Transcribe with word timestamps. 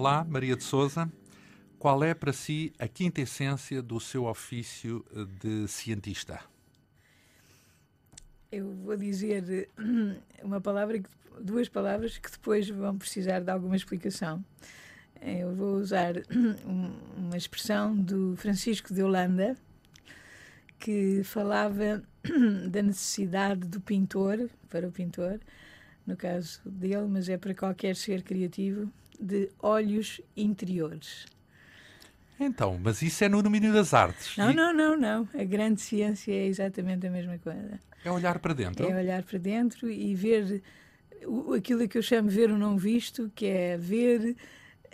Olá, 0.00 0.24
Maria 0.24 0.56
de 0.56 0.64
Souza. 0.64 1.12
Qual 1.78 2.02
é 2.02 2.14
para 2.14 2.32
si 2.32 2.72
a 2.78 2.88
quinta 2.88 3.20
essência 3.20 3.82
do 3.82 4.00
seu 4.00 4.24
ofício 4.24 5.04
de 5.42 5.68
cientista? 5.68 6.40
Eu 8.50 8.72
vou 8.76 8.96
dizer 8.96 9.68
uma 10.42 10.58
palavra, 10.58 11.02
duas 11.38 11.68
palavras 11.68 12.16
que 12.16 12.30
depois 12.30 12.66
vão 12.70 12.96
precisar 12.96 13.40
de 13.40 13.50
alguma 13.50 13.76
explicação. 13.76 14.42
Eu 15.20 15.54
vou 15.54 15.74
usar 15.74 16.14
uma 17.14 17.36
expressão 17.36 17.94
do 17.94 18.34
Francisco 18.38 18.94
de 18.94 19.02
Holanda, 19.02 19.54
que 20.78 21.22
falava 21.24 22.02
da 22.70 22.82
necessidade 22.82 23.68
do 23.68 23.82
pintor, 23.82 24.48
para 24.70 24.88
o 24.88 24.90
pintor, 24.90 25.38
no 26.06 26.16
caso 26.16 26.58
dele, 26.64 27.06
mas 27.06 27.28
é 27.28 27.36
para 27.36 27.54
qualquer 27.54 27.94
ser 27.94 28.22
criativo, 28.22 28.90
de 29.20 29.50
olhos 29.60 30.20
interiores. 30.36 31.26
Então, 32.38 32.80
mas 32.82 33.02
isso 33.02 33.22
é 33.22 33.28
no 33.28 33.42
domínio 33.42 33.72
das 33.72 33.92
artes. 33.92 34.36
Não, 34.36 34.50
e... 34.50 34.54
não, 34.54 34.72
não, 34.72 34.96
não. 34.96 35.28
A 35.34 35.44
grande 35.44 35.80
ciência 35.80 36.32
é 36.32 36.46
exatamente 36.46 37.06
a 37.06 37.10
mesma 37.10 37.38
coisa. 37.38 37.78
É 38.02 38.10
olhar 38.10 38.38
para 38.38 38.54
dentro. 38.54 38.88
É 38.88 38.96
olhar 38.96 39.22
para 39.22 39.38
dentro 39.38 39.90
e 39.90 40.14
ver 40.14 40.62
aquilo 41.54 41.86
que 41.86 41.98
eu 41.98 42.02
chamo 42.02 42.30
ver 42.30 42.50
o 42.50 42.56
não 42.56 42.78
visto, 42.78 43.30
que 43.34 43.44
é 43.44 43.76
ver 43.76 44.36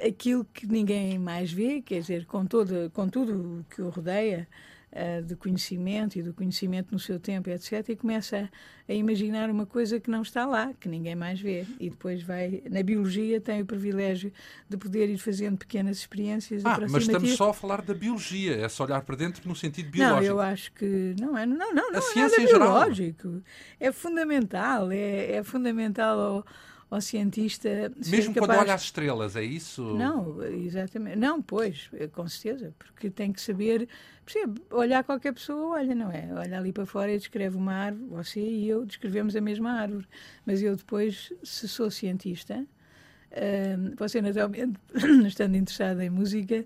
aquilo 0.05 0.45
que 0.45 0.67
ninguém 0.67 1.19
mais 1.19 1.53
vê, 1.53 1.81
quer 1.81 2.01
dizer, 2.01 2.27
com, 2.27 2.45
todo, 2.45 2.91
com 2.91 3.09
tudo 3.09 3.61
o 3.61 3.65
que 3.73 3.81
o 3.81 3.91
rodeia, 3.91 4.49
uh, 4.93 5.23
de 5.23 5.37
conhecimento 5.37 6.19
e 6.19 6.23
do 6.23 6.33
conhecimento 6.33 6.89
no 6.93 6.99
seu 6.99 7.19
tempo, 7.19 7.51
etc., 7.51 7.89
e 7.89 7.97
começa 7.97 8.51
a, 8.89 8.93
a, 8.93 8.95
imaginar 8.95 9.51
uma 9.51 9.67
coisa 9.67 10.01
que 10.01 10.11
não 10.11 10.23
está 10.23 10.47
lá, 10.47 10.73
que 10.79 10.89
ninguém 10.89 11.15
mais 11.15 11.41
vê. 11.41 11.67
E 11.79 11.91
depois 11.91 12.23
vai. 12.23 12.63
Na 12.71 12.83
biologia, 12.83 13.41
tem 13.41 13.63
o 13.63 13.67
privilégio 13.67 14.33
de 14.69 14.77
poder 14.77 15.09
ir 15.09 15.19
fazendo 15.19 15.57
pequenas 15.57 15.99
experiências. 15.99 16.65
Ah, 16.65 16.79
mas 16.89 17.03
estamos 17.03 17.33
só 17.35 17.51
a 17.51 17.55
falar 17.55 17.83
da 17.83 17.95
biologia, 17.95 18.57
é 18.57 18.69
só 18.69 18.85
olhar 18.85 19.03
para 19.03 19.17
dentro 19.17 19.47
no 19.49 19.55
sentido 19.55 19.91
biológico. 19.91 20.23
Não, 20.23 20.27
eu 20.27 20.41
acho 20.41 20.73
que. 20.73 21.15
Não, 21.21 21.37
é, 21.37 21.47
não, 21.47 21.57
não, 21.57 21.91
não 21.91 21.95
a 21.95 21.99
é 21.99 22.01
ciência 22.01 22.43
nada 22.43 22.59
biológico. 22.59 23.29
Geral. 23.29 23.43
É 23.81 23.93
fundamental, 23.93 24.91
é, 24.91 25.33
é 25.33 25.43
fundamental. 25.43 26.19
Ao, 26.19 26.47
ao 26.91 27.01
cientista. 27.01 27.69
Mesmo 27.97 28.35
capaz... 28.35 28.51
quando 28.51 28.59
olha 28.61 28.75
as 28.75 28.83
estrelas, 28.83 29.37
é 29.37 29.43
isso? 29.43 29.83
Não, 29.95 30.43
exatamente. 30.45 31.17
Não, 31.17 31.43
pois, 31.43 31.91
com 32.13 32.29
certeza, 32.29 32.75
porque 32.79 33.11
tem 33.11 33.33
que 33.33 33.41
saber. 33.41 33.89
Percebe? 34.25 34.61
Olhar 34.71 35.05
qualquer 35.05 35.33
pessoa, 35.33 35.77
olha, 35.77 35.95
não 35.95 36.11
é? 36.11 36.29
Olha 36.33 36.59
ali 36.59 36.73
para 36.73 36.87
fora 36.87 37.13
e 37.13 37.19
descreve 37.19 37.57
uma 37.57 37.73
árvore, 37.73 38.09
você 38.09 38.41
e 38.41 38.69
eu 38.69 38.85
descrevemos 38.85 39.37
a 39.37 39.41
mesma 39.41 39.71
árvore. 39.73 40.07
Mas 40.45 40.63
eu 40.63 40.75
depois, 40.77 41.33
se 41.43 41.69
sou 41.69 41.91
cientista, 41.91 42.65
uh, 43.31 43.97
você 43.97 44.21
naturalmente, 44.21 44.79
estando 45.27 45.57
interessado 45.57 46.01
em 46.01 46.11
música, 46.11 46.65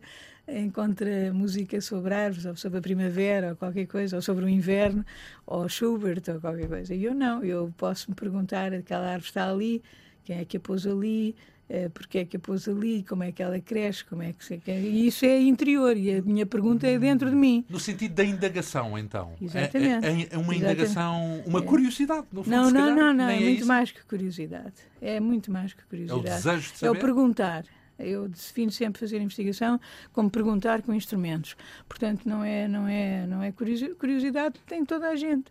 encontra 0.48 1.32
música 1.32 1.80
sobre 1.80 2.14
árvores, 2.14 2.44
ou 2.46 2.56
sobre 2.56 2.78
a 2.78 2.82
primavera, 2.82 3.50
ou 3.50 3.56
qualquer 3.56 3.86
coisa, 3.86 4.16
ou 4.16 4.22
sobre 4.22 4.44
o 4.44 4.48
inverno, 4.48 5.04
ou 5.46 5.68
Schubert, 5.68 6.22
ou 6.28 6.40
qualquer 6.40 6.68
coisa. 6.68 6.94
E 6.94 7.04
eu 7.04 7.14
não, 7.14 7.44
eu 7.44 7.72
posso 7.76 8.10
me 8.10 8.16
perguntar, 8.16 8.72
aquela 8.72 9.06
árvore 9.06 9.28
está 9.28 9.50
ali, 9.50 9.82
quem 10.30 10.38
é 10.38 10.44
que 10.44 10.56
a 10.58 10.60
pôs 10.60 10.86
ali, 10.86 11.34
uh, 11.68 11.90
porque 11.90 12.18
é 12.18 12.24
que 12.24 12.36
a 12.36 12.40
pôs 12.40 12.68
ali, 12.68 13.02
como 13.02 13.24
é 13.24 13.32
que 13.32 13.42
ela 13.42 13.58
cresce, 13.58 14.04
como 14.04 14.22
é 14.22 14.32
que 14.32 14.44
se... 14.44 14.62
E 14.64 15.08
isso 15.08 15.24
é 15.24 15.40
interior 15.40 15.96
e 15.96 16.18
a 16.18 16.22
minha 16.22 16.46
pergunta 16.46 16.86
é 16.86 16.96
dentro 17.00 17.28
de 17.28 17.34
mim. 17.34 17.64
No 17.68 17.80
sentido 17.80 18.14
da 18.14 18.24
indagação, 18.24 18.96
então. 18.96 19.32
Exatamente. 19.42 20.06
É, 20.06 20.10
é, 20.10 20.28
é 20.30 20.38
uma 20.38 20.54
indagação, 20.54 21.42
uma 21.44 21.58
é. 21.58 21.62
curiosidade, 21.62 22.28
no 22.30 22.44
fundo, 22.44 22.54
Não, 22.54 22.70
não, 22.70 22.80
calhar, 22.80 22.94
não, 22.94 23.12
não, 23.12 23.28
é, 23.28 23.38
é 23.38 23.40
muito 23.40 23.66
mais 23.66 23.90
que 23.90 24.04
curiosidade. 24.04 24.74
É 25.02 25.18
muito 25.18 25.50
mais 25.50 25.72
que 25.72 25.84
curiosidade. 25.84 26.28
É 26.28 26.30
o 26.30 26.36
desejo 26.36 26.72
de 26.72 26.78
saber? 26.78 26.86
É 26.86 26.90
o 26.96 27.00
perguntar. 27.00 27.64
Eu 27.98 28.28
defino 28.28 28.70
sempre 28.70 29.00
fazer 29.00 29.20
investigação 29.20 29.80
como 30.12 30.30
perguntar 30.30 30.80
com 30.82 30.94
instrumentos. 30.94 31.56
Portanto, 31.88 32.22
não 32.24 32.44
é, 32.44 32.68
não 32.68 32.86
é, 32.86 33.26
não 33.26 33.42
é 33.42 33.52
curiosidade, 33.52 34.60
tem 34.64 34.84
toda 34.84 35.08
a 35.08 35.16
gente. 35.16 35.50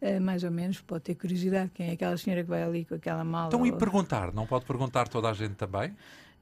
Uh, 0.00 0.20
mais 0.20 0.44
ou 0.44 0.50
menos, 0.50 0.80
pode 0.80 1.04
ter 1.04 1.14
curiosidade 1.14 1.70
quem 1.72 1.88
é 1.88 1.92
aquela 1.92 2.16
senhora 2.18 2.42
que 2.42 2.48
vai 2.50 2.62
ali 2.62 2.84
com 2.84 2.94
aquela 2.94 3.24
mala. 3.24 3.48
Então, 3.48 3.60
ou... 3.60 3.66
e 3.66 3.72
perguntar? 3.72 4.32
Não 4.32 4.46
pode 4.46 4.66
perguntar 4.66 5.08
toda 5.08 5.30
a 5.30 5.32
gente 5.32 5.54
também? 5.54 5.90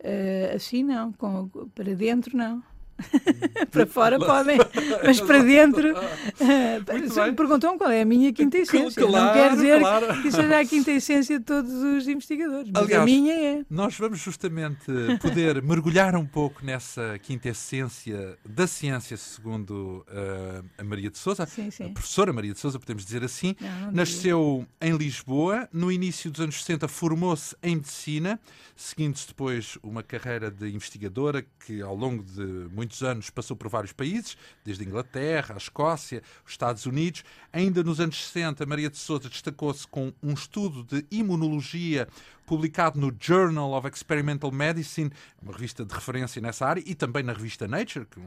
Uh, 0.01 0.57
assim 0.57 0.83
não, 0.83 1.13
com, 1.13 1.49
para 1.75 1.95
dentro 1.95 2.37
não. 2.37 2.63
para 3.71 3.87
fora 3.87 4.19
podem, 4.19 4.59
mas 5.05 5.21
para 5.21 5.43
dentro. 5.43 5.94
Uh, 6.34 7.27
me 7.27 7.32
perguntam 7.32 7.78
qual 7.78 7.91
é 7.91 8.03
a 8.03 8.05
minha 8.05 8.32
quinta 8.32 8.59
essência. 8.59 9.03
Claro, 9.06 9.27
não 9.27 9.32
quer 9.32 9.50
dizer 9.53 9.81
claro. 9.81 10.22
que 10.22 10.31
seja 10.31 10.59
a 10.59 10.65
quinta 10.65 10.91
essência 10.91 11.38
de 11.38 11.44
todos 11.44 11.72
os 11.72 12.09
investigadores, 12.09 12.71
mas 12.72 12.82
Aliás, 12.82 13.03
a 13.03 13.05
minha 13.05 13.32
é. 13.32 13.65
Nós 13.71 13.97
vamos 13.97 14.19
justamente 14.19 14.84
poder 15.21 15.62
mergulhar 15.62 16.16
um 16.16 16.27
pouco 16.27 16.65
nessa 16.65 17.19
quinta 17.22 17.49
essência 17.49 18.37
da 18.44 18.66
ciência, 18.66 19.16
segundo 19.16 20.05
uh, 20.09 20.65
a 20.76 20.84
Maria 20.84 21.11
de 21.11 21.19
Souza, 21.19 21.47
sim, 21.47 21.71
sim. 21.71 21.84
a 21.84 21.88
professora 21.91 22.32
Maria 22.32 22.53
de 22.53 22.59
Souza, 22.59 22.78
podemos 22.78 23.05
dizer 23.05 23.22
assim. 23.22 23.55
Não, 23.61 23.81
não 23.87 23.93
Nasceu 23.93 24.66
em 24.81 24.97
Lisboa, 24.97 25.69
no 25.72 25.91
início 25.91 26.31
dos 26.31 26.41
anos 26.41 26.56
60 26.56 26.88
formou-se 26.88 27.56
em 27.62 27.76
medicina, 27.76 28.38
seguindo-se 28.76 29.28
depois 29.28 29.78
uma 29.82 30.03
carreira 30.03 30.50
de 30.50 30.69
investigadora 30.69 31.44
que, 31.65 31.81
ao 31.81 31.94
longo 31.94 32.22
de 32.22 32.69
muitos 32.84 33.03
anos 33.03 33.31
passou 33.31 33.56
por 33.56 33.69
vários 33.69 33.93
países, 33.93 34.37
desde 34.62 34.84
a 34.84 34.87
Inglaterra, 34.87 35.55
a 35.55 35.59
Escócia, 35.59 36.22
os 36.45 36.53
Estados 36.53 36.84
Unidos. 36.84 37.25
Ainda 37.50 37.83
nos 37.83 37.99
anos 37.99 38.22
60, 38.27 38.67
Maria 38.67 38.91
de 38.91 38.99
Souza 38.99 39.28
destacou-se 39.28 39.87
com 39.89 40.12
um 40.22 40.34
estudo 40.34 40.84
de 40.84 41.06
imunologia 41.11 42.06
publicado 42.44 43.00
no 43.00 43.11
Journal 43.19 43.73
of 43.73 43.89
Experimental 43.89 44.53
Medicine, 44.53 45.11
uma 45.41 45.53
revista 45.53 45.83
de 45.83 45.94
referência 45.94 46.43
nessa 46.43 46.67
área, 46.67 46.83
e 46.84 46.94
também 46.94 47.23
na 47.23 47.33
revista 47.33 47.67
Nature, 47.67 48.05
que 48.05 48.21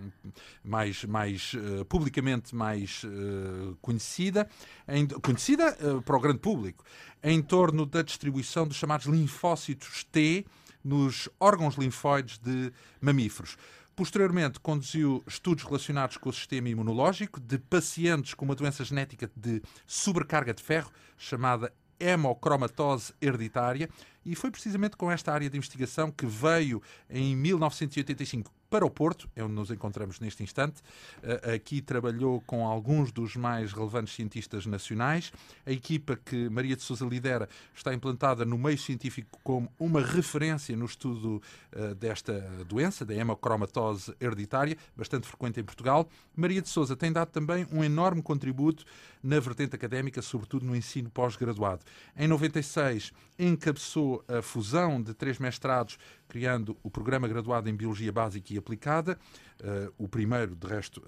mais, 0.63 1.03
mais 1.03 1.53
uh, 1.53 1.85
publicamente 1.85 2.56
mais 2.56 3.03
uh, 3.03 3.78
conhecida, 3.79 4.50
em, 4.88 5.07
conhecida 5.07 5.78
uh, 5.81 6.01
para 6.01 6.17
o 6.17 6.19
grande 6.19 6.40
público, 6.40 6.84
em 7.22 7.44
torno 7.44 7.85
da 7.85 8.01
distribuição 8.01 8.67
dos 8.67 8.78
chamados 8.78 9.06
linfócitos 9.06 10.03
T 10.06 10.46
nos 10.84 11.29
órgãos 11.40 11.75
linfóides 11.75 12.40
de 12.40 12.72
mamíferos. 13.01 13.57
Posteriormente, 13.97 14.59
conduziu 14.59 15.24
estudos 15.25 15.63
relacionados 15.63 16.18
com 16.18 16.30
o 16.30 16.34
sistema 16.34 16.69
imunológico 16.69 17.40
de 17.40 17.58
pacientes 17.58 18.35
com 18.35 18.46
uma 18.46 18.53
doença 18.53 18.85
genética 18.85 19.28
de 19.35 19.59
sobrecarga 19.88 20.53
de 20.53 20.62
ferro, 20.62 20.91
chamada 21.18 21.73
hemocromatose 21.99 23.11
hereditária, 23.20 23.90
e 24.23 24.35
foi 24.35 24.52
precisamente 24.52 24.96
com 24.96 25.11
esta 25.11 25.34
área 25.34 25.49
de 25.49 25.58
investigação 25.58 26.11
que 26.11 26.28
veio 26.28 26.79
em 27.09 27.35
1985 27.35 28.53
para 28.69 28.85
o 28.85 28.90
Porto, 28.90 29.29
é 29.35 29.43
onde 29.43 29.53
nos 29.53 29.72
encontramos 29.72 30.19
neste 30.19 30.43
instante. 30.43 30.81
Eh, 31.23 31.55
aqui 31.55 31.81
trabalhou 31.81 32.41
com 32.41 32.67
alguns 32.67 33.11
dos 33.11 33.35
mais 33.35 33.72
relevantes 33.72 34.14
cientistas 34.14 34.66
nacionais. 34.66 35.31
A 35.66 35.72
equipa 35.72 36.17
que 36.17 36.49
Maria 36.49 36.75
de 36.75 36.81
Souza 36.81 37.05
lidera 37.05 37.47
está 37.73 37.93
implantada 37.93 38.43
no 38.43 38.58
meio 38.58 38.78
científico 38.78 39.40
como 39.43 39.72
uma 39.79 40.02
referência 40.02 40.75
no 40.75 40.85
estudo 40.85 41.41
eh, 41.72 41.93
desta 41.93 42.40
doença, 42.67 43.05
da 43.05 43.16
hemocromatose 43.16 44.14
hereditária, 44.19 44.78
bastante 44.96 45.28
frequente 45.28 45.59
em 45.59 45.63
Portugal. 45.63 46.09
Maria 46.35 46.61
de 46.61 46.70
Souza 46.70 46.96
tem 46.96 47.11
dado 47.11 47.29
também 47.29 47.66
um 47.72 47.84
enorme 47.84 48.22
contributo 48.22 48.84
na 49.23 49.40
vertente 49.40 49.75
académica, 49.75 50.22
sobretudo 50.22 50.66
no 50.66 50.75
ensino 50.75 51.09
pós-graduado. 51.09 51.81
Em 52.17 52.28
96, 52.28 53.11
encabeçou 53.37 54.23
a 54.28 54.41
fusão 54.41 55.01
de 55.01 55.13
três 55.13 55.39
mestrados 55.39 55.97
criando 56.28 56.75
o 56.84 56.89
Programa 56.89 57.28
Graduado 57.28 57.69
em 57.69 57.75
Biologia 57.75 58.11
Básica 58.11 58.53
e 58.53 58.57
Aplicada, 58.57 59.17
uh, 59.61 59.93
o 59.97 60.07
primeiro, 60.07 60.55
de 60.55 60.67
resto, 60.67 61.01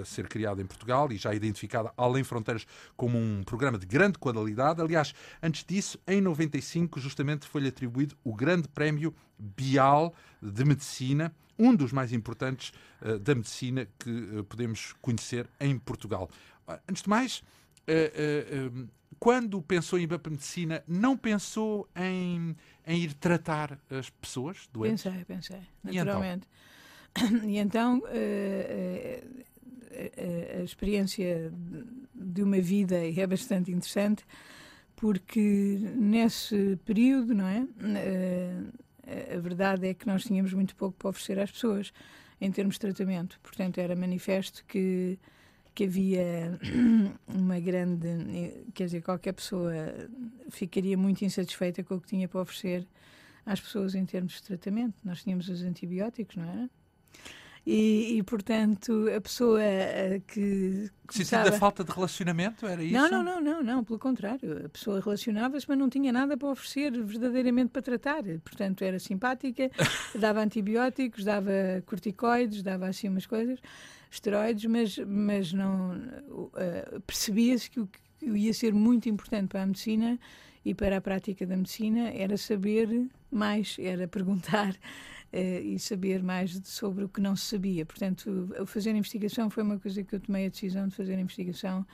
a, 0.00 0.04
ser 0.04 0.28
criado 0.28 0.60
em 0.60 0.66
Portugal 0.66 1.10
e 1.12 1.16
já 1.16 1.34
identificado 1.34 1.90
além 1.96 2.24
fronteiras 2.24 2.66
como 2.96 3.18
um 3.18 3.42
programa 3.44 3.78
de 3.78 3.86
grande 3.86 4.18
qualidade. 4.18 4.80
Aliás, 4.80 5.14
antes 5.42 5.64
disso, 5.64 5.98
em 6.06 6.20
95, 6.20 6.98
justamente 6.98 7.46
foi-lhe 7.46 7.68
atribuído 7.68 8.16
o 8.24 8.34
Grande 8.34 8.68
Prémio 8.68 9.14
Bial 9.38 10.14
de 10.40 10.64
Medicina, 10.64 11.34
um 11.58 11.74
dos 11.74 11.92
mais 11.92 12.12
importantes 12.12 12.72
uh, 13.02 13.18
da 13.18 13.34
medicina 13.34 13.86
que 13.98 14.10
uh, 14.10 14.44
podemos 14.44 14.94
conhecer 15.00 15.48
em 15.60 15.78
Portugal. 15.78 16.30
Antes 16.88 17.02
de 17.02 17.10
mais, 17.10 17.42
quando 19.18 19.62
pensou 19.62 19.98
em 19.98 20.06
medicina, 20.06 20.84
não 20.86 21.16
pensou 21.16 21.88
em, 21.96 22.54
em 22.86 23.00
ir 23.00 23.14
tratar 23.14 23.78
as 23.90 24.10
pessoas 24.10 24.68
doentes? 24.72 25.04
Pensei, 25.04 25.24
pensei, 25.24 25.60
naturalmente. 25.82 26.46
E 27.16 27.22
então, 27.22 27.40
e 27.48 27.58
então 27.58 27.98
uh, 27.98 28.04
uh, 29.94 30.60
a 30.60 30.62
experiência 30.62 31.52
de 32.14 32.42
uma 32.42 32.60
vida 32.60 32.96
é 32.96 33.26
bastante 33.26 33.70
interessante, 33.70 34.24
porque 34.96 35.78
nesse 35.96 36.78
período, 36.84 37.34
não 37.34 37.46
é? 37.46 37.66
A 39.34 39.38
verdade 39.38 39.88
é 39.88 39.94
que 39.94 40.06
nós 40.06 40.24
tínhamos 40.24 40.52
muito 40.52 40.74
pouco 40.76 40.96
para 40.98 41.10
oferecer 41.10 41.38
às 41.38 41.50
pessoas 41.50 41.92
em 42.40 42.50
termos 42.50 42.74
de 42.74 42.80
tratamento. 42.80 43.38
Portanto, 43.42 43.78
era 43.78 43.94
manifesto 43.94 44.64
que 44.66 45.18
que 45.74 45.84
havia 45.84 46.58
uma 47.26 47.58
grande. 47.58 48.64
Quer 48.72 48.84
dizer, 48.84 49.02
qualquer 49.02 49.32
pessoa 49.32 49.72
ficaria 50.50 50.96
muito 50.96 51.24
insatisfeita 51.24 51.82
com 51.82 51.96
o 51.96 52.00
que 52.00 52.08
tinha 52.08 52.28
para 52.28 52.40
oferecer 52.40 52.86
às 53.44 53.60
pessoas 53.60 53.94
em 53.94 54.04
termos 54.06 54.34
de 54.34 54.42
tratamento. 54.42 54.94
Nós 55.04 55.22
tínhamos 55.22 55.48
os 55.48 55.62
antibióticos, 55.62 56.36
não 56.36 56.44
é? 56.44 56.68
E, 57.66 58.18
e, 58.18 58.22
portanto, 58.22 59.08
a 59.16 59.20
pessoa 59.20 59.58
uh, 59.58 60.20
que. 60.26 60.90
Começava... 61.06 61.50
Da 61.50 61.58
falta 61.58 61.82
de 61.82 61.90
relacionamento? 61.90 62.66
Era 62.66 62.82
isso? 62.82 62.92
Não, 62.92 63.08
não, 63.08 63.22
não, 63.24 63.40
não, 63.40 63.62
não 63.62 63.84
pelo 63.84 63.98
contrário. 63.98 64.66
A 64.66 64.68
pessoa 64.68 65.00
relacionava-se, 65.00 65.66
mas 65.66 65.78
não 65.78 65.88
tinha 65.88 66.12
nada 66.12 66.36
para 66.36 66.48
oferecer 66.48 66.92
verdadeiramente 67.02 67.70
para 67.70 67.80
tratar. 67.80 68.22
Portanto, 68.44 68.82
era 68.82 68.98
simpática, 68.98 69.70
dava 70.14 70.40
antibióticos, 70.42 71.24
dava 71.24 71.50
corticoides, 71.86 72.62
dava 72.62 72.86
assim 72.86 73.08
umas 73.08 73.24
coisas, 73.24 73.58
esteroides, 74.14 74.64
mas, 74.66 74.98
mas 74.98 75.52
não. 75.52 75.96
Uh, 76.28 77.00
Percebia-se 77.06 77.70
que 77.70 77.80
o 77.80 77.86
que 77.86 78.26
ia 78.26 78.52
ser 78.54 78.72
muito 78.72 79.08
importante 79.08 79.48
para 79.48 79.62
a 79.62 79.66
medicina 79.66 80.18
e 80.64 80.74
para 80.74 80.96
a 80.96 81.00
prática 81.00 81.46
da 81.46 81.56
medicina 81.56 82.10
era 82.10 82.36
saber 82.36 83.08
mais, 83.30 83.76
era 83.78 84.08
perguntar 84.08 84.70
uh, 84.72 85.36
e 85.62 85.78
saber 85.78 86.22
mais 86.22 86.60
sobre 86.64 87.04
o 87.04 87.08
que 87.08 87.20
não 87.20 87.36
se 87.36 87.46
sabia. 87.46 87.84
Portanto, 87.84 88.48
fazer 88.66 88.90
investigação 88.90 89.50
foi 89.50 89.62
uma 89.62 89.78
coisa 89.78 90.02
que 90.02 90.14
eu 90.14 90.20
tomei 90.20 90.46
a 90.46 90.48
decisão 90.48 90.88
de 90.88 90.94
fazer 90.94 91.18
investigação 91.18 91.86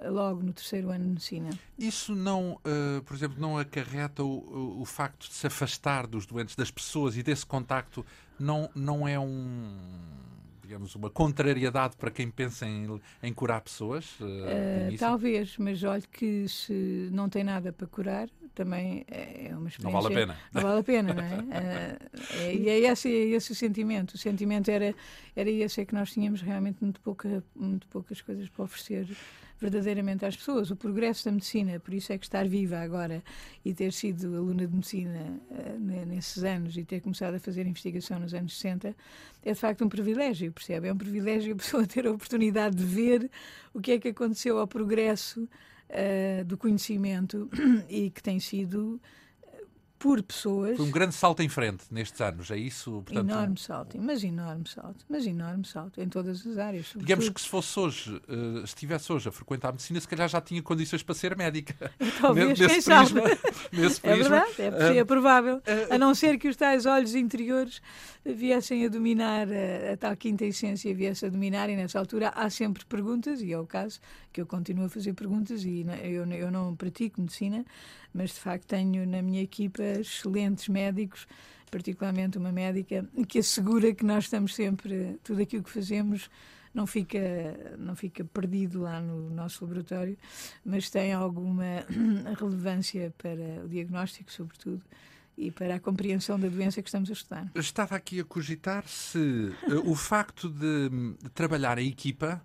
eh, 0.00 0.08
logo 0.08 0.42
no 0.42 0.52
terceiro 0.52 0.90
ano 0.90 1.04
de 1.04 1.10
medicina. 1.10 1.50
Isso 1.78 2.14
não, 2.14 2.54
uh, 2.54 3.02
por 3.04 3.14
exemplo, 3.16 3.40
não 3.40 3.58
acarreta 3.58 4.22
o, 4.22 4.80
o, 4.80 4.84
facto 4.84 5.28
de 5.28 5.34
se 5.34 5.46
afastar 5.46 6.06
dos 6.06 6.26
doentes, 6.26 6.54
das 6.54 6.70
pessoas 6.70 7.16
e 7.16 7.22
desse 7.22 7.46
contacto, 7.46 8.04
não, 8.38 8.68
não 8.74 9.06
é 9.08 9.18
um 9.18 9.76
digamos, 10.68 10.94
uma 10.94 11.08
contrariedade 11.08 11.96
para 11.96 12.10
quem 12.10 12.30
pensa 12.30 12.66
em, 12.66 13.00
em 13.22 13.32
curar 13.32 13.62
pessoas? 13.62 14.20
Uh, 14.20 14.94
talvez, 14.98 15.56
mas 15.56 15.82
olhe 15.82 16.06
que 16.06 16.46
se 16.46 17.08
não 17.10 17.26
tem 17.26 17.42
nada 17.42 17.72
para 17.72 17.86
curar, 17.86 18.28
também 18.54 19.02
é 19.08 19.48
uma 19.56 19.68
experiência. 19.68 19.82
Não 19.84 19.92
vale 19.92 20.06
a 20.14 20.18
pena. 20.18 20.36
Não 20.52 20.62
vale 20.62 20.80
a 20.80 20.84
pena, 20.84 21.14
não 21.14 21.24
é? 21.24 21.38
uh, 21.38 22.44
é 22.44 22.54
e 22.54 22.68
é 22.68 22.80
esse, 22.80 23.08
é 23.08 23.28
esse 23.28 23.52
o 23.52 23.54
sentimento. 23.54 24.12
O 24.12 24.18
sentimento 24.18 24.70
era, 24.70 24.94
era 25.34 25.50
esse, 25.50 25.80
é 25.80 25.86
que 25.86 25.94
nós 25.94 26.12
tínhamos 26.12 26.42
realmente 26.42 26.76
muito, 26.82 27.00
pouca, 27.00 27.42
muito 27.56 27.88
poucas 27.88 28.20
coisas 28.20 28.46
para 28.50 28.64
oferecer 28.64 29.08
verdadeiramente 29.60 30.24
às 30.24 30.36
pessoas. 30.36 30.70
O 30.70 30.76
progresso 30.76 31.24
da 31.24 31.32
medicina, 31.32 31.78
por 31.80 31.92
isso 31.92 32.12
é 32.12 32.18
que 32.18 32.24
estar 32.24 32.46
viva 32.48 32.78
agora 32.78 33.22
e 33.64 33.74
ter 33.74 33.92
sido 33.92 34.36
aluna 34.36 34.66
de 34.66 34.74
medicina 34.74 35.40
uh, 35.50 36.06
nesses 36.06 36.44
anos 36.44 36.76
e 36.76 36.84
ter 36.84 37.00
começado 37.00 37.34
a 37.34 37.40
fazer 37.40 37.66
investigação 37.66 38.18
nos 38.18 38.34
anos 38.34 38.56
60 38.56 38.94
é 39.44 39.52
de 39.52 39.58
facto 39.58 39.84
um 39.84 39.88
privilégio, 39.88 40.52
percebe? 40.52 40.88
É 40.88 40.92
um 40.92 40.96
privilégio 40.96 41.52
a 41.54 41.56
pessoa 41.56 41.86
ter 41.86 42.06
a 42.06 42.10
oportunidade 42.10 42.76
de 42.76 42.84
ver 42.84 43.30
o 43.72 43.80
que 43.80 43.92
é 43.92 43.98
que 43.98 44.08
aconteceu 44.08 44.58
ao 44.58 44.66
progresso 44.66 45.42
uh, 45.42 46.44
do 46.44 46.56
conhecimento 46.56 47.48
e 47.88 48.10
que 48.10 48.22
tem 48.22 48.38
sido 48.40 49.00
por 49.98 50.22
pessoas. 50.22 50.76
Foi 50.76 50.86
um 50.86 50.90
grande 50.90 51.14
salto 51.14 51.42
em 51.42 51.48
frente 51.48 51.84
nestes 51.90 52.20
anos, 52.20 52.50
é 52.50 52.56
isso? 52.56 53.02
Portanto, 53.04 53.30
enorme 53.30 53.58
salto, 53.58 53.98
mas 54.00 54.22
enorme 54.22 54.68
salto, 54.68 55.04
mas 55.08 55.26
enorme 55.26 55.64
salto 55.64 56.00
em 56.00 56.08
todas 56.08 56.46
as 56.46 56.58
áreas. 56.58 56.86
Sobretudo. 56.86 57.06
Digamos 57.06 57.28
que 57.28 57.40
se 57.40 57.48
fosse 57.48 57.78
hoje, 57.78 58.22
uh, 58.28 58.64
estivesse 58.64 59.12
hoje 59.12 59.28
a 59.28 59.32
frequentar 59.32 59.70
a 59.70 59.72
medicina, 59.72 60.00
se 60.00 60.06
calhar 60.06 60.28
já 60.28 60.40
tinha 60.40 60.62
condições 60.62 61.02
para 61.02 61.14
ser 61.14 61.36
médica. 61.36 61.90
Talvez, 62.20 62.58
nesse 62.58 62.66
quem 62.66 62.96
prisma, 62.96 63.28
sabe. 63.28 63.38
Nesse 63.72 64.00
é 64.02 64.16
verdade, 64.16 64.52
é, 64.58 64.96
é 64.98 65.04
provável. 65.04 65.56
Uh, 65.56 65.94
a 65.94 65.98
não 65.98 66.14
ser 66.14 66.38
que 66.38 66.48
os 66.48 66.56
tais 66.56 66.86
olhos 66.86 67.14
interiores 67.14 67.82
viessem 68.24 68.84
a 68.86 68.88
dominar, 68.88 69.48
a, 69.48 69.92
a 69.92 69.96
tal 69.96 70.16
quinta 70.16 70.44
essência 70.44 70.94
viesse 70.94 71.26
a 71.26 71.28
dominar, 71.28 71.68
e 71.68 71.76
nessa 71.76 71.98
altura 71.98 72.28
há 72.34 72.48
sempre 72.48 72.84
perguntas, 72.84 73.42
e 73.42 73.52
é 73.52 73.58
o 73.58 73.66
caso 73.66 74.00
que 74.38 74.42
eu 74.42 74.46
continuo 74.46 74.84
a 74.84 74.88
fazer 74.88 75.14
perguntas, 75.14 75.64
e 75.64 75.84
eu, 76.04 76.24
eu 76.30 76.48
não 76.48 76.76
pratico 76.76 77.20
medicina, 77.20 77.64
mas 78.14 78.30
de 78.30 78.38
facto 78.38 78.66
tenho 78.66 79.04
na 79.04 79.20
minha 79.20 79.42
equipa 79.42 79.82
excelentes 79.82 80.68
médicos, 80.68 81.26
particularmente 81.68 82.38
uma 82.38 82.52
médica 82.52 83.04
que 83.26 83.40
assegura 83.40 83.92
que 83.92 84.04
nós 84.04 84.24
estamos 84.24 84.54
sempre, 84.54 85.18
tudo 85.24 85.42
aquilo 85.42 85.64
que 85.64 85.70
fazemos 85.70 86.30
não 86.72 86.86
fica, 86.86 87.18
não 87.78 87.96
fica 87.96 88.24
perdido 88.24 88.80
lá 88.80 89.00
no 89.00 89.28
nosso 89.28 89.64
laboratório, 89.64 90.16
mas 90.64 90.88
tem 90.88 91.12
alguma 91.12 91.84
relevância 92.38 93.12
para 93.18 93.64
o 93.64 93.68
diagnóstico, 93.68 94.30
sobretudo, 94.30 94.84
e 95.36 95.50
para 95.50 95.74
a 95.74 95.80
compreensão 95.80 96.38
da 96.38 96.46
doença 96.46 96.80
que 96.80 96.88
estamos 96.88 97.10
a 97.10 97.12
estudar. 97.12 97.50
Estava 97.56 97.96
aqui 97.96 98.20
a 98.20 98.24
cogitar 98.24 98.86
se 98.86 99.18
uh, 99.18 99.90
o 99.90 99.96
facto 99.96 100.48
de 100.48 100.90
trabalhar 101.34 101.78
em 101.78 101.88
equipa 101.88 102.40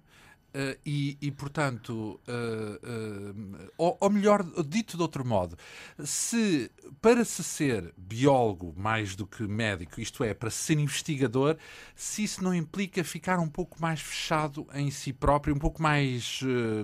Uh, 0.53 0.77
e, 0.85 1.17
e, 1.19 1.31
portanto, 1.31 2.19
uh, 2.27 2.87
uh, 2.87 3.71
ou, 3.75 3.97
ou, 3.99 4.09
melhor, 4.11 4.43
dito 4.63 4.95
de 4.95 5.01
outro 5.01 5.25
modo, 5.25 5.57
se 6.03 6.69
para 7.01 7.25
se 7.25 7.43
ser 7.43 7.91
biólogo 7.97 8.71
mais 8.77 9.15
do 9.15 9.25
que 9.25 9.41
médico, 9.47 9.99
isto 9.99 10.23
é, 10.23 10.31
para 10.31 10.51
ser 10.51 10.77
investigador, 10.77 11.57
se 11.95 12.23
isso 12.23 12.43
não 12.43 12.53
implica 12.53 13.03
ficar 13.03 13.39
um 13.39 13.49
pouco 13.49 13.81
mais 13.81 13.99
fechado 13.99 14.67
em 14.75 14.91
si 14.91 15.11
próprio, 15.11 15.55
um 15.55 15.59
pouco 15.59 15.81
mais 15.81 16.41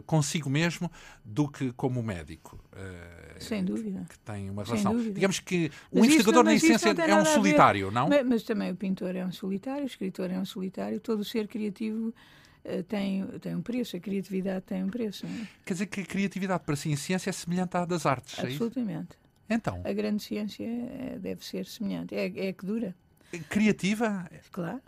consigo 0.07 0.49
mesmo 0.49 0.91
do 1.23 1.47
que 1.47 1.71
como 1.73 2.01
médico. 2.01 2.59
Sem 3.37 3.63
dúvida. 3.63 4.03
Que, 4.09 4.17
tem 4.19 4.49
uma 4.49 4.63
relação. 4.63 4.97
Digamos 4.97 5.39
que 5.39 5.71
o 5.91 5.99
investigador, 5.99 6.43
na 6.43 6.55
essência, 6.55 6.89
é 6.89 7.15
um 7.15 7.25
solitário, 7.25 7.91
não? 7.91 8.09
Mas, 8.09 8.25
mas 8.25 8.43
também 8.43 8.71
o 8.71 8.75
pintor 8.75 9.15
é 9.15 9.23
um 9.23 9.31
solitário, 9.31 9.83
o 9.83 9.87
escritor 9.87 10.31
é 10.31 10.39
um 10.39 10.45
solitário, 10.45 10.99
todo 10.99 11.19
o 11.19 11.23
ser 11.25 11.47
criativo 11.47 12.11
tem, 12.87 13.25
tem 13.39 13.55
um 13.55 13.61
preço, 13.61 13.95
a 13.95 13.99
criatividade 13.99 14.65
tem 14.65 14.83
um 14.83 14.89
preço. 14.89 15.25
É? 15.25 15.47
Quer 15.65 15.73
dizer 15.73 15.85
que 15.87 16.01
a 16.01 16.05
criatividade 16.05 16.63
para 16.63 16.75
si 16.75 16.89
em 16.91 16.95
ciência 16.95 17.29
é 17.29 17.33
semelhante 17.33 17.75
à 17.77 17.85
das 17.85 18.05
artes, 18.05 18.39
Absolutamente. 18.39 19.17
É 19.47 19.55
então? 19.55 19.81
A 19.83 19.93
grande 19.93 20.21
ciência 20.21 20.63
é, 20.63 21.17
deve 21.19 21.43
ser 21.43 21.65
semelhante, 21.65 22.15
é, 22.15 22.25
é 22.25 22.53
que 22.53 22.65
dura. 22.65 22.95
Criativa? 23.49 24.29
Claro. 24.51 24.81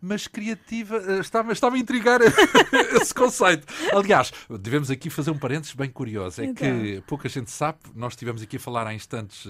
Mas 0.00 0.26
criativa, 0.26 0.96
eh, 0.96 1.18
estava, 1.20 1.52
estava 1.52 1.76
a 1.76 1.78
intrigar 1.78 2.20
esse 3.00 3.14
conceito. 3.14 3.66
Aliás, 3.92 4.32
devemos 4.60 4.90
aqui 4.90 5.10
fazer 5.10 5.30
um 5.30 5.38
parênteses 5.38 5.74
bem 5.74 5.90
curioso. 5.90 6.40
É 6.40 6.46
então. 6.46 6.80
que 6.80 7.02
pouca 7.06 7.28
gente 7.28 7.50
sabe, 7.50 7.78
nós 7.94 8.12
estivemos 8.12 8.42
aqui 8.42 8.56
a 8.56 8.60
falar 8.60 8.86
há 8.86 8.94
instantes, 8.94 9.46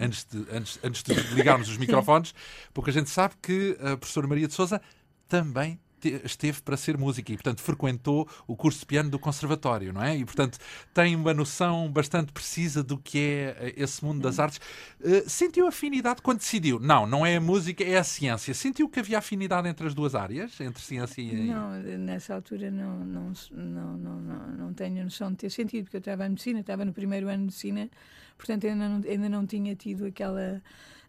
antes, 0.00 0.24
de, 0.24 0.46
antes, 0.50 0.78
antes 0.82 1.02
de 1.02 1.12
ligarmos 1.34 1.68
os 1.68 1.76
microfones, 1.78 2.34
pouca 2.72 2.90
gente 2.90 3.10
sabe 3.10 3.34
que 3.42 3.76
a 3.80 3.96
professora 3.96 4.26
Maria 4.26 4.48
de 4.48 4.54
Souza 4.54 4.80
também 5.28 5.78
esteve 6.24 6.60
para 6.62 6.76
ser 6.76 6.96
música 6.96 7.32
e, 7.32 7.36
portanto, 7.36 7.60
frequentou 7.60 8.28
o 8.46 8.56
curso 8.56 8.80
de 8.80 8.86
piano 8.86 9.10
do 9.10 9.18
conservatório, 9.18 9.92
não 9.92 10.02
é? 10.02 10.16
E, 10.16 10.24
portanto, 10.24 10.58
tem 10.92 11.14
uma 11.16 11.32
noção 11.32 11.90
bastante 11.90 12.32
precisa 12.32 12.82
do 12.82 12.98
que 12.98 13.18
é 13.18 13.56
eh, 13.60 13.74
esse 13.76 14.04
mundo 14.04 14.20
das 14.20 14.38
artes. 14.38 14.60
Uh, 15.00 15.28
sentiu 15.28 15.66
afinidade 15.66 16.22
quando 16.22 16.38
decidiu? 16.38 16.78
Não, 16.78 17.06
não 17.06 17.24
é 17.24 17.36
a 17.36 17.40
música, 17.40 17.82
é 17.82 17.96
a 17.96 18.04
ciência. 18.04 18.54
Sentiu 18.54 18.88
que 18.88 19.00
havia 19.00 19.18
afinidade 19.18 19.68
entre 19.68 19.86
as 19.86 19.94
duas 19.94 20.14
áreas, 20.14 20.60
entre 20.60 20.82
ciência 20.82 21.20
e... 21.20 21.46
Não, 21.46 21.70
nessa 21.80 22.34
altura 22.34 22.70
não, 22.70 22.98
não, 22.98 23.32
não, 23.52 23.96
não, 23.96 24.20
não, 24.20 24.48
não 24.48 24.74
tenho 24.74 25.02
noção 25.04 25.30
de 25.30 25.36
ter 25.36 25.50
sentido, 25.50 25.84
porque 25.84 25.96
eu 25.96 26.00
estava 26.00 26.26
em 26.26 26.30
medicina, 26.30 26.60
estava 26.60 26.84
no 26.84 26.92
primeiro 26.92 27.28
ano 27.28 27.38
de 27.38 27.44
medicina, 27.44 27.90
portanto 28.36 28.66
ainda 28.66 28.88
não, 28.88 29.02
ainda 29.08 29.28
não 29.28 29.46
tinha 29.46 29.74
tido 29.74 30.06
aquela 30.06 30.62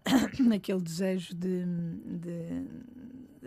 aquele 0.53 0.82
desejo 0.82 1.34
de, 1.36 1.65
de 1.65 2.65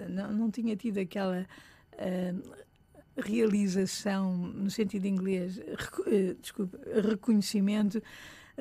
não, 0.08 0.32
não, 0.32 0.50
tinha 0.50 0.76
tido 0.76 0.98
aquela 0.98 1.46
uh, 1.94 2.52
realização 3.16 4.36
no 4.36 4.70
sentido 4.70 5.06
inglês, 5.06 5.56
recu, 5.56 6.02
uh, 6.02 6.34
desculpa, 6.40 6.78
reconhecimento 7.08 8.02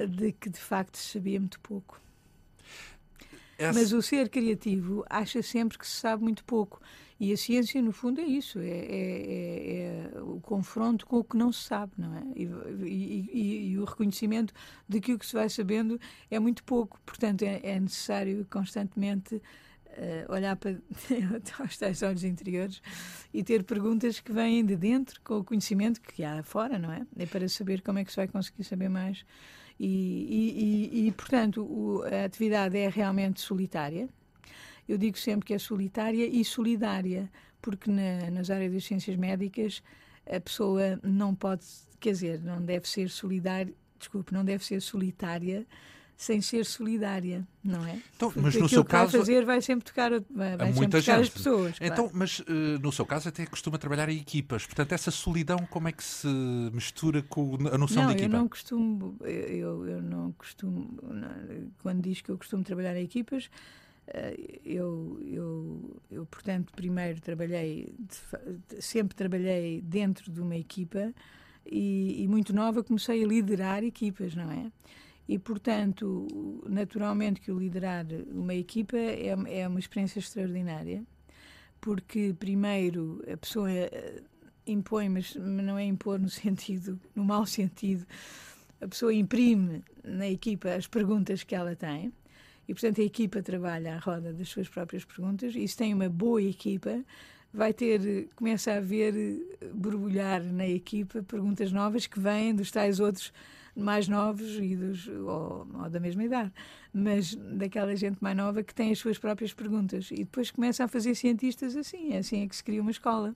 de 0.07 0.31
que 0.31 0.49
de 0.49 0.59
facto 0.59 0.97
se 0.97 1.13
sabia 1.13 1.39
muito 1.39 1.59
pouco. 1.59 1.99
Essa... 3.57 3.77
Mas 3.77 3.91
o 3.91 4.01
ser 4.01 4.29
criativo 4.29 5.05
acha 5.09 5.41
sempre 5.41 5.77
que 5.77 5.85
se 5.85 5.99
sabe 5.99 6.23
muito 6.23 6.45
pouco. 6.45 6.81
E 7.19 7.33
a 7.33 7.37
ciência, 7.37 7.81
no 7.81 7.91
fundo, 7.91 8.21
é 8.21 8.23
isso: 8.23 8.59
é, 8.59 8.69
é, 8.69 10.07
é, 10.07 10.11
é 10.15 10.21
o 10.21 10.39
confronto 10.39 11.05
com 11.05 11.17
o 11.17 11.23
que 11.23 11.35
não 11.35 11.51
se 11.51 11.63
sabe, 11.63 11.91
não 11.97 12.15
é? 12.15 12.23
E, 12.33 12.43
e, 12.43 13.29
e, 13.33 13.71
e, 13.71 13.77
o 13.77 13.83
reconhecimento 13.83 14.53
de 14.87 15.01
que 15.01 15.13
o 15.13 15.19
que 15.19 15.25
se 15.25 15.33
vai 15.33 15.49
sabendo 15.49 15.99
é 16.31 16.39
muito 16.39 16.63
pouco. 16.63 16.97
Portanto, 17.05 17.41
é, 17.41 17.59
é 17.61 17.77
necessário 17.77 18.47
constantemente 18.49 19.41
uh, 19.97 20.33
olhar 20.33 20.55
para 20.55 20.77
os 21.65 21.77
tais 21.77 22.01
olhos 22.01 22.23
interiores 22.23 22.81
e 23.33 23.43
ter 23.43 23.63
perguntas 23.63 24.19
que 24.19 24.31
vêm 24.31 24.65
de 24.65 24.75
dentro 24.75 25.19
com 25.21 25.39
o 25.39 25.43
conhecimento 25.43 26.01
que 26.01 26.23
há 26.23 26.43
fora, 26.43 26.77
não 26.77 26.91
é? 26.91 27.05
É 27.17 27.25
para 27.25 27.47
saber 27.47 27.81
como 27.81 27.99
é 27.99 28.03
que 28.03 28.11
se 28.11 28.17
vai 28.17 28.27
conseguir 28.27 28.63
saber 28.63 28.89
mais. 28.89 29.25
E, 29.79 31.07
e 31.07 31.11
portanto, 31.13 31.63
o, 31.63 32.03
a 32.03 32.25
atividade 32.25 32.77
é 32.77 32.89
realmente 32.89 33.39
solitária 33.39 34.09
eu 34.89 34.97
digo 34.97 35.19
sempre 35.19 35.45
que 35.45 35.53
é 35.53 35.59
solitária 35.59 36.25
e 36.25 36.43
solidária, 36.43 37.31
porque 37.61 37.91
na, 37.91 38.31
nas 38.31 38.49
áreas 38.49 38.73
das 38.73 38.83
ciências 38.83 39.15
médicas 39.15 39.83
a 40.27 40.39
pessoa 40.39 40.99
não 41.03 41.35
pode, 41.35 41.63
quer 41.99 42.11
dizer, 42.11 42.41
não 42.41 42.59
deve 42.59 42.89
ser 42.89 43.07
solidária, 43.07 43.71
desculpe, 43.99 44.33
não 44.33 44.43
deve 44.43 44.65
ser 44.65 44.81
solitária 44.81 45.67
sem 46.19 46.41
ser 46.41 46.65
solidária, 46.65 47.47
não 47.63 47.85
é? 47.85 47.97
Então, 48.13 48.33
mas 48.35 48.53
no 48.53 48.67
seu 48.67 48.83
que 48.83 48.91
caso 48.91 49.13
vai 49.13 49.21
fazer 49.21 49.45
vai 49.45 49.61
sempre 49.61 49.85
tocar, 49.85 50.11
vai, 50.29 50.73
sempre 50.73 50.87
tocar 50.87 51.01
gente. 51.01 51.21
as 51.21 51.29
pessoas. 51.29 51.77
Então, 51.79 52.11
mas 52.13 52.39
uh, 52.39 52.43
no 52.81 52.91
seu 52.91 53.05
caso 53.05 53.29
até 53.29 53.45
costuma 53.45 53.77
trabalhar 53.77 54.09
em 54.09 54.17
equipas. 54.17 54.65
Portanto, 54.65 54.91
essa 54.91 55.11
solidão 55.11 55.59
como 55.69 55.87
é 55.87 55.93
que 55.93 56.03
se 56.03 56.27
mistura 56.73 57.23
com 57.23 57.55
a 57.71 57.77
noção 57.77 58.03
não, 58.03 58.09
de 58.09 58.17
equipa? 58.17 58.35
Eu 58.35 58.39
não 58.39 58.49
costumo, 58.49 59.15
eu, 59.21 59.87
eu 59.87 60.01
não 60.01 60.33
costumo, 60.33 60.99
não, 61.01 61.71
quando 61.81 62.01
diz 62.01 62.19
que 62.19 62.29
eu 62.29 62.37
costumo 62.37 62.65
trabalhar 62.65 62.97
em 62.97 63.03
equipas, 63.05 63.49
eh, 64.07 64.59
eu, 64.65 65.21
eu, 65.25 66.01
eu, 66.11 66.25
portanto, 66.25 66.73
primeiro 66.75 67.21
trabalhei, 67.21 67.95
sempre 68.81 69.15
trabalhei 69.15 69.79
dentro 69.79 70.29
de 70.29 70.41
uma 70.41 70.57
equipa 70.57 71.13
e, 71.65 72.23
e 72.23 72.27
muito 72.27 72.53
nova 72.53 72.83
comecei 72.83 73.23
a 73.23 73.27
liderar 73.27 73.85
equipas, 73.85 74.35
não 74.35 74.51
é? 74.51 74.69
E, 75.29 75.37
portanto, 75.37 76.27
naturalmente 76.67 77.39
que 77.39 77.51
o 77.51 77.59
liderar 77.59 78.03
uma 78.31 78.55
equipa 78.55 78.97
é, 78.97 79.27
é 79.27 79.67
uma 79.67 79.77
experiência 79.77 80.17
extraordinária, 80.17 81.03
porque, 81.79 82.35
primeiro, 82.39 83.23
a 83.31 83.37
pessoa 83.37 83.69
eh, 83.71 84.23
impõe, 84.65 85.07
mas 85.07 85.35
não 85.35 85.77
é 85.77 85.85
impor 85.85 86.17
no 86.17 86.29
sentido, 86.33 86.99
no 87.13 87.23
mau 87.23 87.45
sentido, 87.45 88.07
a 88.81 88.87
pessoa 88.87 89.13
imprime 89.13 89.83
na 90.03 90.27
equipa 90.27 90.69
as 90.73 90.87
perguntas 90.87 91.43
que 91.43 91.53
ela 91.53 91.75
tem, 91.75 92.11
e, 92.67 92.73
portanto, 92.73 92.99
a 92.99 93.03
equipa 93.03 93.43
trabalha 93.43 93.97
à 93.97 93.99
roda 93.99 94.33
das 94.33 94.49
suas 94.49 94.67
próprias 94.67 95.05
perguntas, 95.05 95.53
e 95.55 95.67
se 95.67 95.77
tem 95.77 95.93
uma 95.93 96.09
boa 96.09 96.41
equipa, 96.41 97.05
vai 97.53 97.71
ter, 97.71 98.29
começa 98.35 98.71
a 98.71 98.77
haver 98.77 99.13
borbulhar 99.75 100.41
na 100.41 100.67
equipa 100.67 101.21
perguntas 101.21 101.71
novas 101.71 102.07
que 102.07 102.19
vêm 102.19 102.55
dos 102.55 102.71
tais 102.71 102.99
outros 102.99 103.31
mais 103.75 104.07
novos 104.07 104.57
e 104.57 104.75
dos, 104.75 105.07
ou, 105.07 105.67
ou, 105.73 105.89
da 105.89 105.99
mesma 105.99 106.23
idade, 106.23 106.51
mas 106.93 107.35
daquela 107.35 107.95
gente 107.95 108.17
mais 108.21 108.35
nova 108.35 108.63
que 108.63 108.73
tem 108.73 108.91
as 108.91 108.99
suas 108.99 109.17
próprias 109.17 109.53
perguntas 109.53 110.09
e 110.11 110.17
depois 110.17 110.51
começa 110.51 110.83
a 110.83 110.87
fazer 110.87 111.15
cientistas 111.15 111.75
assim, 111.75 112.13
é 112.13 112.17
assim 112.17 112.43
é 112.43 112.47
que 112.47 112.55
se 112.55 112.63
cria 112.63 112.81
uma 112.81 112.91
escola. 112.91 113.35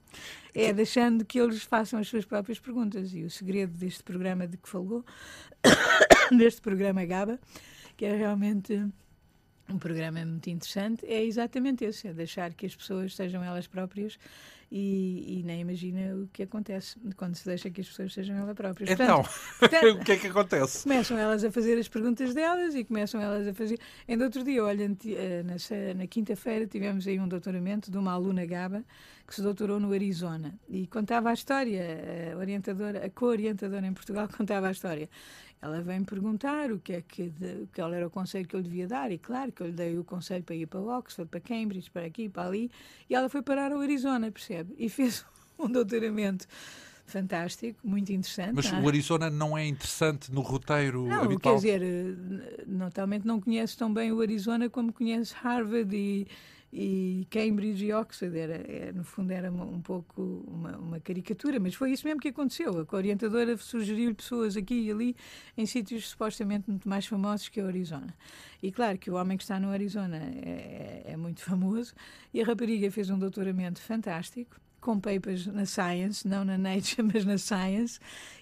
É 0.54 0.72
deixando 0.72 1.24
que 1.24 1.40
eles 1.40 1.62
façam 1.62 1.98
as 1.98 2.08
suas 2.08 2.24
próprias 2.24 2.58
perguntas 2.58 3.14
e 3.14 3.22
o 3.22 3.30
segredo 3.30 3.76
deste 3.76 4.02
programa 4.02 4.46
de 4.46 4.56
que 4.56 4.68
falou, 4.68 5.04
deste 6.36 6.60
programa 6.60 7.04
GABA, 7.04 7.38
que 7.96 8.04
é 8.04 8.16
realmente 8.16 8.86
um 9.68 9.78
programa 9.78 10.24
muito 10.24 10.50
interessante, 10.50 11.06
é 11.06 11.24
exatamente 11.24 11.84
esse, 11.84 12.08
é 12.08 12.12
deixar 12.12 12.52
que 12.52 12.66
as 12.66 12.76
pessoas 12.76 13.14
sejam 13.16 13.42
elas 13.42 13.66
próprias 13.66 14.18
e, 14.76 15.38
e, 15.38 15.42
nem 15.44 15.60
imagina 15.60 16.16
o 16.16 16.26
que 16.32 16.42
acontece 16.42 16.98
quando 17.16 17.36
se 17.36 17.46
deixa 17.46 17.70
que 17.70 17.80
as 17.80 17.86
pessoas 17.86 18.12
sejam 18.12 18.36
elas 18.36 18.56
próprias. 18.56 18.90
Então, 18.90 19.22
portanto, 19.60 20.00
o 20.00 20.04
que 20.04 20.10
é 20.10 20.16
que 20.16 20.26
acontece? 20.26 20.82
Começam 20.82 21.16
elas 21.16 21.44
a 21.44 21.52
fazer 21.52 21.78
as 21.78 21.86
perguntas 21.86 22.34
delas 22.34 22.74
e 22.74 22.82
começam 22.82 23.20
elas 23.20 23.46
a 23.46 23.54
fazer. 23.54 23.78
Ainda 24.08 24.24
outro 24.24 24.42
dia, 24.42 24.64
olha, 24.64 24.90
eh, 25.06 25.44
na, 25.44 25.94
na 25.94 26.08
quinta-feira 26.08 26.66
tivemos 26.66 27.06
aí 27.06 27.20
um 27.20 27.28
doutoramento 27.28 27.88
de 27.88 27.96
uma 27.96 28.10
aluna 28.10 28.44
Gaba 28.44 28.84
que 29.26 29.34
se 29.34 29.42
doutorou 29.42 29.80
no 29.80 29.92
Arizona 29.92 30.54
e 30.68 30.86
contava 30.86 31.30
a 31.30 31.32
história, 31.32 31.82
a 32.32 32.36
orientadora, 32.36 33.06
a 33.06 33.10
co-orientadora 33.10 33.86
em 33.86 33.92
Portugal 33.92 34.28
contava 34.36 34.68
a 34.68 34.70
história. 34.70 35.08
Ela 35.60 35.80
vem 35.80 36.04
perguntar 36.04 36.70
o 36.70 36.78
que 36.78 36.92
é 36.92 37.00
que, 37.00 37.30
de, 37.30 37.66
qual 37.74 37.92
era 37.94 38.06
o 38.06 38.10
conselho 38.10 38.46
que 38.46 38.54
eu 38.54 38.60
lhe 38.60 38.68
devia 38.68 38.86
dar, 38.86 39.10
e 39.10 39.16
claro 39.16 39.50
que 39.50 39.62
eu 39.62 39.68
lhe 39.68 39.72
dei 39.72 39.98
o 39.98 40.04
conselho 40.04 40.44
para 40.44 40.54
ir 40.54 40.66
para 40.66 40.80
Oxford, 40.80 41.30
para 41.30 41.40
Cambridge, 41.40 41.90
para 41.90 42.04
aqui, 42.04 42.28
para 42.28 42.46
ali, 42.46 42.70
e 43.08 43.14
ela 43.14 43.30
foi 43.30 43.40
parar 43.40 43.72
ao 43.72 43.80
Arizona, 43.80 44.30
percebe? 44.30 44.74
E 44.76 44.88
fez 44.90 45.24
um 45.58 45.70
doutoramento 45.70 46.46
fantástico, 47.06 47.78
muito 47.82 48.12
interessante. 48.12 48.52
Mas 48.54 48.70
é? 48.70 48.78
o 48.78 48.86
Arizona 48.86 49.30
não 49.30 49.56
é 49.56 49.66
interessante 49.66 50.30
no 50.30 50.42
roteiro 50.42 51.06
não, 51.06 51.22
habitual? 51.22 51.60
Quer 51.60 51.78
dizer, 51.78 51.82
eh, 51.82 52.64
notalmente 52.66 53.26
não 53.26 53.40
conheço 53.40 53.78
tão 53.78 53.92
bem 53.92 54.12
o 54.12 54.20
Arizona 54.20 54.68
como 54.68 54.92
conheço 54.92 55.34
Harvard 55.42 55.94
e, 55.94 56.26
e 56.76 57.24
Cambridge 57.30 57.86
e 57.86 57.92
Oxford. 57.92 58.36
Era, 58.36 58.54
era, 58.68 58.92
no 58.92 59.04
fundo, 59.04 59.30
era 59.30 59.50
um 59.50 59.80
pouco 59.80 60.44
uma, 60.48 60.76
uma, 60.76 61.00
caricatura, 61.00 61.60
mas 61.60 61.74
foi 61.74 61.92
isso 61.92 62.04
mesmo 62.04 62.20
que 62.20 62.28
aconteceu. 62.28 62.86
A 62.90 62.96
orientadora 62.96 63.56
sugeriu-lhe 63.56 64.14
pessoas 64.14 64.56
aqui 64.56 64.74
e 64.86 64.90
ali 64.90 65.16
em 65.56 65.64
sítios 65.66 66.08
supostamente 66.08 66.68
muito 66.68 66.88
mais 66.88 67.06
famosos 67.06 67.48
que 67.48 67.60
o 67.60 67.66
Arizona. 67.66 68.12
E 68.60 68.72
claro 68.72 68.98
que 68.98 69.08
o 69.08 69.14
homem 69.14 69.36
que 69.36 69.44
está 69.44 69.60
no 69.60 69.68
Arizona 69.68 70.16
é, 70.16 71.04
é, 71.06 71.12
é 71.12 71.16
muito 71.16 71.40
famoso 71.42 71.94
e 72.32 72.42
a 72.42 72.44
rapariga 72.44 72.90
fez 72.90 73.08
um 73.08 73.18
doutoramento 73.18 73.80
fantástico 73.80 74.63
com 74.84 75.00
papers 75.00 75.46
na 75.46 75.64
Science, 75.64 76.28
não 76.28 76.44
na 76.44 76.58
Nature, 76.58 77.02
mas 77.12 77.24
na 77.24 77.38
Science, 77.38 77.98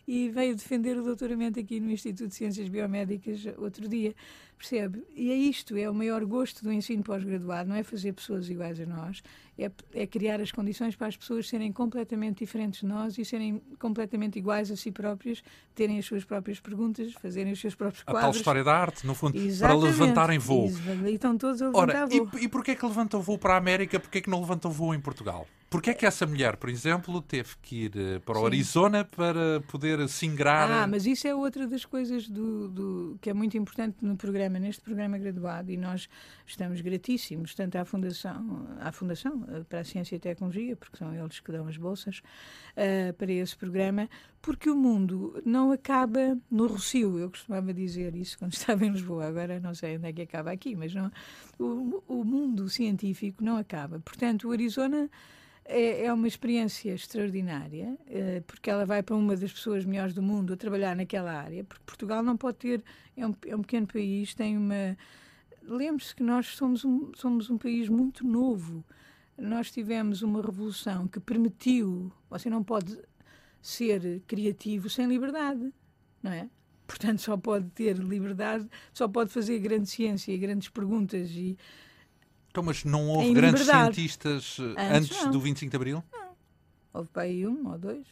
e 0.09 0.29
veio 0.29 0.57
defender 0.57 0.99
o 0.99 1.03
doutoramento 1.05 1.61
aqui 1.61 1.79
no 1.79 1.89
Instituto 1.89 2.29
de 2.29 2.35
Ciências 2.35 2.69
Biomédicas 2.69 3.47
outro 3.57 3.89
dia, 3.89 4.13
percebe? 4.59 5.05
E 5.15 5.31
é 5.31 5.37
isto, 5.37 5.77
é 5.77 5.89
o 5.89 5.95
maior 5.95 6.25
gosto 6.25 6.65
do 6.65 6.73
ensino 6.73 7.05
pós-graduado, 7.05 7.69
não 7.69 7.77
é 7.77 7.85
fazer 7.85 8.13
pessoas 8.13 8.51
iguais 8.51 8.81
a 8.81 8.87
nós, 8.87 9.23
é, 9.57 9.71
é, 9.95 10.05
criar 10.05 10.41
as 10.41 10.51
condições 10.51 10.97
para 10.97 11.07
as 11.07 11.17
pessoas 11.17 11.49
serem 11.49 11.71
completamente 11.71 12.39
diferentes 12.39 12.81
de 12.81 12.87
nós 12.87 13.17
e 13.17 13.25
serem 13.25 13.63
completamente 13.79 14.37
iguais 14.37 14.69
a 14.73 14.75
si 14.77 14.91
próprias, 14.91 15.45
terem 15.77 15.97
as 16.01 16.05
suas 16.05 16.25
próprias 16.25 16.59
perguntas, 16.59 17.13
fazerem 17.13 17.53
os 17.53 17.61
seus 17.61 17.77
próprios 17.77 18.03
quadros. 18.03 18.25
A 18.25 18.27
tal 18.27 18.33
história 18.33 18.65
da 18.65 18.75
arte, 18.75 19.07
no 19.07 19.15
fundo, 19.15 19.39
Exatamente. 19.39 19.81
para 19.81 19.91
levantarem 19.91 20.39
voo. 20.41 20.69
E 21.07 21.15
estão 21.15 21.39
todos 21.39 21.63
a 21.63 21.67
levantar 21.67 22.03
Ora, 22.03 22.07
voo. 22.09 22.31
E, 22.35 22.45
e 22.45 22.49
porquê 22.49 22.73
é 22.73 22.75
que 22.75 22.85
levantam 22.85 23.23
voo 23.23 23.39
para 23.39 23.55
a 23.55 23.59
América, 23.59 24.01
porquê 24.01 24.19
é 24.19 24.21
que 24.21 24.31
não 24.31 24.41
levantam 24.41 24.73
voo 24.73 24.93
em 24.93 25.01
Portugal? 25.01 25.47
Porquê 25.73 25.89
é 25.89 25.95
que 25.95 26.05
essa 26.05 26.27
mulher, 26.27 26.59
por 26.59 26.69
exemplo, 26.69 27.23
teve 27.23 27.57
que 27.63 27.85
ir 27.85 27.93
eh, 27.97 28.19
para 28.19 28.37
o 28.37 28.41
Sim. 28.41 28.47
Arizona 28.47 29.05
para 29.07 29.63
poder 29.69 30.07
se 30.07 30.27
ingrar? 30.27 30.71
Ah, 30.71 30.87
mas 30.87 31.07
isso 31.07 31.27
é 31.27 31.35
outra 31.35 31.67
das 31.67 31.87
coisas 31.87 32.29
do, 32.29 32.69
do, 32.69 33.19
que 33.23 33.31
é 33.31 33.33
muito 33.33 33.57
importante 33.57 33.97
no 34.03 34.15
programa, 34.15 34.59
neste 34.59 34.83
programa 34.83 35.17
graduado, 35.17 35.71
e 35.71 35.79
nós 35.79 36.11
estamos 36.47 36.83
gratíssimos, 36.83 37.55
tanto 37.55 37.77
à 37.79 37.87
Fundação, 37.87 38.69
à 38.81 38.93
Fundação 38.93 39.47
eh, 39.49 39.65
para 39.67 39.81
a 39.81 39.85
Ciência 39.85 40.15
e 40.15 40.19
Tecnologia, 40.19 40.77
porque 40.77 40.99
são 40.99 41.15
eles 41.15 41.41
que 41.41 41.51
dão 41.51 41.67
as 41.67 41.79
bolsas, 41.79 42.19
uh, 42.19 43.15
para 43.15 43.33
esse 43.33 43.57
programa, 43.57 44.11
porque 44.43 44.69
o 44.69 44.77
mundo 44.77 45.41
não 45.43 45.73
acaba 45.73 46.39
no 46.51 46.67
Rocio. 46.67 47.19
Eu 47.19 47.31
costumava 47.31 47.73
dizer 47.73 48.15
isso 48.15 48.39
quando 48.39 48.53
estava 48.61 48.85
em 48.85 48.91
Lisboa, 48.91 49.25
agora 49.25 49.59
não 49.59 49.75
sei 49.75 49.97
onde 49.97 50.07
é 50.07 50.13
que 50.13 50.21
acaba 50.21 50.53
aqui, 50.53 50.77
mas 50.77 50.93
não, 50.93 51.11
o, 51.59 52.03
o 52.07 52.25
mundo 52.25 52.69
científico 52.69 53.43
não 53.43 53.57
acaba. 53.57 54.01
Portanto, 54.01 54.49
o 54.49 54.53
Arizona 54.53 55.09
é, 55.65 56.07
é 56.07 56.13
uma 56.13 56.27
experiência 56.27 56.93
extraordinária, 56.93 57.97
eh, 58.09 58.43
porque 58.47 58.69
ela 58.69 58.85
vai 58.85 59.03
para 59.03 59.15
uma 59.15 59.37
das 59.37 59.53
pessoas 59.53 59.85
melhores 59.85 60.15
do 60.15 60.23
mundo 60.23 60.53
a 60.53 60.57
trabalhar 60.57 60.97
naquela 60.97 61.33
área, 61.33 61.65
porque 61.65 61.83
Portugal 61.85 62.23
não 62.23 62.37
pode 62.37 62.59
ter, 62.59 62.85
é 63.17 63.27
um, 63.27 63.35
é 63.47 63.57
um 63.57 63.63
pequeno 63.63 63.87
país, 63.87 64.35
tem 64.35 64.57
uma. 64.57 64.97
Lembre-se 65.63 66.15
que 66.15 66.23
nós 66.23 66.47
somos 66.49 66.85
um, 66.85 67.13
somos 67.15 67.49
um 67.49 67.57
país 67.57 67.89
muito 67.89 68.27
novo. 68.27 68.85
Nós 69.39 69.71
tivemos 69.71 70.23
uma 70.23 70.43
revolução 70.43 71.07
que 71.07 71.21
permitiu. 71.21 72.13
Você 72.29 72.51
não 72.51 72.63
pode 72.63 72.99
ser 73.61 74.21
criativo 74.27 74.91
sem 74.91 75.07
liberdade, 75.07 75.73
não 76.23 76.33
é? 76.33 76.49
Portanto, 76.87 77.21
só 77.21 77.37
pode 77.37 77.71
ter 77.71 77.97
liberdade, 77.97 78.69
só 78.93 79.09
pode 79.09 79.31
fazer 79.31 79.59
grande 79.61 79.89
ciência 79.89 80.33
e 80.33 80.39
grandes 80.39 80.69
perguntas 80.69 81.31
e 81.31 81.57
então, 82.53 82.63
mas 82.63 82.85
não 82.85 83.09
houve 83.09 83.33
grandes 83.33 83.65
cientistas 83.65 84.59
eh, 84.61 84.95
antes, 84.95 85.17
antes 85.17 85.33
do 85.33 85.41
25 85.41 85.71
de 85.71 85.77
Abril? 85.77 86.05
Não. 86.13 86.29
Houve 86.93 87.09
para 87.09 87.23
aí 87.23 87.47
um, 87.47 87.67
ou 87.67 87.79
dois, 87.79 88.07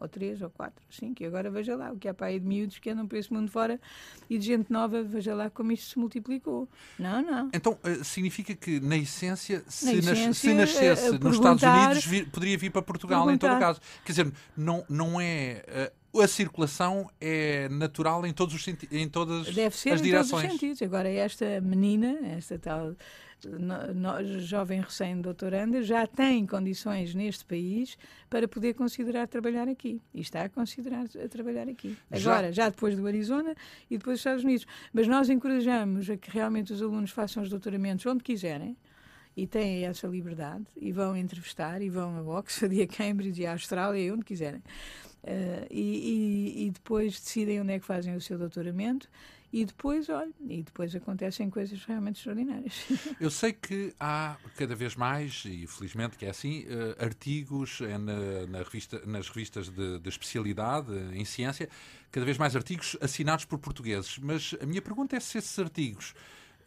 ou 0.00 0.08
três, 0.08 0.40
ou 0.40 0.48
quatro, 0.48 0.80
cinco. 0.88 1.20
E 1.24 1.26
agora 1.26 1.50
veja 1.50 1.74
lá 1.74 1.90
o 1.90 1.98
que 1.98 2.06
há 2.06 2.14
para 2.14 2.28
aí 2.28 2.38
de 2.38 2.46
miúdos 2.46 2.78
que 2.78 2.88
andam 2.88 3.04
para 3.08 3.18
esse 3.18 3.32
mundo 3.32 3.50
fora 3.50 3.80
e 4.28 4.38
de 4.38 4.46
gente 4.46 4.70
nova, 4.70 5.02
veja 5.02 5.34
lá 5.34 5.50
como 5.50 5.72
isto 5.72 5.88
se 5.88 5.98
multiplicou. 5.98 6.68
Não, 6.96 7.20
não. 7.20 7.50
Então, 7.52 7.76
uh, 7.82 8.04
significa 8.04 8.54
que, 8.54 8.78
na 8.78 8.96
essência, 8.96 9.64
se, 9.66 9.86
na 9.86 9.92
essência, 9.94 10.26
nas, 10.28 10.36
se 10.36 10.54
nascesse 10.54 11.10
uh, 11.10 11.18
nos 11.18 11.34
Estados 11.34 11.62
Unidos, 11.64 12.30
poderia 12.30 12.56
vir 12.56 12.70
para 12.70 12.82
Portugal, 12.82 13.28
em 13.28 13.36
todo 13.36 13.58
caso. 13.58 13.80
Quer 14.04 14.12
dizer, 14.12 14.32
não, 14.56 14.84
não 14.88 15.20
é. 15.20 15.90
A 16.16 16.26
circulação 16.28 17.08
é 17.20 17.68
natural 17.68 18.24
em 18.26 18.32
todos 18.32 18.54
os 18.54 18.66
em 18.90 19.08
todas 19.08 19.54
Deve 19.54 19.76
ser 19.76 19.90
as 19.90 20.00
em 20.00 20.04
direções. 20.04 20.30
todos 20.30 20.44
os 20.44 20.60
sentidos. 20.60 20.82
Agora, 20.82 21.08
esta 21.08 21.60
menina, 21.60 22.18
esta 22.36 22.58
tal 22.58 22.96
jovem 24.40 24.80
recém-doutoranda 24.80 25.82
já 25.82 26.06
tem 26.06 26.46
condições 26.46 27.14
neste 27.14 27.44
país 27.44 27.96
para 28.28 28.46
poder 28.48 28.74
considerar 28.74 29.26
trabalhar 29.28 29.68
aqui. 29.68 30.00
E 30.14 30.20
está 30.20 30.42
a 30.42 30.48
considerar 30.48 31.06
a 31.22 31.28
trabalhar 31.28 31.68
aqui. 31.68 31.96
Agora, 32.10 32.52
já, 32.52 32.64
já 32.64 32.68
depois 32.68 32.96
do 32.96 33.06
Arizona 33.06 33.54
e 33.90 33.96
depois 33.96 34.14
dos 34.14 34.20
Estados 34.20 34.44
Unidos. 34.44 34.66
Mas 34.92 35.06
nós 35.06 35.28
encorajamos 35.28 36.08
a 36.10 36.16
que 36.16 36.30
realmente 36.30 36.72
os 36.72 36.82
alunos 36.82 37.10
façam 37.10 37.42
os 37.42 37.48
doutoramentos 37.48 38.04
onde 38.06 38.22
quiserem 38.22 38.76
e 39.36 39.46
têm 39.46 39.84
essa 39.84 40.06
liberdade 40.06 40.64
e 40.76 40.92
vão 40.92 41.16
entrevistar 41.16 41.80
e 41.80 41.88
vão 41.88 42.16
a 42.16 42.38
Oxford 42.38 42.74
e 42.74 42.82
a 42.82 42.86
Cambridge 42.86 43.40
e 43.40 43.46
a 43.46 43.52
Austrália 43.52 44.00
e 44.00 44.10
onde 44.10 44.24
quiserem. 44.24 44.62
Uh, 45.22 45.66
e, 45.70 45.80
e, 45.80 46.66
e, 46.66 46.70
depois 46.70 47.20
decidem 47.20 47.60
onde 47.60 47.74
é 47.74 47.78
que 47.78 47.84
fazem 47.84 48.16
o 48.16 48.20
seu 48.22 48.38
doutoramento 48.38 49.06
e 49.52 49.64
depois, 49.64 50.08
olha, 50.08 50.32
e 50.48 50.62
depois 50.62 50.94
acontecem 50.94 51.50
coisas 51.50 51.84
realmente 51.84 52.16
extraordinárias. 52.16 52.74
Eu 53.20 53.30
sei 53.30 53.52
que 53.52 53.92
há 53.98 54.36
cada 54.56 54.76
vez 54.76 54.94
mais, 54.94 55.42
e 55.44 55.66
felizmente 55.66 56.16
que 56.16 56.24
é 56.24 56.30
assim, 56.30 56.64
uh, 56.66 57.04
artigos 57.04 57.80
na, 57.80 58.46
na 58.46 58.58
revista, 58.58 59.02
nas 59.04 59.28
revistas 59.28 59.68
de, 59.68 59.98
de, 59.98 60.08
especialidade 60.08 60.92
em 61.12 61.24
ciência, 61.24 61.68
cada 62.12 62.24
vez 62.24 62.38
mais 62.38 62.54
artigos 62.54 62.96
assinados 63.00 63.44
por 63.44 63.58
portugueses. 63.58 64.18
Mas 64.18 64.54
a 64.60 64.66
minha 64.66 64.80
pergunta 64.80 65.16
é 65.16 65.20
se 65.20 65.38
esses 65.38 65.58
artigos 65.58 66.10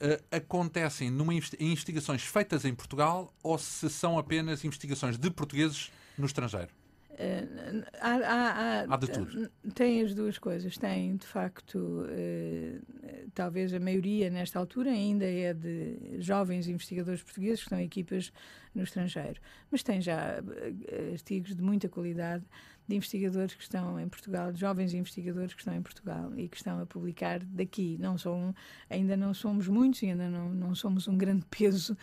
uh, 0.02 0.22
acontecem 0.30 1.10
numa, 1.10 1.34
em 1.34 1.42
investigações 1.60 2.24
feitas 2.24 2.66
em 2.66 2.76
Portugal 2.76 3.34
ou 3.42 3.58
se 3.58 3.90
são 3.90 4.18
apenas 4.18 4.66
investigações 4.66 5.18
de 5.18 5.32
portugueses 5.32 5.90
no 6.18 6.26
estrangeiro. 6.26 6.83
Uh, 7.14 7.86
há, 8.00 8.16
há, 8.16 8.82
há, 8.82 8.98
de 8.98 9.08
tudo. 9.08 9.50
Tem 9.76 10.02
as 10.02 10.16
duas 10.16 10.40
coisas. 10.40 10.78
Tem, 10.78 11.16
de 11.16 11.26
facto, 11.26 11.78
uh, 11.78 13.32
talvez 13.34 13.74
a 13.74 13.80
maioria 13.80 14.30
nesta 14.30 14.58
altura 14.58 14.90
ainda 14.90 15.26
é 15.26 15.54
de 15.54 16.20
jovens 16.20 16.68
investigadores 16.68 17.22
portugueses 17.22 17.60
que 17.60 17.66
estão 17.66 17.80
em 17.80 17.86
equipas 17.86 18.34
no 18.74 18.84
estrangeiro. 18.84 19.40
Mas 19.72 19.84
tem 19.84 20.02
já 20.02 20.42
uh, 20.42 21.14
artigos 21.14 21.56
de 21.56 21.62
muita 21.62 21.88
qualidade 21.88 22.44
de 22.88 22.96
investigadores 22.96 23.54
que 23.54 23.64
estão 23.64 24.00
em 24.00 24.10
Portugal, 24.10 24.52
de 24.52 24.60
jovens 24.60 24.94
investigadores 24.94 25.54
que 25.54 25.62
estão 25.62 25.74
em 25.74 25.82
Portugal 25.82 26.34
e 26.36 26.50
que 26.50 26.58
estão 26.58 26.82
a 26.82 26.86
publicar 26.86 27.40
daqui. 27.44 27.98
Não 28.00 28.18
são, 28.18 28.54
ainda 28.90 29.16
não 29.16 29.34
somos 29.34 29.68
muitos, 29.68 30.04
ainda 30.04 30.30
não, 30.30 30.50
não 30.50 30.76
somos 30.76 31.08
um 31.08 31.18
grande 31.18 31.46
peso 31.46 31.96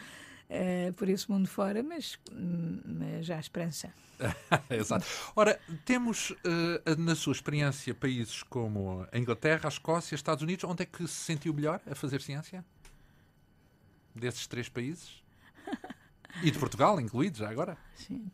uh, 0.51 0.93
por 0.95 1.09
esse 1.09 1.31
mundo 1.31 1.49
fora, 1.49 1.83
mas, 1.83 2.19
mas 2.85 3.31
há 3.31 3.39
esperança. 3.39 3.93
Exato. 4.69 5.07
Ora, 5.35 5.59
temos 5.85 6.31
uh, 6.31 6.37
na 6.99 7.15
sua 7.15 7.33
experiência 7.33 7.95
países 7.95 8.43
como 8.43 9.07
a 9.11 9.19
Inglaterra, 9.19 9.63
a 9.65 9.69
Escócia, 9.69 10.15
Estados 10.15 10.43
Unidos. 10.43 10.65
Onde 10.65 10.83
é 10.83 10.87
que 10.87 11.07
se 11.07 11.25
sentiu 11.25 11.55
melhor 11.55 11.81
a 11.91 11.95
fazer 11.95 12.21
ciência? 12.21 12.65
Desses 14.15 14.47
três 14.47 14.69
países? 14.69 15.23
E 16.43 16.51
de 16.51 16.59
Portugal, 16.59 17.01
incluídos 17.01 17.39
já 17.39 17.51
agora? 17.51 17.77
Sim. 17.95 18.31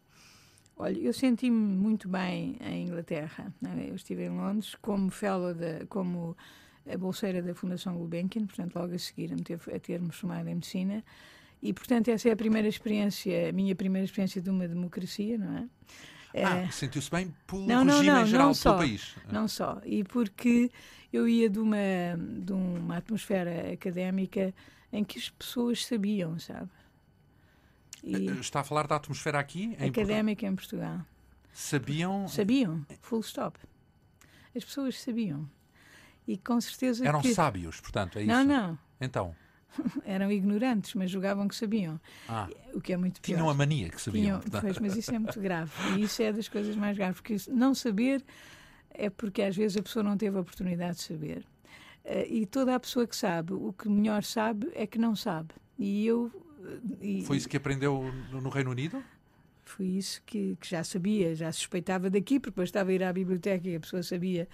Olha, 0.76 0.99
eu 0.99 1.12
senti-me 1.12 1.56
muito 1.56 2.08
bem 2.08 2.58
em 2.61 2.87
Inglaterra. 2.87 3.52
É? 3.64 3.90
Eu 3.90 3.94
estive 3.94 4.25
em 4.25 4.30
Londres 4.30 4.75
como 4.82 5.11
fellow, 5.11 5.54
de, 5.54 5.87
como 5.87 6.37
a 6.87 6.96
bolseira 6.99 7.42
da 7.42 7.54
Fundação 7.54 7.96
Gulbenkian, 7.96 8.46
portanto, 8.46 8.76
logo 8.76 8.94
a 8.94 8.99
seguir 8.99 9.32
a, 9.32 9.37
ter, 9.37 9.58
a 9.75 9.78
ter-me 9.78 10.12
formado 10.12 10.49
em 10.49 10.54
Medicina. 10.54 11.02
E, 11.62 11.72
portanto, 11.72 12.08
essa 12.08 12.28
é 12.28 12.32
a 12.32 12.36
primeira 12.36 12.68
experiência, 12.68 13.48
a 13.48 13.52
minha 13.52 13.75
primeira 13.75 14.04
experiência 14.04 14.40
de 14.40 14.50
uma 14.50 14.68
democracia, 14.68 15.38
não 15.38 15.56
é? 15.56 15.68
Ah, 16.44 16.56
é... 16.58 16.70
sentiu-se 16.70 17.10
bem 17.10 17.34
pelo 17.46 17.66
não, 17.66 17.84
não, 17.84 17.98
regime 17.98 18.18
não, 18.18 18.26
geral, 18.26 18.46
não 18.48 18.54
só, 18.54 18.70
pelo 18.70 18.78
país. 18.78 19.16
Não 19.32 19.48
só. 19.48 19.80
E 19.84 20.04
porque 20.04 20.70
eu 21.12 21.26
ia 21.26 21.48
de 21.48 21.58
uma, 21.58 21.76
de 22.18 22.52
uma 22.52 22.98
atmosfera 22.98 23.72
académica 23.72 24.54
em 24.92 25.02
que 25.02 25.18
as 25.18 25.30
pessoas 25.30 25.84
sabiam, 25.86 26.38
sabe? 26.38 26.70
E 28.04 28.26
Está 28.38 28.60
a 28.60 28.64
falar 28.64 28.86
da 28.86 28.96
atmosfera 28.96 29.38
aqui? 29.38 29.76
Em 29.80 29.88
académica 29.88 30.46
Portugal? 30.46 30.52
em 30.52 30.56
Portugal. 30.56 31.06
Sabiam? 31.52 32.28
Sabiam, 32.28 32.86
full 33.00 33.20
stop. 33.20 33.58
As 34.54 34.64
pessoas 34.64 35.00
sabiam. 35.00 35.48
E 36.26 36.36
com 36.36 36.60
certeza 36.60 37.06
Eram 37.06 37.20
que... 37.20 37.34
sábios, 37.34 37.80
portanto, 37.80 38.18
é 38.18 38.22
isso? 38.22 38.30
Não, 38.30 38.44
não. 38.44 38.78
Então? 39.00 39.34
eram 40.04 40.31
ignorantes, 40.31 40.94
mas 40.94 41.11
julgavam 41.11 41.48
que 41.48 41.55
sabiam. 41.55 42.00
Ah, 42.29 42.48
o 42.74 42.81
que 42.81 42.92
é 42.92 42.96
muito 42.96 43.20
pior. 43.20 43.37
Tinham 43.37 43.50
a 43.50 43.55
mania 43.55 43.88
que 43.88 44.00
sabiam. 44.00 44.40
Tinham, 44.40 44.61
pois, 44.61 44.79
mas 44.79 44.96
isso 44.96 45.14
é 45.14 45.18
muito 45.18 45.40
grave. 45.40 45.70
E 45.96 46.03
isso 46.03 46.22
é 46.22 46.33
das 46.33 46.48
coisas 46.48 46.77
mais 46.77 46.96
graves, 46.96 47.20
porque 47.20 47.37
não 47.50 47.74
saber 47.74 48.24
é 48.90 49.11
porque 49.11 49.42
às 49.42 49.57
vezes 49.57 49.77
a 49.77 49.83
pessoa 49.83 50.03
não 50.03 50.16
teve 50.16 50.37
a 50.37 50.40
oportunidade 50.40 50.96
de 50.96 51.03
saber. 51.03 51.46
Uh, 52.05 52.24
e 52.29 52.46
toda 52.46 52.74
a 52.74 52.81
pessoa 52.81 53.07
que 53.07 53.16
sabe, 53.16 53.53
o 53.53 53.72
que 53.72 53.88
melhor 53.88 54.22
sabe 54.22 54.70
é 54.74 54.87
que 54.87 54.98
não 54.98 55.14
sabe. 55.14 55.55
E 55.79 56.07
eu. 56.07 56.31
E, 57.00 57.22
Foi 57.22 57.37
isso 57.37 57.48
que 57.48 57.57
aprendeu 57.57 58.12
no 58.33 58.48
Reino 58.48 58.70
Unido? 58.70 59.03
Foi 59.64 59.87
isso 59.87 60.22
que, 60.24 60.57
que 60.61 60.68
já 60.68 60.83
sabia, 60.85 61.35
já 61.35 61.50
suspeitava 61.50 62.09
daqui, 62.09 62.38
porque 62.38 62.50
depois 62.50 62.68
estava 62.68 62.90
a 62.90 62.92
ir 62.92 63.03
à 63.03 63.12
biblioteca 63.12 63.68
e 63.68 63.77
a 63.77 63.81
pessoa 63.81 64.03
sabia 64.03 64.48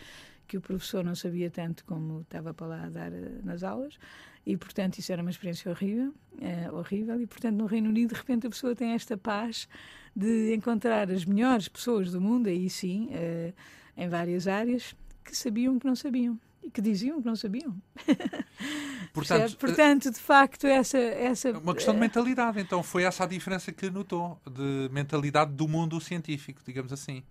que 0.53 0.59
o 0.59 0.61
professor 0.61 1.03
não 1.03 1.15
sabia 1.15 1.51
tanto 1.51 1.83
como 1.87 2.21
estava 2.21 2.53
para 2.53 2.67
lá 2.67 2.85
a 2.85 2.89
dar 2.91 3.11
uh, 3.11 3.41
nas 3.43 3.63
aulas 3.63 3.99
e 4.45 4.55
portanto 4.55 4.99
isso 4.99 5.11
era 5.11 5.23
uma 5.23 5.31
experiência 5.31 5.71
horrível, 5.71 6.13
uh, 6.33 6.77
horrível 6.77 7.19
e 7.23 7.27
portanto 7.27 7.57
no 7.57 7.65
Reino 7.65 7.89
Unido 7.89 8.11
de 8.11 8.17
repente 8.17 8.47
a 8.47 8.51
pessoa 8.51 8.77
tem 8.77 8.93
esta 8.93 9.17
paz 9.17 9.67
de 10.15 10.55
encontrar 10.55 11.11
as 11.11 11.25
melhores 11.25 11.69
pessoas 11.69 12.13
do 12.13 12.21
mundo 12.21 12.49
aí 12.49 12.69
sim 12.69 13.09
uh, 13.13 13.55
em 13.97 14.11
várias 14.11 14.47
áreas 14.47 14.95
que 15.25 15.35
sabiam 15.35 15.79
que 15.79 15.87
não 15.87 15.97
sabiam 15.97 16.39
e 16.63 16.71
que 16.71 16.83
diziam 16.83 17.21
que 17.23 17.27
não 17.27 17.35
sabiam. 17.35 17.75
Portanto, 19.13 19.57
Portanto, 19.57 20.11
de 20.11 20.19
facto, 20.19 20.65
essa, 20.67 20.97
essa. 20.97 21.51
Uma 21.59 21.75
questão 21.75 21.93
de 21.93 21.99
mentalidade, 21.99 22.61
então. 22.61 22.83
Foi 22.85 23.03
essa 23.03 23.25
a 23.25 23.27
diferença 23.27 23.73
que 23.73 23.91
notou, 23.91 24.41
de 24.49 24.89
mentalidade 24.91 25.53
do 25.53 25.67
mundo 25.67 26.01
científico, 26.01 26.63
digamos 26.65 26.93
assim 26.93 27.23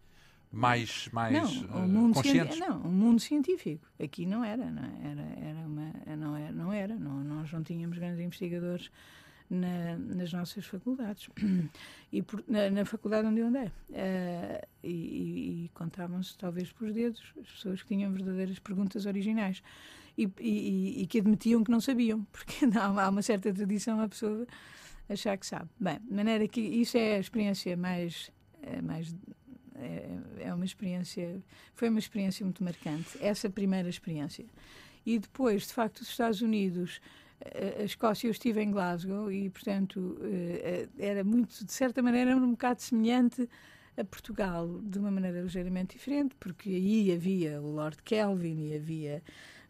mais, 0.51 1.07
mais 1.13 1.61
não, 1.61 1.83
uh, 1.83 1.87
mundo 1.87 2.13
conscientes? 2.13 2.59
Não, 2.59 2.81
o 2.81 2.91
mundo 2.91 3.19
científico. 3.21 3.87
Aqui 4.01 4.25
não 4.25 4.43
era, 4.43 4.69
não 4.69 4.83
é? 4.83 4.91
era, 5.03 5.49
era 5.49 5.67
uma, 5.67 5.93
não 6.17 6.35
era, 6.35 6.51
não 6.51 6.73
era. 6.73 6.95
Não, 6.95 7.23
nós 7.23 7.51
não 7.51 7.63
tínhamos 7.63 7.97
grandes 7.97 8.19
investigadores 8.19 8.91
na, 9.49 9.97
nas 9.97 10.31
nossas 10.33 10.65
faculdades. 10.65 11.29
E 12.13 12.21
por, 12.21 12.43
na, 12.45 12.69
na, 12.69 12.83
faculdade 12.83 13.25
onde 13.25 13.39
eu 13.39 13.47
andei. 13.47 13.67
Uh, 13.67 14.67
e, 14.83 15.65
e, 15.65 15.71
contavam-se, 15.73 16.37
talvez 16.37 16.69
por 16.73 16.91
dedos, 16.91 17.21
as 17.39 17.49
pessoas 17.49 17.81
que 17.81 17.87
tinham 17.87 18.11
verdadeiras 18.11 18.59
perguntas 18.59 19.05
originais. 19.05 19.63
E, 20.17 20.29
e, 20.39 21.03
e, 21.03 21.07
que 21.07 21.19
admitiam 21.19 21.63
que 21.63 21.71
não 21.71 21.79
sabiam, 21.79 22.27
porque 22.33 22.65
não, 22.65 22.99
há 22.99 23.07
uma 23.07 23.21
certa 23.21 23.53
tradição 23.53 24.01
a 24.01 24.09
pessoa 24.09 24.45
achar 25.07 25.37
que 25.37 25.45
sabe. 25.45 25.69
Bem, 25.79 25.99
de 25.99 26.13
maneira 26.13 26.45
que 26.49 26.59
isso 26.59 26.97
é 26.97 27.15
a 27.15 27.19
experiência 27.19 27.77
mais, 27.77 28.29
é 28.61 28.81
mais 28.81 29.15
é, 29.83 30.07
é 30.39 30.53
uma 30.53 30.65
experiência, 30.65 31.41
foi 31.73 31.89
uma 31.89 31.99
experiência 31.99 32.45
muito 32.45 32.63
marcante, 32.63 33.17
essa 33.19 33.49
primeira 33.49 33.89
experiência. 33.89 34.45
E 35.05 35.17
depois, 35.17 35.67
de 35.67 35.73
facto, 35.73 36.01
os 36.01 36.09
Estados 36.09 36.41
Unidos, 36.41 37.01
a 37.79 37.83
Escócia, 37.83 38.27
eu 38.27 38.31
estive 38.31 38.61
em 38.61 38.71
Glasgow 38.71 39.31
e, 39.31 39.49
portanto, 39.49 40.17
eh, 40.21 40.87
eh, 40.99 41.05
era 41.07 41.23
muito, 41.23 41.65
de 41.65 41.71
certa 41.71 42.01
maneira, 42.01 42.35
um 42.37 42.51
bocado 42.51 42.81
semelhante 42.81 43.49
a 43.97 44.03
Portugal, 44.03 44.79
de 44.83 44.99
uma 44.99 45.09
maneira 45.09 45.41
ligeiramente 45.41 45.97
diferente, 45.97 46.35
porque 46.39 46.69
aí 46.69 47.11
havia 47.11 47.59
o 47.59 47.71
Lord 47.71 47.97
Kelvin 48.03 48.67
e 48.67 48.75
havia 48.75 49.23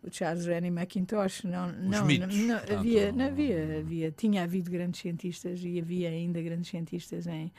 o 0.04 0.14
Charles 0.14 0.46
Rennie 0.46 0.72
Mackintosh, 0.72 1.44
não, 1.44 1.72
não, 1.72 2.06
mitos, 2.06 2.36
não, 2.38 2.48
não 2.48 2.80
havia, 2.80 3.12
não 3.12 3.26
havia, 3.26 3.80
havia, 3.80 4.12
tinha 4.12 4.44
havido 4.44 4.70
grandes 4.70 5.00
cientistas 5.00 5.62
e 5.64 5.80
havia 5.80 6.10
ainda 6.10 6.42
grandes 6.42 6.70
cientistas 6.70 7.26
em 7.28 7.52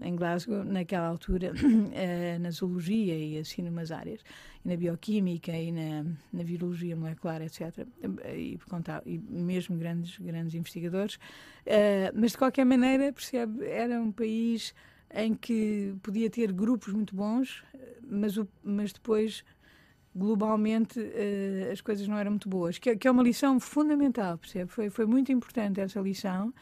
em 0.00 0.14
Glasgow, 0.14 0.64
naquela 0.64 1.06
altura, 1.08 1.52
uh, 1.52 2.38
na 2.40 2.50
zoologia 2.50 3.16
e 3.16 3.38
assim 3.38 3.62
numas 3.62 3.90
áreas, 3.90 4.20
e 4.64 4.68
na 4.68 4.76
bioquímica 4.76 5.52
e 5.52 5.72
na, 5.72 6.04
na 6.32 6.42
virologia 6.42 6.94
molecular, 6.94 7.42
etc. 7.42 7.86
E, 8.34 8.58
e 9.06 9.18
mesmo 9.18 9.76
grandes, 9.76 10.18
grandes 10.18 10.54
investigadores. 10.54 11.16
Uh, 11.66 12.12
mas, 12.14 12.32
de 12.32 12.38
qualquer 12.38 12.64
maneira, 12.64 13.12
percebe, 13.12 13.64
era 13.66 14.00
um 14.00 14.12
país 14.12 14.74
em 15.14 15.34
que 15.34 15.94
podia 16.02 16.28
ter 16.28 16.52
grupos 16.52 16.92
muito 16.92 17.14
bons, 17.14 17.64
mas, 18.02 18.36
o, 18.36 18.46
mas 18.62 18.92
depois 18.92 19.44
globalmente 20.14 20.98
uh, 20.98 21.72
as 21.72 21.80
coisas 21.80 22.08
não 22.08 22.16
eram 22.16 22.32
muito 22.32 22.48
boas, 22.48 22.78
que, 22.78 22.96
que, 22.96 23.06
é 23.06 23.10
uma 23.10 23.22
lição 23.22 23.60
fundamental, 23.60 24.38
percebe? 24.38 24.70
Foi, 24.70 24.88
foi 24.88 25.06
muito 25.06 25.30
importante 25.30 25.80
essa 25.80 26.00
lição, 26.00 26.52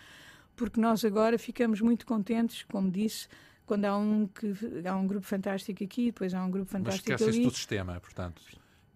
porque 0.56 0.80
nós 0.80 1.04
agora 1.04 1.38
ficamos 1.38 1.80
muito 1.80 2.06
contentes, 2.06 2.64
como 2.64 2.90
disse, 2.90 3.28
quando 3.66 3.84
há 3.84 3.96
um, 3.96 4.26
que, 4.26 4.54
há 4.86 4.96
um 4.96 5.06
grupo 5.06 5.26
fantástico 5.26 5.82
aqui, 5.82 6.06
depois 6.06 6.34
há 6.34 6.44
um 6.44 6.50
grupo 6.50 6.70
fantástico 6.70 7.10
Mas 7.10 7.22
ali. 7.22 7.44
do 7.44 7.50
sistema, 7.50 7.98
portanto. 8.00 8.42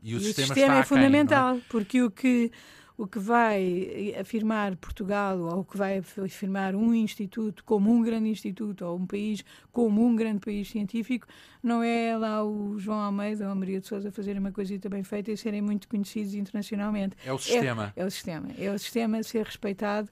E 0.02 0.14
o, 0.14 0.18
e 0.18 0.20
sistema, 0.20 0.44
o 0.44 0.54
sistema 0.54 0.78
é 0.78 0.82
fundamental, 0.84 1.54
quem, 1.54 1.60
é? 1.60 1.64
porque 1.68 2.02
o 2.02 2.10
que, 2.10 2.52
o 2.96 3.06
que 3.06 3.18
vai 3.18 4.14
afirmar 4.20 4.76
Portugal, 4.76 5.38
ou 5.38 5.60
o 5.60 5.64
que 5.64 5.76
vai 5.76 5.98
afirmar 5.98 6.76
um 6.76 6.94
instituto 6.94 7.64
como 7.64 7.90
um 7.90 8.02
grande 8.02 8.28
instituto, 8.28 8.84
ou 8.84 8.96
um 8.96 9.06
país 9.06 9.44
como 9.72 10.04
um 10.04 10.14
grande 10.14 10.40
país 10.40 10.68
científico, 10.68 11.26
não 11.62 11.82
é 11.82 12.16
lá 12.16 12.44
o 12.44 12.78
João 12.78 13.00
Almeida 13.00 13.46
ou 13.46 13.52
a 13.52 13.54
Maria 13.54 13.80
de 13.80 13.86
Souza 13.86 14.12
fazerem 14.12 14.38
uma 14.38 14.52
coisita 14.52 14.88
bem 14.88 15.02
feita 15.02 15.32
e 15.32 15.36
serem 15.36 15.62
muito 15.62 15.88
conhecidos 15.88 16.34
internacionalmente. 16.34 17.16
É 17.24 17.32
o 17.32 17.38
sistema. 17.38 17.92
É, 17.96 18.02
é 18.02 18.04
o 18.04 18.10
sistema. 18.10 18.48
É 18.58 18.70
o 18.70 18.78
sistema 18.78 19.22
ser 19.22 19.46
respeitado 19.46 20.08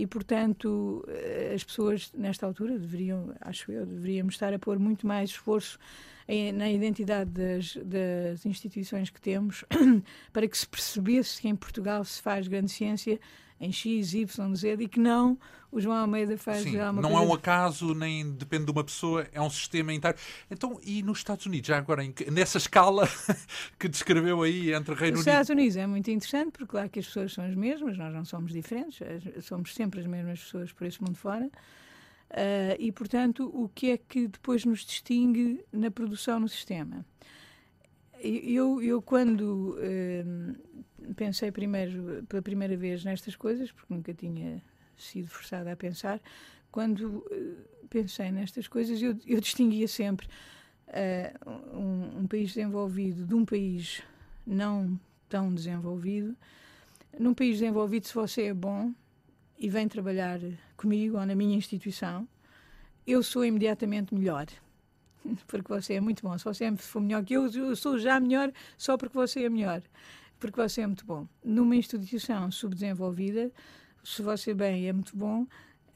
e, 0.00 0.06
portanto, 0.06 1.04
eh, 1.08 1.52
as 1.54 1.62
pessoas, 1.62 2.10
nesta 2.14 2.46
altura, 2.46 2.78
deveriam, 2.78 3.34
acho 3.38 3.70
eu, 3.70 3.84
deveríamos 3.84 4.34
estar 4.34 4.54
a 4.54 4.58
pôr 4.58 4.78
muito 4.78 5.06
mais 5.06 5.28
esforço 5.28 5.78
em, 6.26 6.52
na 6.52 6.70
identidade 6.70 7.30
das, 7.30 7.76
das, 7.76 8.46
instituições 8.46 9.10
que 9.10 9.20
temos 9.20 9.62
para 10.32 10.48
que 10.48 10.56
se 10.56 10.66
percebesse 10.66 11.42
que 11.42 11.48
em 11.48 11.54
Portugal 11.54 12.02
se 12.02 12.22
faz 12.22 12.48
grande 12.48 12.70
ciência 12.70 13.20
em 13.60 13.70
X, 13.70 14.14
Y, 14.14 14.54
Z 14.56 14.76
e 14.80 14.88
que 14.88 14.98
não 14.98 15.38
o 15.70 15.80
João 15.80 15.96
Almeida 15.96 16.36
faz 16.36 16.62
Sim, 16.62 16.76
uma 16.76 16.94
não 16.94 17.10
coisa... 17.10 17.16
é 17.16 17.20
um 17.28 17.32
acaso, 17.32 17.94
nem 17.94 18.32
depende 18.32 18.64
de 18.64 18.70
uma 18.72 18.82
pessoa, 18.82 19.26
é 19.32 19.40
um 19.40 19.50
sistema 19.50 19.92
inteiro. 19.92 20.16
Então, 20.50 20.80
e 20.82 21.02
nos 21.02 21.18
Estados 21.18 21.46
Unidos, 21.46 21.68
já 21.68 21.78
agora, 21.78 22.02
nessa 22.32 22.58
escala 22.58 23.08
que 23.78 23.86
descreveu 23.86 24.42
aí 24.42 24.72
entre 24.72 24.94
Reino 24.94 25.18
Unido... 25.18 25.20
Os 25.20 25.26
Estados 25.26 25.50
Unidos 25.50 25.76
é 25.76 25.86
muito 25.86 26.10
interessante, 26.10 26.50
porque 26.52 26.74
lá 26.74 26.88
que 26.88 26.98
as 26.98 27.06
pessoas 27.06 27.32
são 27.32 27.44
as 27.44 27.54
mesmas, 27.54 27.96
nós 27.96 28.12
não 28.12 28.24
somos 28.24 28.52
diferentes, 28.52 28.98
somos 29.44 29.72
sempre 29.74 30.00
as 30.00 30.06
mesmas 30.06 30.40
pessoas 30.40 30.72
por 30.72 30.86
esse 30.86 31.00
mundo 31.00 31.16
fora. 31.16 31.46
Uh, 32.30 32.74
e, 32.78 32.90
portanto, 32.90 33.50
o 33.52 33.68
que 33.68 33.90
é 33.90 33.96
que 33.96 34.26
depois 34.28 34.64
nos 34.64 34.84
distingue 34.84 35.64
na 35.72 35.90
produção 35.90 36.40
no 36.40 36.48
sistema? 36.48 37.04
Eu, 38.22 38.82
eu 38.82 39.00
quando 39.00 39.76
uh, 39.78 40.56
pensei 41.16 41.50
primeiro, 41.50 42.24
pela 42.28 42.42
primeira 42.42 42.76
vez 42.76 43.04
nestas 43.04 43.36
coisas, 43.36 43.70
porque 43.72 43.92
nunca 43.92 44.14
tinha 44.14 44.62
sido 44.96 45.28
forçada 45.28 45.72
a 45.72 45.76
pensar, 45.76 46.20
quando 46.70 47.18
uh, 47.18 47.86
pensei 47.88 48.30
nestas 48.30 48.68
coisas, 48.68 49.00
eu, 49.02 49.16
eu 49.26 49.40
distinguia 49.40 49.88
sempre 49.88 50.28
uh, 50.88 51.76
um, 51.76 52.20
um, 52.20 52.26
país 52.26 52.54
desenvolvido 52.54 53.26
de 53.26 53.34
um 53.34 53.44
país 53.44 54.02
não 54.46 54.98
tão 55.28 55.52
desenvolvido. 55.54 56.36
Num 57.18 57.34
país 57.34 57.58
desenvolvido, 57.58 58.06
se 58.06 58.14
você 58.14 58.42
é 58.44 58.54
bom 58.54 58.92
e 59.58 59.68
vem 59.68 59.88
trabalhar 59.88 60.40
comigo 60.76 61.18
ou 61.18 61.26
na 61.26 61.34
minha 61.34 61.56
instituição, 61.56 62.28
eu 63.06 63.22
sou 63.22 63.44
imediatamente 63.44 64.14
melhor 64.14 64.46
porque 65.46 65.68
você 65.68 65.94
é 65.94 66.00
muito 66.00 66.22
bom. 66.22 66.36
Se 66.38 66.44
você 66.44 66.74
for 66.76 67.00
melhor 67.00 67.24
que 67.24 67.34
eu, 67.34 67.50
eu 67.50 67.76
sou 67.76 67.98
já 67.98 68.18
melhor 68.20 68.52
só 68.76 68.96
porque 68.96 69.16
você 69.16 69.44
é 69.44 69.48
melhor, 69.48 69.82
porque 70.40 70.60
você 70.60 70.80
é 70.80 70.86
muito 70.86 71.04
bom. 71.04 71.28
Numa 71.44 71.76
instituição 71.76 72.50
subdesenvolvida, 72.50 73.52
se 74.02 74.22
você 74.22 74.52
bem 74.54 74.88
é 74.88 74.92
muito 74.92 75.16
bom, 75.16 75.46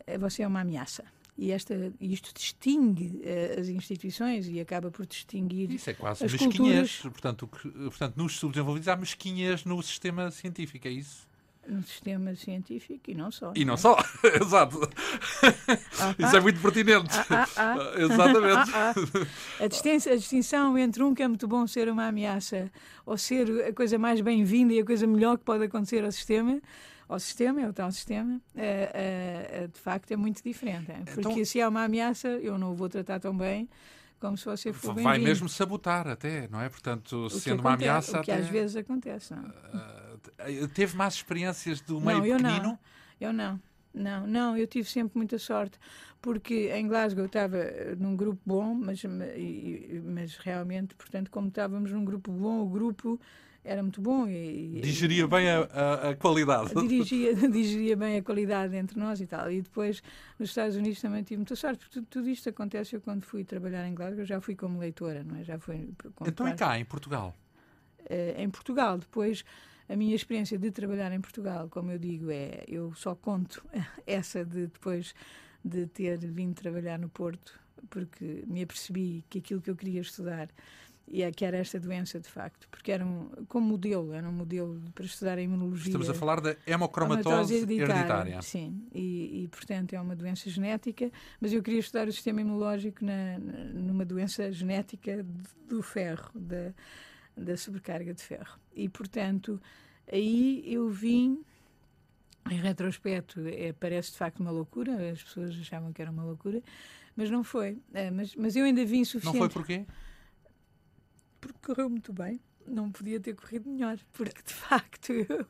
eh, 0.07 0.19
você 0.19 0.43
é 0.43 0.47
uma 0.47 0.61
ameaça. 0.61 1.05
E 1.37 1.51
esta, 1.51 1.93
isto 2.01 2.33
distingue 2.33 3.21
uh, 3.25 3.61
as 3.61 3.69
instituições 3.69 4.47
e 4.49 4.61
acaba 4.61 4.89
por 4.89 5.05
distinguir. 5.05 5.69
Isso 5.73 5.91
é 5.91 5.95
quase 5.95 6.25
as 6.25 6.33
mesquinhez. 6.33 7.01
Portanto, 7.01 7.49
que, 7.49 7.69
portanto, 7.71 8.17
nos 8.17 8.39
subdesenvolvidos 8.39 8.87
há 8.87 8.95
mesquinhez 8.95 9.65
no 9.65 9.83
sistema 9.83 10.31
científico, 10.31 10.87
é 10.87 10.93
isso? 10.93 11.27
No 11.69 11.83
sistema 11.83 12.35
científico 12.35 13.11
e 13.11 13.15
não 13.15 13.31
só. 13.31 13.53
E 13.55 13.65
não, 13.65 13.75
é? 13.75 13.77
só, 13.77 13.97
exato. 14.41 14.81
Ah, 16.01 16.15
Isso 16.19 16.37
é 16.37 16.41
muito 16.41 16.61
pertinente. 16.61 17.15
Ah, 17.31 17.49
ah, 17.57 17.77
ah. 17.79 18.01
Exatamente. 18.01 18.71
Ah, 18.75 18.95
a, 19.61 19.67
distinção, 19.67 20.13
a, 20.13 20.17
distinção, 20.17 20.79
entre 20.79 21.03
um 21.03 21.15
que 21.15 21.23
é 21.23 21.29
muito 21.29 21.47
bom 21.49 21.67
ser 21.67 21.89
uma 21.89 22.09
ameaça 22.09 22.71
ou 23.07 23.17
ser 23.17 23.69
a 23.69 23.73
coisa 23.73 23.99
mais 23.99 24.21
bem-vinda 24.21 24.73
e 24.75 24.81
a 24.81 24.85
coisa 24.85 25.07
melhor 25.07 25.39
que 25.39 25.45
pode 25.45 25.65
acontecer 25.65 26.05
ao 26.05 26.13
sistema, 26.13 26.61
ao 27.09 27.19
sistema, 27.19 27.61
é 27.61 27.69
o 27.69 27.73
tal 27.73 27.91
sistema, 27.93 28.41
é, 28.57 28.91
é, 29.63 29.67
de 29.67 29.79
facto 29.79 30.11
é 30.13 30.17
muito 30.17 30.43
diferente. 30.43 30.91
É? 30.91 31.01
Porque 31.05 31.21
então, 31.21 31.45
se 31.45 31.61
é 31.61 31.69
uma 31.69 31.85
ameaça, 31.85 32.29
eu 32.29 32.59
não 32.59 32.73
o 32.73 32.75
vou 32.75 32.89
tratar 32.89 33.21
tão 33.21 33.37
bem 33.37 33.69
como 34.21 34.39
se 34.39 34.47
você 34.47 34.73
for 34.73 34.95
Vai 34.95 35.19
mesmo 35.19 35.51
sabotar 35.51 36.09
até, 36.09 36.49
não 36.49 36.59
é? 36.59 36.69
Portanto, 36.71 37.29
sendo 37.29 37.61
uma 37.61 37.75
ameaça... 37.75 38.21
O 38.21 38.23
que 38.23 38.31
até... 38.31 38.41
às 38.41 38.49
vezes 38.49 38.77
acontece, 38.77 39.35
não 39.35 39.43
uh, 39.43 40.04
Teve 40.75 40.97
mais 40.97 41.15
experiências 41.15 41.81
do 41.81 42.01
meio 42.01 42.19
não, 42.19 42.27
eu 42.27 42.37
pequenino? 42.37 42.63
Não, 42.63 42.79
eu 43.21 43.33
não. 43.33 43.61
Não, 43.95 44.27
não, 44.27 44.57
eu 44.57 44.67
tive 44.67 44.89
sempre 44.89 45.17
muita 45.17 45.39
sorte, 45.39 45.79
porque 46.21 46.73
em 46.75 46.89
Glasgow 46.89 47.23
eu 47.23 47.27
estava 47.27 47.59
num 47.97 48.17
grupo 48.17 48.41
bom, 48.45 48.75
mas, 48.75 49.01
mas 50.05 50.37
realmente, 50.37 50.97
portanto, 50.97 51.31
como 51.31 51.47
estávamos 51.47 51.93
num 51.93 52.05
grupo 52.05 52.33
bom, 52.33 52.63
o 52.63 52.69
grupo 52.69 53.21
era 53.65 53.83
muito 53.83 54.01
bom 54.01 54.29
e... 54.29 54.81
Digeria 54.83 55.29
bem 55.29 55.49
a, 55.49 55.61
a, 55.61 56.11
a 56.11 56.17
qualidade. 56.17 56.75
Dirigia, 56.87 57.35
digeria 57.49 57.97
bem 57.97 58.19
a 58.19 58.23
qualidade 58.23 58.77
entre 58.77 58.99
nós 58.99 59.21
e 59.21 59.27
tal. 59.27 59.51
E 59.51 59.63
depois, 59.63 60.03
nos 60.39 60.51
Estados 60.51 60.77
Unidos 60.77 61.01
também 61.01 61.23
tive 61.23 61.37
muita 61.37 61.57
sorte, 61.57 61.79
porque 61.79 61.95
tudo, 61.95 62.07
tudo 62.11 62.29
isto 62.29 62.49
acontece 62.49 62.97
eu 62.97 63.01
quando 63.01 63.23
fui 63.23 63.43
trabalhar 63.45 63.87
em 63.87 63.95
Glasgow, 63.95 64.25
já 64.25 64.41
fui 64.41 64.57
como 64.57 64.79
leitora, 64.81 65.25
não 65.25 65.37
é? 65.37 65.45
Já 65.45 65.59
fui... 65.59 65.89
Então 66.27 66.47
e 66.47 66.55
cá, 66.55 66.79
em 66.79 66.85
Portugal? 66.85 67.35
Uh, 68.01 68.39
em 68.39 68.51
Portugal, 68.51 68.99
depois... 68.99 69.45
A 69.89 69.97
minha 69.97 70.15
experiência 70.15 70.59
de 70.59 70.71
trabalhar 70.71 71.13
em 71.13 71.21
Portugal, 71.21 71.69
como 71.69 71.91
eu 71.91 71.99
digo, 71.99 72.31
é 72.31 72.65
eu 72.67 72.95
só 72.95 73.15
conto 73.15 73.65
essa 74.07 74.45
de 74.45 74.67
depois 74.67 75.15
de 75.65 75.87
ter 75.87 76.19
vindo 76.19 76.55
trabalhar 76.55 76.99
no 76.99 77.09
Porto, 77.09 77.59
porque 77.91 78.45
me 78.47 78.63
apercebi 78.63 79.25
que 79.29 79.39
aquilo 79.39 79.61
que 79.61 79.71
eu 79.71 79.77
queria 79.77 80.01
estudar 80.01 80.49
e 81.07 81.23
é 81.23 81.31
que 81.31 81.45
era 81.45 81.59
esta 81.59 81.79
doença 81.79 82.19
de 82.19 82.29
facto, 82.29 82.67
porque 82.71 82.91
era 82.91 83.05
um, 83.05 83.29
como 83.47 83.67
modelo, 83.67 84.13
era 84.13 84.27
um 84.29 84.33
modelo 84.33 84.81
para 84.95 85.05
estudar 85.05 85.37
a 85.39 85.43
imunologia. 85.43 85.89
Estamos 85.89 86.09
a 86.09 86.15
falar 86.15 86.41
da 86.41 86.57
hemocromatose 86.67 87.55
hereditária. 87.55 87.93
hereditária. 87.93 88.43
Sim, 88.43 88.87
e, 88.93 89.45
e, 89.45 89.49
portanto 89.49 89.93
é 89.93 90.01
uma 90.01 90.17
doença 90.17 90.49
genética, 90.49 91.11
mas 91.41 91.53
eu 91.53 91.63
queria 91.63 91.81
estudar 91.81 92.09
o 92.09 92.13
sistema 92.13 92.41
imunológico 92.41 93.05
na, 93.05 93.39
numa 93.39 94.05
doença 94.05 94.51
genética 94.51 95.25
do 95.69 95.83
ferro, 95.83 96.31
da, 96.35 96.73
da 97.37 97.57
sobrecarga 97.57 98.15
de 98.15 98.23
ferro. 98.23 98.59
E 98.75 98.89
portanto, 98.89 99.61
aí 100.11 100.63
eu 100.67 100.89
vim 100.89 101.43
em 102.51 102.59
retrospecto, 102.59 103.41
é, 103.47 103.73
parece 103.73 104.13
de 104.13 104.19
facto 104.19 104.41
uma 104.41 104.51
loucura, 104.51 105.11
as 105.11 105.23
pessoas 105.23 105.51
achavam 105.59 105.93
que 105.93 106.03
era 106.03 106.11
uma 106.11 106.25
loucura, 106.25 106.63
mas 107.17 107.31
não 107.31 107.43
foi. 107.43 107.79
É, 107.93 108.11
mas, 108.11 108.35
mas 108.37 108.55
eu 108.55 108.65
ainda 108.65 108.85
vim 108.85 109.05
suficiente. 109.05 109.39
Não 109.39 109.51
foi 109.51 109.63
porquê? 109.63 109.87
porque 111.45 111.59
correu 111.63 111.91
muito 111.91 112.13
bem. 112.13 112.41
Não 112.67 112.91
podia 112.91 113.21
ter 113.21 113.35
corrido 113.35 113.69
melhor, 113.69 113.99
porque 114.15 114.41
de 114.43 114.55
facto 114.55 115.13
eu, 115.29 115.47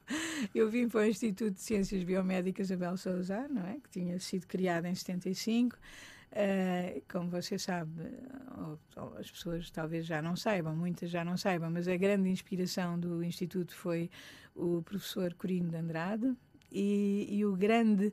eu 0.52 0.68
vim 0.68 0.88
para 0.88 1.02
o 1.02 1.04
Instituto 1.04 1.54
de 1.54 1.60
Ciências 1.60 2.02
Biomédicas 2.02 2.72
Abel 2.72 2.96
Souza, 2.96 3.46
não 3.48 3.64
é? 3.64 3.74
que 3.74 3.88
tinha 3.88 4.18
sido 4.18 4.46
criado 4.46 4.86
em 4.86 4.94
75. 4.94 5.78
Uh, 6.34 7.00
como 7.08 7.30
você 7.30 7.56
sabe, 7.56 7.92
ou, 8.58 8.78
ou 8.96 9.18
as 9.18 9.30
pessoas 9.30 9.70
talvez 9.70 10.04
já 10.04 10.20
não 10.20 10.34
saibam, 10.34 10.74
muitas 10.74 11.08
já 11.08 11.24
não 11.24 11.36
saibam, 11.36 11.70
mas 11.70 11.86
a 11.86 11.96
grande 11.96 12.28
inspiração 12.28 12.98
do 12.98 13.22
Instituto 13.22 13.72
foi 13.72 14.10
o 14.52 14.82
professor 14.82 15.32
Corino 15.34 15.70
de 15.70 15.76
Andrade 15.76 16.34
e, 16.72 17.28
e 17.30 17.46
o 17.46 17.54
grande 17.54 18.12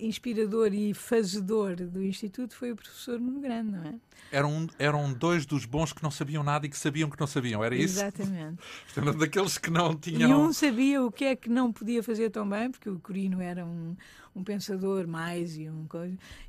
inspirador 0.00 0.72
e 0.72 0.94
fazedor 0.94 1.76
do 1.76 2.02
Instituto 2.02 2.54
foi 2.54 2.72
o 2.72 2.76
professor 2.76 3.18
Nuno 3.18 3.40
Grande, 3.40 3.72
não 3.72 3.84
é? 3.84 3.94
Eram, 4.32 4.66
eram 4.78 5.12
dois 5.12 5.44
dos 5.44 5.64
bons 5.64 5.92
que 5.92 6.02
não 6.02 6.10
sabiam 6.10 6.44
nada 6.44 6.64
e 6.64 6.68
que 6.68 6.78
sabiam 6.78 7.10
que 7.10 7.18
não 7.18 7.26
sabiam, 7.26 7.64
era 7.64 7.74
isso? 7.74 7.98
Exatamente. 7.98 8.62
Portanto, 8.94 9.18
daqueles 9.18 9.58
que 9.58 9.70
não 9.70 9.96
tinham. 9.96 10.30
E 10.30 10.34
um 10.34 10.52
sabia 10.52 11.02
o 11.02 11.10
que 11.10 11.24
é 11.24 11.36
que 11.36 11.48
não 11.48 11.72
podia 11.72 12.02
fazer 12.02 12.30
tão 12.30 12.48
bem, 12.48 12.70
porque 12.70 12.88
o 12.88 12.98
Corino 13.00 13.40
era 13.40 13.64
um, 13.64 13.96
um 14.34 14.44
pensador 14.44 15.06
mais 15.08 15.56
e 15.56 15.68
um, 15.68 15.86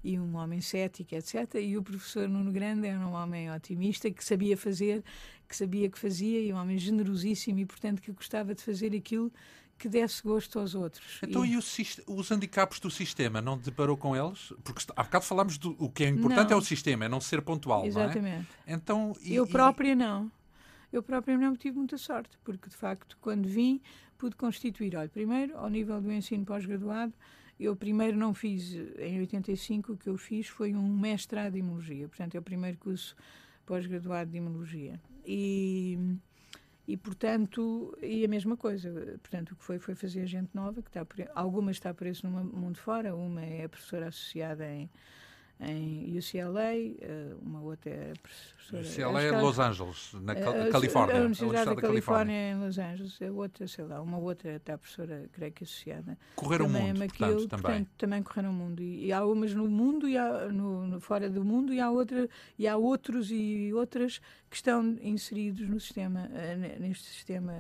e 0.04 0.20
um 0.20 0.36
homem 0.36 0.62
cético, 0.62 1.16
etc. 1.16 1.56
E 1.56 1.76
o 1.76 1.82
professor 1.82 2.30
Nuno 2.30 2.52
Grande 2.52 2.88
era 2.88 3.00
um 3.00 3.14
homem 3.14 3.52
otimista 3.52 4.12
que 4.12 4.24
sabia 4.24 4.56
fazer, 4.56 5.04
que 5.48 5.56
sabia 5.56 5.90
que 5.90 5.98
fazia, 5.98 6.40
e 6.40 6.54
um 6.54 6.58
homem 6.58 6.78
generosíssimo 6.78 7.60
e, 7.60 7.66
portanto, 7.66 8.02
que 8.02 8.12
gostava 8.12 8.54
de 8.54 8.62
fazer 8.62 8.96
aquilo 8.96 9.32
que 9.82 9.90
desse 9.90 10.22
gosto 10.22 10.60
aos 10.60 10.76
outros. 10.76 11.20
Então, 11.24 11.44
e, 11.44 11.54
e 11.54 11.58
os, 11.58 11.76
os 12.06 12.32
handicaps 12.32 12.80
do 12.80 12.92
sistema, 12.92 13.42
não 13.42 13.58
deparou 13.58 13.98
com 13.98 14.16
eles? 14.16 14.54
Porque 14.64 14.86
há 14.96 15.04
bocado 15.04 15.26
falámos 15.26 15.58
do 15.58 15.76
o 15.80 15.90
que 15.90 16.04
é 16.04 16.08
importante 16.08 16.52
não. 16.52 16.58
é 16.58 16.60
o 16.60 16.62
sistema, 16.62 17.06
é 17.06 17.10
não 17.10 17.20
ser 17.20 17.42
pontual. 17.42 17.84
Exatamente. 17.84 18.48
É? 18.68 18.74
Então, 18.74 19.16
e, 19.24 19.34
Eu 19.34 19.48
própria 19.48 19.96
não. 19.96 20.32
Eu 20.94 21.02
própria 21.02 21.36
não 21.36 21.56
tive 21.56 21.78
muita 21.78 21.98
sorte, 21.98 22.38
porque 22.44 22.70
de 22.70 22.76
facto, 22.76 23.18
quando 23.20 23.48
vim, 23.48 23.82
pude 24.20 24.36
constituir. 24.36 24.96
Olha, 24.96 25.10
primeiro, 25.10 25.58
ao 25.58 25.68
nível 25.68 26.00
do 26.00 26.12
ensino 26.12 26.46
pós-graduado, 26.46 27.14
eu 27.60 27.76
primeiro 27.76 28.18
não 28.18 28.36
fiz, 28.36 28.76
em 29.00 29.20
85, 29.20 29.94
o 29.94 29.98
que 29.98 30.10
eu 30.10 30.18
fiz 30.18 30.48
foi 30.48 30.76
um 30.76 30.96
mestrado 30.96 31.54
de 31.54 31.60
Imunologia. 31.60 32.08
Portanto, 32.08 32.36
é 32.36 32.40
o 32.40 32.44
primeiro 32.44 32.78
curso 32.78 33.16
pós-graduado 33.66 34.30
de 34.30 34.38
Imunologia. 34.38 35.02
E 35.26 35.98
e 36.88 36.98
portanto 36.98 37.98
e 38.02 38.26
a 38.26 38.28
mesma 38.28 38.58
coisa. 38.58 38.92
Portanto 39.22 39.52
o 39.52 39.56
que 39.56 39.64
foi 39.64 39.80
foi 39.80 39.96
fazer 39.96 40.26
gente 40.26 40.50
nova 40.54 40.82
que 40.82 40.90
está 40.90 41.06
algumas 41.36 41.78
está 41.78 41.94
por 41.94 42.08
isso 42.08 42.28
no 42.28 42.44
mundo 42.44 42.78
fora. 42.78 43.16
Uma 43.16 43.42
é 43.42 43.68
professora 43.68 44.08
associada 44.08 44.68
em 44.68 44.90
em 45.62 46.18
UCLA, 46.18 46.74
eh, 46.74 47.36
uma 47.42 47.62
outra 47.62 47.92
é 47.92 48.14
professora. 48.22 48.82
UCLA 48.82 49.22
é 49.22 49.42
Los 49.42 49.60
Angeles, 49.60 50.14
na 50.22 50.34
eh, 50.34 50.70
Califórnia. 50.72 51.16
A 51.16 51.26
Universidade 51.26 51.76
da, 51.76 51.82
Califórnia 51.82 52.52
em 52.52 52.60
Los 52.60 52.80
Angeles, 52.80 53.22
a 53.22 53.32
outra, 53.32 53.68
sei 53.68 53.86
lá, 53.86 54.02
uma 54.02 54.18
outra 54.18 54.56
está 54.56 54.78
professora, 54.78 55.30
creio 55.32 55.52
que 55.52 55.64
associada. 55.64 56.18
Correram 56.36 56.66
o 56.66 56.70
mundo, 56.70 57.00
portanto, 57.00 57.48
também. 57.48 57.62
Portanto, 57.62 57.90
também 57.98 58.24
correram 58.24 58.50
o 58.50 58.54
mundo. 58.54 58.82
E, 58.82 59.06
e, 59.06 59.14
há 59.14 59.24
umas 59.24 59.54
no 59.54 59.70
mundo 59.70 60.10
e 60.10 60.18
há, 60.18 60.48
no, 60.48 60.88
no, 60.88 61.00
fora 61.00 61.30
do 61.30 61.46
mundo 61.46 61.72
e 61.72 61.80
há, 61.80 61.92
outra, 61.92 62.28
e 62.58 62.68
há 62.68 62.76
outros 62.76 63.30
e 63.30 63.72
outras 63.74 64.20
que 64.50 64.56
estão 64.56 64.98
inseridos 65.02 65.70
no 65.70 65.80
sistema, 65.80 66.28
eh, 66.34 66.78
neste 66.80 67.06
sistema 67.06 67.54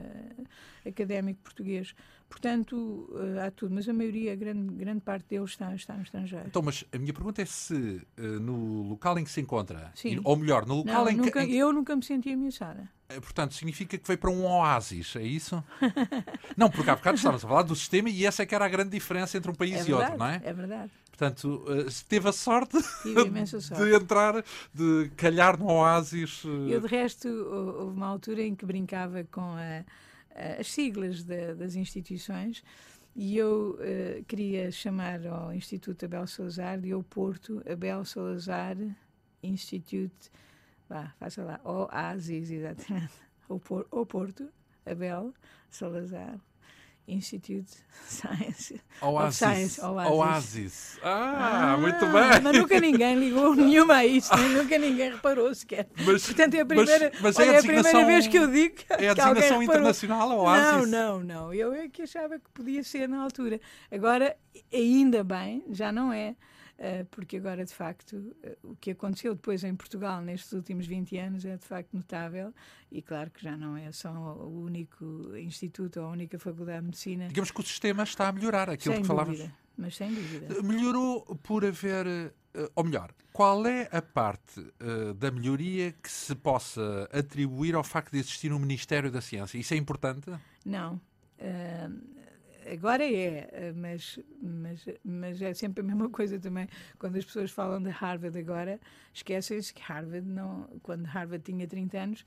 académico 0.85 1.39
português. 1.43 1.93
Portanto, 2.32 3.10
uh, 3.12 3.46
há 3.46 3.52
tudo, 3.52 3.76
mas 3.76 3.88
a 3.89 3.94
maioria, 3.94 4.32
a 4.32 4.36
grande, 4.38 4.74
grande 4.74 5.02
parte 5.02 5.26
deles 5.28 5.50
está, 5.50 5.76
está 5.76 5.96
no 5.96 6.04
estrangeiro. 6.04 6.46
Então, 6.48 6.62
mas 6.62 6.86
a 6.89 6.98
minha 6.98 7.12
pergunta 7.12 7.41
é 7.41 7.46
se 7.46 7.74
uh, 7.74 8.22
no 8.39 8.84
local 8.84 9.20
em 9.20 9.26
que 9.26 9.30
se 9.30 9.41
encontra, 9.41 9.91
Sim. 9.94 10.22
ou 10.24 10.38
melhor, 10.38 10.65
no 10.65 10.76
local 10.78 11.04
Não, 11.04 11.12
em 11.12 11.17
nunca, 11.17 11.46
que. 11.46 11.54
Eu 11.54 11.74
nunca 11.74 11.94
me 11.94 12.02
senti 12.02 12.32
ameaçada. 12.32 12.89
portanto, 13.15 13.54
significa 13.54 13.98
que 13.98 14.08
veio 14.08 14.17
para 14.17 14.30
um 14.30 14.46
oásis, 14.46 15.13
é 15.17 15.24
isso? 15.24 15.62
não, 16.56 16.70
porque 16.72 16.89
há 16.89 16.96
bocado 16.96 17.17
estávamos 17.17 17.44
a 17.44 17.48
falar 17.50 17.63
do 17.63 17.76
sistema 17.76 18.10
e 18.10 18.26
essa 18.26 18.44
é 18.44 18.46
que 18.46 18.56
era 18.56 18.65
a 18.65 18.70
grande 18.70 18.91
diferença 18.91 19.38
entre 19.38 19.52
um 19.52 19.56
país 19.56 19.76
é 19.76 19.82
e 19.82 19.84
verdade, 19.84 20.04
outro, 20.04 20.17
não 20.20 20.28
é? 20.28 20.41
É 20.41 20.54
verdade. 20.54 20.91
Portanto, 21.10 21.65
teve 22.08 22.30
a 22.30 22.32
sorte, 22.32 22.82
sorte, 22.82 23.84
de 23.84 23.94
entrar, 23.94 24.41
de 24.74 25.12
calhar 25.17 25.60
no 25.60 25.65
oásis. 25.65 26.44
Eu, 26.46 26.80
de 26.80 26.88
resto, 26.88 27.28
houve 27.28 27.98
uma 27.98 28.08
altura 28.08 28.41
em 28.41 28.56
que 28.56 28.65
brincava 28.65 29.24
com 29.26 29.41
a, 29.41 29.84
as 30.60 30.67
siglas 30.67 31.24
de, 31.24 31.56
das 31.56 31.76
instituições 31.76 32.63
e 33.15 33.38
eu 33.38 33.78
uh, 33.80 34.24
queria 34.26 34.72
chamar 34.72 35.26
ao 35.28 35.54
Instituto 35.54 36.06
Abel 36.06 36.26
Salazar 36.28 36.80
de 36.80 36.94
Oporto 36.94 37.62
Abel 37.70 38.06
Salazar 38.06 38.78
Institute, 39.44 40.32
vá, 40.88 41.13
faça 41.20 41.44
lá, 41.44 41.60
OASIS, 41.63 42.52
exatamente, 42.52 43.13
o 43.50 44.06
Porto 44.06 44.50
Abel 44.86 45.34
Salazar 45.70 46.39
Institute 47.07 47.71
Science. 48.07 48.79
Oasis. 49.01 49.37
Science, 49.37 49.81
Oasis. 49.81 50.11
Oasis. 50.11 50.99
Ah, 51.03 51.73
ah, 51.73 51.77
muito 51.77 52.05
bem. 52.05 52.41
Mas 52.43 52.57
nunca 52.57 52.79
ninguém 52.79 53.19
ligou 53.19 53.55
nenhuma 53.55 53.95
a 53.95 54.05
isso, 54.05 54.35
nunca 54.35 54.77
ninguém 54.77 55.11
reparou 55.11 55.53
sequer. 55.53 55.87
Mas, 56.05 56.25
Portanto, 56.25 56.55
é 56.55 56.61
a 56.61 56.65
primeira, 56.65 57.11
mas, 57.21 57.37
mas 57.37 57.39
é, 57.39 57.49
a, 57.49 57.53
é 57.53 57.59
a 57.59 57.63
primeira 57.63 58.05
vez 58.05 58.27
que 58.27 58.37
eu 58.37 58.47
digo 58.47 58.75
que, 58.75 58.93
É 58.93 59.09
a 59.09 59.13
designação 59.13 59.63
internacional, 59.63 60.29
Oasis? 60.39 60.89
Não, 60.89 61.19
não, 61.19 61.23
não. 61.23 61.53
Eu 61.53 61.73
é 61.73 61.87
que 61.87 62.03
achava 62.03 62.37
que 62.37 62.49
podia 62.53 62.83
ser 62.83 63.09
na 63.09 63.21
altura. 63.23 63.59
Agora, 63.91 64.35
ainda 64.73 65.23
bem, 65.23 65.63
já 65.69 65.91
não 65.91 66.13
é. 66.13 66.35
Eh, 66.77 67.05
porque 67.12 67.38
agora, 67.38 67.63
de 67.63 67.73
facto, 67.73 68.36
eh, 68.43 68.57
o 68.63 68.75
que 68.75 68.91
aconteceu 68.91 69.36
depois 69.36 69.63
em 69.63 69.75
Portugal 69.75 70.21
nestes 70.21 70.51
últimos 70.51 70.88
20 70.88 71.17
anos 71.17 71.45
é 71.45 71.55
de 71.55 71.65
facto 71.65 71.93
notável 71.93 72.53
e 72.91 73.01
claro 73.01 73.29
que 73.29 73.43
já 73.43 73.55
não 73.55 73.77
é 73.77 73.91
só 73.91 74.12
o 74.12 74.63
único 74.63 75.36
instituto 75.38 75.99
ou 75.99 76.07
a 76.07 76.10
única 76.10 76.39
faculdade 76.39 76.79
de 76.79 76.86
medicina. 76.86 77.27
Digamos 77.27 77.51
que 77.51 77.60
o 77.60 77.63
sistema 77.63 78.03
está 78.03 78.29
a 78.29 78.31
melhorar, 78.31 78.69
aquilo 78.69 78.95
sem 78.95 79.01
que 79.03 79.07
falavas. 79.07 79.38
Dúvida, 79.38 79.55
mas 79.77 79.95
sem 79.95 80.13
dúvida. 80.13 80.55
Eh, 80.57 80.62
melhorou 80.63 81.23
por 81.43 81.63
haver, 81.65 82.34
ou 82.75 82.84
melhor, 82.84 83.13
qual 83.31 83.65
é 83.65 83.88
a 83.91 84.01
parte 84.01 84.60
uh, 84.60 85.13
da 85.13 85.31
melhoria 85.31 85.93
que 85.93 86.12
se 86.12 86.36
possa 86.36 87.07
atribuir 87.13 87.75
ao 87.75 87.84
facto 87.84 88.12
de 88.12 88.19
existir 88.19 88.51
um 88.51 88.60
Ministério 88.60 89.10
da 89.10 89.21
Ciência? 89.21 89.57
Isso 89.57 89.73
é 89.73 89.77
importante? 89.77 90.29
Não. 90.65 90.95
Uh, 91.39 92.20
agora 92.71 93.04
é, 93.04 93.71
mas, 93.76 94.19
mas, 94.41 94.86
mas 95.04 95.41
é 95.41 95.54
sempre 95.54 95.82
a 95.82 95.84
mesma 95.84 96.10
coisa 96.10 96.39
também. 96.39 96.67
Quando 97.00 97.17
as 97.17 97.26
pessoas 97.26 97.52
falam 97.52 97.82
de 97.82 97.89
Harvard 97.89 98.38
agora, 98.38 98.80
esquecem-se 99.13 99.74
que 99.74 99.82
Harvard, 99.82 100.28
não, 100.28 100.67
quando 100.84 101.06
Harvard 101.06 101.43
tinha 101.43 101.67
30 101.67 101.97
anos, 101.97 102.26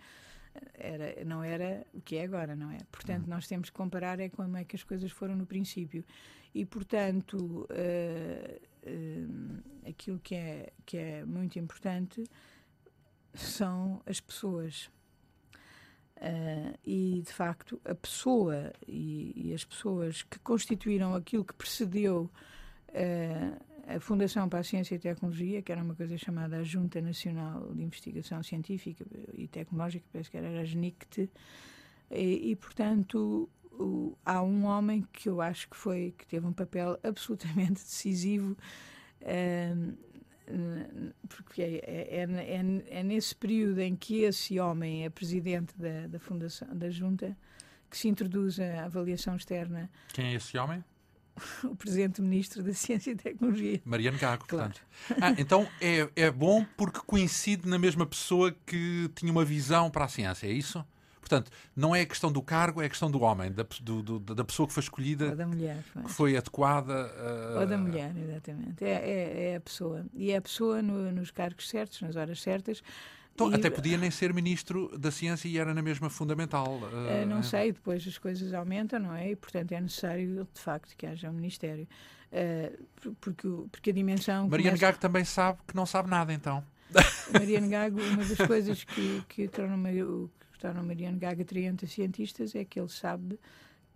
era, 0.75 1.25
não 1.25 1.43
era 1.43 1.85
o 1.93 2.01
que 2.01 2.17
é 2.17 2.25
agora, 2.25 2.55
não 2.55 2.71
é? 2.71 2.79
Portanto, 2.91 3.27
nós 3.27 3.47
temos 3.47 3.71
que 3.71 3.77
comparar 3.77 4.21
é 4.21 4.29
como 4.29 4.57
é 4.57 4.65
que 4.65 4.77
as 4.77 4.85
coisas 4.85 5.11
foram 5.11 5.35
no 5.35 5.47
princípio. 5.47 6.05
E, 6.55 6.65
portanto, 6.65 7.67
uh, 7.71 8.61
uh, 8.87 9.89
aquilo 9.89 10.21
que 10.21 10.35
é, 10.35 10.73
que 10.87 10.97
é 10.97 11.25
muito 11.25 11.59
importante 11.59 12.25
são 13.35 14.01
as 14.07 14.21
pessoas. 14.21 14.91
Uh, 16.17 16.79
e, 16.85 17.23
de 17.27 17.33
facto, 17.33 17.81
a 17.85 17.95
pessoa 17.95 18.73
e, 18.87 19.33
e, 19.49 19.53
as 19.53 19.65
pessoas 19.65 20.23
que 20.23 20.39
constituíram 20.39 21.15
aquilo 21.15 21.45
que 21.45 21.53
precedeu 21.53 22.31
uh, 22.91 23.95
a 23.95 24.01
Fundação 24.01 24.49
para 24.49 24.61
a 24.61 24.65
Ciência 24.65 24.95
e 24.95 24.99
Tecnologia, 24.99 25.61
que 25.61 25.73
era 25.73 25.83
uma 25.83 25.95
coisa 25.95 26.17
chamada 26.17 26.59
a 26.59 26.63
Junta 26.63 27.01
Nacional 27.01 27.69
de 27.75 27.83
Investigação 27.83 28.43
Científica 28.43 29.05
e 29.35 29.49
Tecnológica, 29.49 30.07
parece 30.13 30.31
que 30.31 30.37
era 30.37 30.61
a 30.61 30.65
GNICT, 30.65 31.29
e, 32.11 32.51
e 32.51 32.57
portanto, 32.57 33.49
o, 33.73 34.17
há 34.25 34.41
um 34.41 34.65
homem 34.65 35.07
que 35.13 35.29
eu 35.29 35.41
acho 35.41 35.69
que 35.69 35.77
foi 35.77 36.15
que 36.17 36.27
teve 36.27 36.47
um 36.47 36.53
papel 36.53 36.99
absolutamente 37.03 37.75
decisivo 37.75 38.57
uh, 39.21 39.95
porque 41.29 41.63
é, 41.63 41.81
é, 41.87 42.27
é, 42.27 42.99
é, 42.99 43.03
nesse 43.03 43.35
período 43.35 43.81
em 43.81 43.97
que 43.97 44.23
esse 44.23 44.59
homem 44.61 45.05
é 45.05 45.11
presidente 45.11 45.75
da, 45.77 46.07
da 46.07 46.19
fundação 46.19 46.69
da 46.77 46.91
junta 46.91 47.37
que 47.91 47.97
se 47.97 48.09
introduz 48.09 48.59
a 48.59 48.85
avaliação 48.85 49.37
externa. 49.37 49.91
Quem 50.13 50.27
é 50.27 50.35
esse 50.35 50.59
homem? 50.59 50.85
o 51.65 51.75
presidente 51.75 52.21
ministro 52.21 52.63
da 52.63 52.73
Ciência 52.73 53.11
e 53.11 53.17
Tecnologia. 53.17 53.81
Mariano 53.85 54.19
Gago, 54.19 54.45
claro. 54.47 54.73
portanto. 54.73 54.87
Ah, 55.21 55.35
então 55.39 55.69
é, 55.81 56.09
é 56.15 56.31
bom 56.31 56.65
porque 56.77 57.01
coincide 57.07 57.69
na 57.69 57.79
mesma 57.79 58.07
pessoa 58.07 58.55
que 58.67 59.11
tinha 59.15 59.31
uma 59.31 59.45
visão 59.45 59.91
para 59.91 60.05
a 60.05 60.09
ciência, 60.09 60.47
é 60.47 60.53
isso? 60.53 60.85
Portanto, 61.25 61.51
não 61.75 61.97
é 61.97 62.03
a 62.03 62.07
questão 62.07 62.31
do 62.31 62.43
cargo, 62.43 62.83
é 62.83 62.85
a 62.85 62.89
questão 62.89 63.11
do 63.11 63.23
homem, 63.23 63.51
da, 63.51 63.65
do, 63.81 64.03
do, 64.03 64.19
da 64.21 64.45
pessoa 64.45 64.67
que 64.67 64.75
foi 64.75 64.83
escolhida, 64.83 65.31
Ou 65.31 65.37
da 65.37 65.47
mulher, 65.47 65.83
que 66.05 66.13
foi 66.13 66.37
adequada. 66.37 67.11
Uh... 67.17 67.61
Ou 67.61 67.67
da 67.67 67.79
mulher, 67.79 68.15
exatamente. 68.15 68.85
É, 68.85 68.91
é, 68.91 69.53
é, 69.53 69.57
a 69.57 69.61
pessoa. 69.61 70.05
E 70.13 70.31
é 70.31 70.37
a 70.37 70.43
pessoa 70.43 70.83
no, 70.83 71.11
nos 71.11 71.31
cargos 71.31 71.67
certos, 71.67 72.03
nas 72.03 72.15
horas 72.15 72.43
certas. 72.43 72.83
Então, 73.35 73.51
e... 73.51 73.55
até 73.55 73.71
podia 73.71 73.97
nem 73.97 74.11
ser 74.11 74.35
ministro 74.35 74.97
da 74.99 75.11
ciência 75.11 75.49
e 75.49 75.57
era 75.57 75.73
na 75.73 75.81
mesma 75.81 76.11
fundamental. 76.11 76.75
Uh, 76.75 77.27
não 77.27 77.43
sei, 77.43 77.73
depois 77.73 78.07
as 78.07 78.19
coisas 78.19 78.53
aumentam, 78.53 79.01
não 79.01 79.15
é? 79.15 79.31
E, 79.31 79.37
portanto, 79.37 79.73
é 79.73 79.81
necessário, 79.81 80.47
de 80.53 80.61
facto, 80.61 80.95
que 80.95 81.07
haja 81.07 81.31
um 81.31 81.33
ministério. 81.33 81.89
Uh, 82.31 83.15
porque, 83.19 83.49
porque 83.73 83.91
a 83.91 83.95
dimensão. 83.95 84.47
Mariana 84.47 84.77
começa... 84.77 84.87
Gago 84.87 84.99
também 84.99 85.25
sabe 85.25 85.59
que 85.67 85.75
não 85.75 85.87
sabe 85.87 86.11
nada, 86.11 86.35
então. 86.35 86.63
Mariana 87.33 87.67
Gago, 87.67 87.99
uma 88.03 88.25
das 88.25 88.47
coisas 88.47 88.85
que, 88.85 89.25
que 89.27 89.49
torna 89.49 89.75
torna 90.65 90.81
o 90.81 90.85
Mariano 90.85 91.19
Gaga 91.19 91.43
atraente 91.43 91.85
a 91.85 91.89
cientistas 91.89 92.55
é 92.55 92.65
que 92.65 92.81
ele 92.81 92.89
sabe 92.89 93.39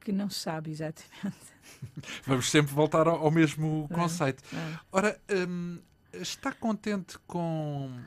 que 0.01 0.13
não 0.13 0.29
sabe 0.29 0.71
exatamente. 0.71 1.39
Vamos 2.27 2.51
sempre 2.51 2.75
voltar 2.75 3.09
ao, 3.09 3.17
ao 3.25 3.31
mesmo 3.31 3.89
conceito. 3.89 4.45
É. 4.55 4.79
Ora, 4.93 5.21
hum, 5.49 5.81
está 6.13 6.53
contente 6.53 7.19
com. 7.27 7.99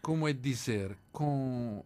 Como 0.00 0.28
é 0.28 0.32
de 0.32 0.38
dizer? 0.38 0.96
Com 1.10 1.84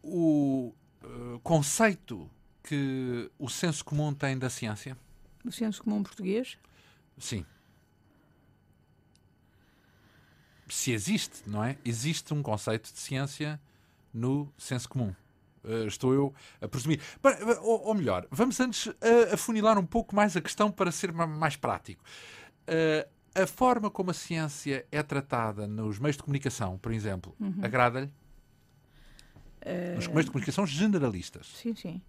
o 0.00 0.72
uh, 1.02 1.40
conceito 1.40 2.30
que 2.62 3.28
o 3.36 3.48
senso 3.48 3.84
comum 3.84 4.14
tem 4.14 4.38
da 4.38 4.48
ciência? 4.48 4.96
O 5.44 5.50
senso 5.50 5.82
comum 5.82 6.00
português? 6.00 6.56
Sim. 7.18 7.44
Se 10.68 10.92
existe, 10.92 11.42
não 11.44 11.62
é? 11.62 11.76
Existe 11.84 12.32
um 12.32 12.40
conceito 12.40 12.92
de 12.92 13.00
ciência 13.00 13.60
no 14.14 14.52
senso 14.56 14.88
comum. 14.88 15.12
Uh, 15.64 15.86
estou 15.86 16.12
eu 16.12 16.34
a 16.60 16.68
presumir. 16.68 17.00
Ou, 17.62 17.88
ou, 17.88 17.94
melhor, 17.94 18.26
vamos 18.30 18.60
antes 18.60 18.86
uh, 18.86 18.94
afunilar 19.32 19.78
um 19.78 19.86
pouco 19.86 20.14
mais 20.14 20.36
a 20.36 20.40
questão 20.40 20.70
para 20.70 20.92
ser 20.92 21.10
mais 21.12 21.56
prático. 21.56 22.04
Uh, 22.68 23.08
a 23.34 23.46
forma 23.46 23.90
como 23.90 24.10
a 24.10 24.14
ciência 24.14 24.86
é 24.92 25.02
tratada 25.02 25.66
nos 25.66 25.98
meios 25.98 26.16
de 26.16 26.22
comunicação, 26.22 26.78
por 26.78 26.92
exemplo, 26.92 27.34
uhum. 27.40 27.60
agrada-lhe? 27.62 28.10
Nos 29.96 30.06
meios 30.08 30.26
de 30.26 30.30
comunicação 30.30 30.66
generalistas. 30.66 31.46
Sim, 31.56 31.74
sim. 31.74 32.02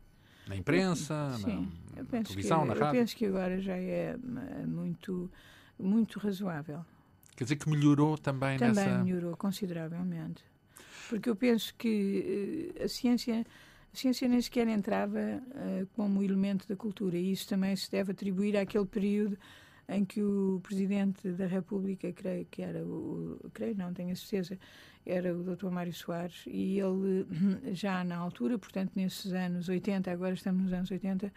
Na 0.45 0.55
imprensa, 0.55 1.31
sim. 1.37 1.71
na, 1.95 2.03
na 2.03 2.23
televisão, 2.23 2.61
que, 2.61 2.67
na 2.67 2.73
rádio. 2.73 2.85
Eu 2.85 3.01
penso 3.01 3.15
que 3.15 3.25
agora 3.25 3.59
já 3.59 3.75
é 3.75 4.17
muito, 4.67 5.31
muito 5.79 6.19
razoável. 6.19 6.85
Quer 7.35 7.45
dizer 7.45 7.55
que 7.55 7.69
melhorou 7.69 8.17
também, 8.17 8.59
também 8.59 8.75
nessa... 8.75 8.89
Também 8.89 9.05
melhorou 9.05 9.35
consideravelmente. 9.35 10.43
Porque 11.09 11.29
eu 11.29 11.35
penso 11.35 11.73
que 11.75 12.73
uh, 12.79 12.83
a 12.83 12.87
ciência 12.87 13.45
a 13.93 13.97
ciência 13.97 14.27
nem 14.27 14.41
sequer 14.41 14.67
entrava 14.67 15.19
uh, 15.19 15.87
como 15.95 16.21
elemento 16.21 16.67
da 16.67 16.75
cultura 16.75 17.15
e 17.15 17.31
isso 17.31 17.47
também 17.47 17.73
se 17.77 17.89
deve 17.89 18.11
atribuir 18.11 18.57
àquele 18.57 18.85
período 18.85 19.37
em 19.87 20.03
que 20.03 20.21
o 20.21 20.59
Presidente 20.61 21.31
da 21.31 21.45
República, 21.45 22.11
creio 22.11 22.45
que 22.45 22.61
era 22.61 22.83
o, 22.83 23.39
creio 23.53 23.73
não, 23.77 23.93
tenho 23.93 24.11
a 24.11 24.15
certeza, 24.15 24.59
era 25.05 25.33
o 25.33 25.43
Dr. 25.43 25.69
Mário 25.69 25.93
Soares 25.93 26.43
e 26.45 26.77
ele 26.77 27.25
já 27.73 28.03
na 28.03 28.17
altura, 28.17 28.57
portanto 28.57 28.91
nesses 28.95 29.31
anos 29.31 29.69
80, 29.69 30.11
agora 30.11 30.33
estamos 30.33 30.63
nos 30.63 30.73
anos 30.73 30.91
80, 30.91 31.27
uh, 31.27 31.31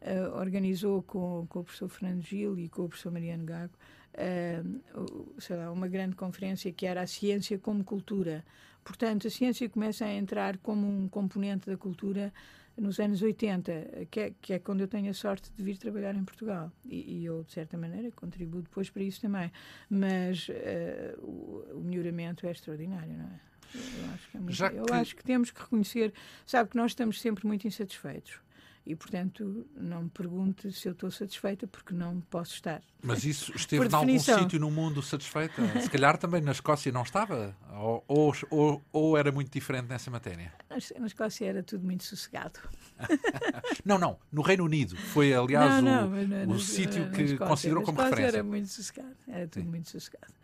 eh, 0.00 0.28
organizou 0.30 1.00
com, 1.02 1.46
com 1.48 1.60
o 1.60 1.64
professor 1.64 1.88
Fernando 1.88 2.22
Gil 2.22 2.58
e 2.58 2.68
com 2.68 2.82
o 2.82 2.88
professor 2.88 3.12
Mariano 3.12 3.44
Gago 3.44 3.74
uh, 4.14 5.34
sei 5.38 5.56
lá, 5.56 5.70
uma 5.70 5.88
grande 5.88 6.16
conferência 6.16 6.72
que 6.72 6.86
era 6.86 7.02
a 7.02 7.06
ciência 7.06 7.58
como 7.58 7.84
cultura, 7.84 8.44
Portanto, 8.84 9.26
a 9.26 9.30
ciência 9.30 9.68
começa 9.68 10.04
a 10.04 10.12
entrar 10.12 10.58
como 10.58 10.86
um 10.86 11.08
componente 11.08 11.68
da 11.68 11.76
cultura 11.76 12.32
nos 12.76 12.98
anos 12.98 13.22
80, 13.22 14.06
que 14.10 14.20
é, 14.20 14.32
que 14.40 14.52
é 14.52 14.58
quando 14.58 14.80
eu 14.80 14.88
tenho 14.88 15.10
a 15.10 15.14
sorte 15.14 15.50
de 15.52 15.62
vir 15.62 15.78
trabalhar 15.78 16.14
em 16.14 16.24
Portugal. 16.24 16.70
E, 16.84 17.20
e 17.20 17.24
eu, 17.24 17.44
de 17.44 17.52
certa 17.52 17.78
maneira, 17.78 18.10
contribuo 18.10 18.62
depois 18.62 18.90
para 18.90 19.02
isso 19.02 19.20
também. 19.20 19.50
Mas 19.88 20.48
uh, 20.48 21.20
o, 21.20 21.78
o 21.78 21.80
melhoramento 21.80 22.46
é 22.46 22.50
extraordinário, 22.50 23.16
não 23.16 23.26
é? 23.26 23.40
Eu 23.74 24.14
acho 24.14 24.30
que, 24.30 24.36
é 24.36 24.40
muito, 24.40 24.62
eu 24.62 24.94
acho 24.94 25.16
que 25.16 25.24
temos 25.24 25.50
que 25.50 25.60
reconhecer, 25.60 26.12
sabe 26.46 26.70
que 26.70 26.76
nós 26.76 26.92
estamos 26.92 27.20
sempre 27.20 27.44
muito 27.46 27.66
insatisfeitos. 27.66 28.38
E, 28.86 28.94
portanto, 28.94 29.66
não 29.74 30.02
me 30.02 30.10
pergunte 30.10 30.70
se 30.70 30.86
eu 30.86 30.92
estou 30.92 31.10
satisfeita, 31.10 31.66
porque 31.66 31.94
não 31.94 32.20
posso 32.20 32.52
estar. 32.52 32.82
Mas 33.02 33.24
isso 33.24 33.50
esteve 33.56 33.88
em 33.88 33.94
algum 33.94 34.18
sítio 34.18 34.60
no 34.60 34.70
mundo 34.70 35.00
satisfeita? 35.00 35.80
Se 35.80 35.88
calhar 35.88 36.18
também 36.18 36.42
na 36.42 36.52
Escócia 36.52 36.92
não 36.92 37.02
estava? 37.02 37.56
Ou, 37.72 38.04
ou, 38.50 38.82
ou, 38.92 39.16
era 39.16 39.32
muito 39.32 39.50
diferente 39.50 39.88
nessa 39.88 40.10
matéria? 40.10 40.52
Na 40.98 41.06
Escócia 41.06 41.46
era 41.46 41.62
tudo 41.62 41.82
muito 41.82 42.04
sossegado. 42.04 42.60
não, 43.86 43.98
não. 43.98 44.18
No 44.30 44.42
Reino 44.42 44.64
Unido 44.64 44.96
foi, 44.96 45.32
aliás, 45.32 45.82
não, 45.82 46.10
não, 46.10 46.48
o, 46.48 46.56
o 46.56 46.60
sítio 46.60 47.10
que 47.10 47.22
Escócia, 47.22 47.46
considerou 47.46 47.82
como 47.82 48.02
referência. 48.02 48.36
era 48.36 48.44
muito 48.44 48.68
sossegado. 48.68 49.16
Era 49.26 49.48
tudo 49.48 49.62
Sim. 49.62 49.70
muito 49.70 49.88
sossegado. 49.88 50.34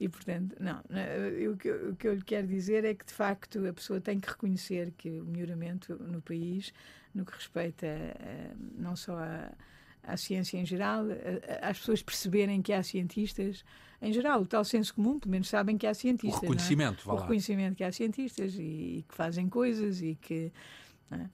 E, 0.00 0.08
portanto, 0.08 0.56
não, 0.58 0.82
o 1.52 1.56
que, 1.58 1.70
o 1.70 1.94
que 1.94 2.08
eu 2.08 2.14
lhe 2.14 2.22
quero 2.22 2.46
dizer 2.46 2.86
é 2.86 2.94
que, 2.94 3.04
de 3.04 3.12
facto, 3.12 3.66
a 3.66 3.72
pessoa 3.74 4.00
tem 4.00 4.18
que 4.18 4.30
reconhecer 4.30 4.94
que 4.96 5.20
o 5.20 5.26
melhoramento 5.26 5.94
no 6.02 6.22
país, 6.22 6.72
no 7.14 7.24
que 7.24 7.32
respeita 7.32 7.86
a, 7.86 8.54
não 8.80 8.96
só 8.96 9.16
à, 9.18 9.52
à 10.02 10.16
ciência 10.16 10.58
em 10.58 10.64
geral, 10.64 11.04
às 11.62 11.78
pessoas 11.78 12.02
perceberem 12.02 12.62
que 12.62 12.72
há 12.72 12.82
cientistas, 12.82 13.64
em 14.02 14.12
geral, 14.12 14.42
o 14.42 14.46
tal 14.46 14.64
senso 14.64 14.94
comum, 14.94 15.18
pelo 15.18 15.30
menos 15.30 15.48
sabem 15.48 15.76
que 15.76 15.86
há 15.86 15.92
cientistas. 15.92 16.38
O 16.38 16.42
reconhecimento, 16.42 17.10
é? 17.10 17.12
O 17.12 17.16
reconhecimento 17.16 17.76
que 17.76 17.84
há 17.84 17.92
cientistas 17.92 18.54
e, 18.54 18.62
e 18.62 19.04
que 19.08 19.14
fazem 19.14 19.48
coisas 19.48 20.00
e 20.00 20.14
que. 20.14 20.52
É? 21.10 21.26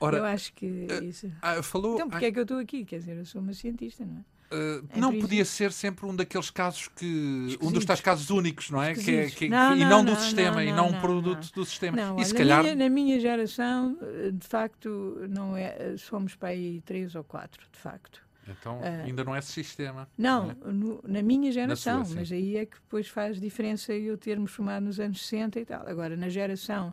Ora, 0.00 0.16
eu 0.18 0.24
acho 0.24 0.52
que 0.54 0.86
isso. 1.02 1.26
Uh, 1.26 1.62
falou, 1.62 1.94
então, 1.94 2.08
porque 2.08 2.26
é 2.26 2.32
que 2.32 2.38
eu 2.38 2.44
estou 2.44 2.58
aqui? 2.58 2.84
Quer 2.84 3.00
dizer, 3.00 3.16
eu 3.16 3.26
sou 3.26 3.42
uma 3.42 3.52
cientista, 3.52 4.06
não 4.06 4.18
é? 4.18 4.24
Uh, 4.52 4.86
não 4.94 5.18
podia 5.18 5.44
ser 5.44 5.72
sempre 5.72 6.04
um 6.04 6.14
daqueles 6.14 6.50
casos 6.50 6.88
que. 6.88 7.06
Esquisito. 7.06 7.66
Um 7.66 7.72
dos 7.72 7.84
tais 7.84 8.00
casos 8.00 8.28
únicos, 8.28 8.70
não 8.70 8.82
é? 8.82 8.94
Que 8.94 9.10
é 9.16 9.30
que, 9.30 9.48
não, 9.48 9.74
e 9.74 9.80
não, 9.80 9.88
não, 9.88 10.04
do 10.04 10.20
sistema, 10.20 10.56
não, 10.56 10.62
e 10.62 10.72
não 10.72 10.88
um 10.88 11.00
produto 11.00 11.50
do 11.54 11.64
sistema. 11.64 11.96
Não, 11.96 12.18
e 12.18 12.24
se 12.24 12.32
na, 12.34 12.38
calhar... 12.38 12.62
minha, 12.62 12.74
na 12.74 12.88
minha 12.90 13.18
geração, 13.18 13.96
de 14.32 14.46
facto, 14.46 15.26
não 15.30 15.56
é, 15.56 15.96
somos 15.96 16.34
para 16.34 16.50
aí 16.50 16.82
três 16.84 17.14
ou 17.14 17.24
quatro, 17.24 17.66
de 17.72 17.78
facto. 17.78 18.20
Então 18.48 18.80
uh, 18.80 19.04
ainda 19.04 19.24
não 19.24 19.34
é 19.34 19.40
sistema. 19.40 20.08
Não, 20.18 20.50
é? 20.50 20.54
No, 20.70 21.00
na 21.06 21.22
minha 21.22 21.50
geração, 21.52 22.00
na 22.00 22.04
sua, 22.04 22.16
mas 22.16 22.32
aí 22.32 22.56
é 22.56 22.66
que 22.66 22.76
depois 22.76 23.08
faz 23.08 23.40
diferença 23.40 23.92
eu 23.92 24.18
termos 24.18 24.50
formado 24.50 24.84
nos 24.84 24.98
anos 24.98 25.22
60 25.22 25.60
e 25.60 25.64
tal. 25.64 25.86
Agora, 25.86 26.16
na 26.16 26.28
geração 26.28 26.92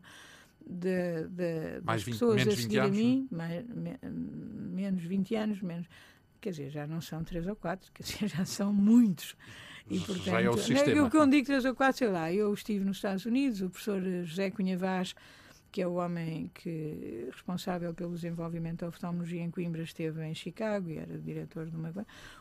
de, 0.65 1.27
de, 1.27 1.81
das 1.81 2.03
20, 2.03 2.13
pessoas 2.13 2.47
a 2.47 2.51
seguir 2.51 2.79
anos, 2.79 2.97
a 2.97 3.01
mim, 3.01 3.27
mais, 3.31 3.65
me, 3.67 3.97
menos 4.03 5.03
20 5.03 5.35
anos, 5.35 5.61
menos 5.61 5.87
quer 6.39 6.51
dizer, 6.51 6.69
já 6.69 6.87
não 6.87 7.01
são 7.01 7.23
três 7.23 7.45
ou 7.47 7.55
quatro, 7.55 7.91
quer 7.93 8.03
dizer, 8.03 8.27
já 8.27 8.45
são 8.45 8.73
muitos. 8.73 9.35
E, 9.89 9.99
portanto, 9.99 10.23
já 10.23 10.41
é 10.41 10.49
o 10.49 10.57
sistema. 10.57 11.09
Que 11.09 11.17
eu 11.17 11.27
digo 11.27 11.45
três 11.45 11.65
ou 11.65 11.75
quatro, 11.75 11.97
sei 11.97 12.07
lá, 12.09 12.31
eu 12.31 12.53
estive 12.53 12.85
nos 12.85 12.97
Estados 12.97 13.25
Unidos, 13.25 13.61
o 13.61 13.69
professor 13.69 14.01
José 14.23 14.51
Cunha 14.51 14.77
Vaz, 14.77 15.15
que 15.71 15.81
é 15.83 15.87
o 15.87 15.93
homem 15.93 16.49
que 16.53 17.27
responsável 17.31 17.93
pelo 17.93 18.15
desenvolvimento 18.15 18.79
da 18.79 18.87
oftalmologia 18.87 19.41
em 19.41 19.51
Coimbra, 19.51 19.83
esteve 19.83 20.25
em 20.25 20.33
Chicago 20.33 20.89
e 20.89 20.97
era 20.97 21.17
diretor 21.19 21.67
de 21.67 21.75
uma... 21.75 21.93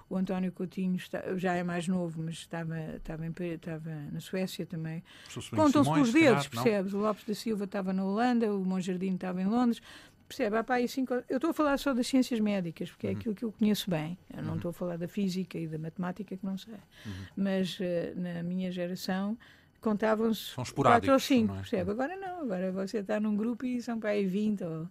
O 0.08 0.16
António 0.16 0.50
Coutinho 0.50 0.96
está, 0.96 1.22
já 1.36 1.54
é 1.54 1.62
mais 1.62 1.86
novo, 1.86 2.22
mas 2.22 2.36
estava, 2.36 2.78
estava, 2.96 3.26
em, 3.26 3.34
estava 3.54 3.90
na 4.10 4.20
Suécia 4.20 4.64
também. 4.64 5.04
Contam-se 5.54 5.92
pelos 5.92 6.12
dedos, 6.12 6.48
percebes? 6.48 6.94
O 6.94 6.98
Lopes 6.98 7.24
da 7.24 7.34
Silva 7.34 7.64
estava 7.64 7.92
na 7.92 8.02
Holanda, 8.02 8.54
o 8.54 8.64
Monjardim 8.64 9.14
estava 9.14 9.42
em 9.42 9.46
Londres. 9.46 9.82
Percebe? 10.28 10.58
Há 10.58 10.62
para 10.62 10.76
aí 10.76 10.86
cinco... 10.86 11.14
Eu 11.28 11.36
estou 11.36 11.50
a 11.50 11.54
falar 11.54 11.78
só 11.78 11.94
das 11.94 12.06
ciências 12.06 12.38
médicas, 12.38 12.90
porque 12.90 13.06
é 13.06 13.10
uhum. 13.10 13.16
aquilo 13.16 13.34
que 13.34 13.44
eu 13.44 13.52
conheço 13.52 13.90
bem. 13.90 14.18
Eu 14.30 14.42
não 14.42 14.50
uhum. 14.50 14.56
estou 14.56 14.68
a 14.68 14.72
falar 14.74 14.98
da 14.98 15.08
física 15.08 15.58
e 15.58 15.66
da 15.66 15.78
matemática, 15.78 16.36
que 16.36 16.44
não 16.44 16.58
sei. 16.58 16.74
Uhum. 16.74 17.12
Mas 17.36 17.78
uh, 17.80 17.82
na 18.14 18.42
minha 18.42 18.70
geração 18.70 19.38
contavam-se 19.80 20.54
quatro 20.74 21.12
ou 21.12 21.18
cinco, 21.20 21.54
é? 21.54 21.56
percebe? 21.58 21.90
Agora 21.90 22.16
não, 22.16 22.40
agora 22.40 22.72
você 22.72 22.98
está 22.98 23.20
num 23.20 23.36
grupo 23.36 23.64
e 23.64 23.80
são 23.80 23.98
para 23.98 24.10
aí 24.10 24.26
20. 24.26 24.64
Ou... 24.64 24.88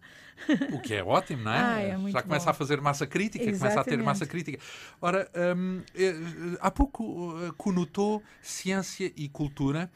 O 0.73 0.82
que 0.82 0.95
é 0.95 1.04
ótimo, 1.04 1.43
não 1.43 1.52
é? 1.52 1.60
Ah, 1.60 1.82
é 1.82 2.12
Já 2.12 2.21
começa 2.21 2.45
bom. 2.45 2.52
a 2.52 2.54
fazer 2.54 2.82
massa 2.82 3.06
crítica, 3.06 3.43
Exatamente. 3.43 3.60
começa 3.60 3.82
a 3.82 3.84
ter 3.84 4.04
massa 4.04 4.26
crítica. 4.26 4.60
Ora, 5.02 5.30
um, 5.56 5.82
eh, 5.93 6.13
há 6.60 6.71
pouco 6.71 7.36
eh, 7.43 7.52
conotou 7.58 8.23
ciência 8.41 9.12
e 9.15 9.28
cultura. 9.28 9.89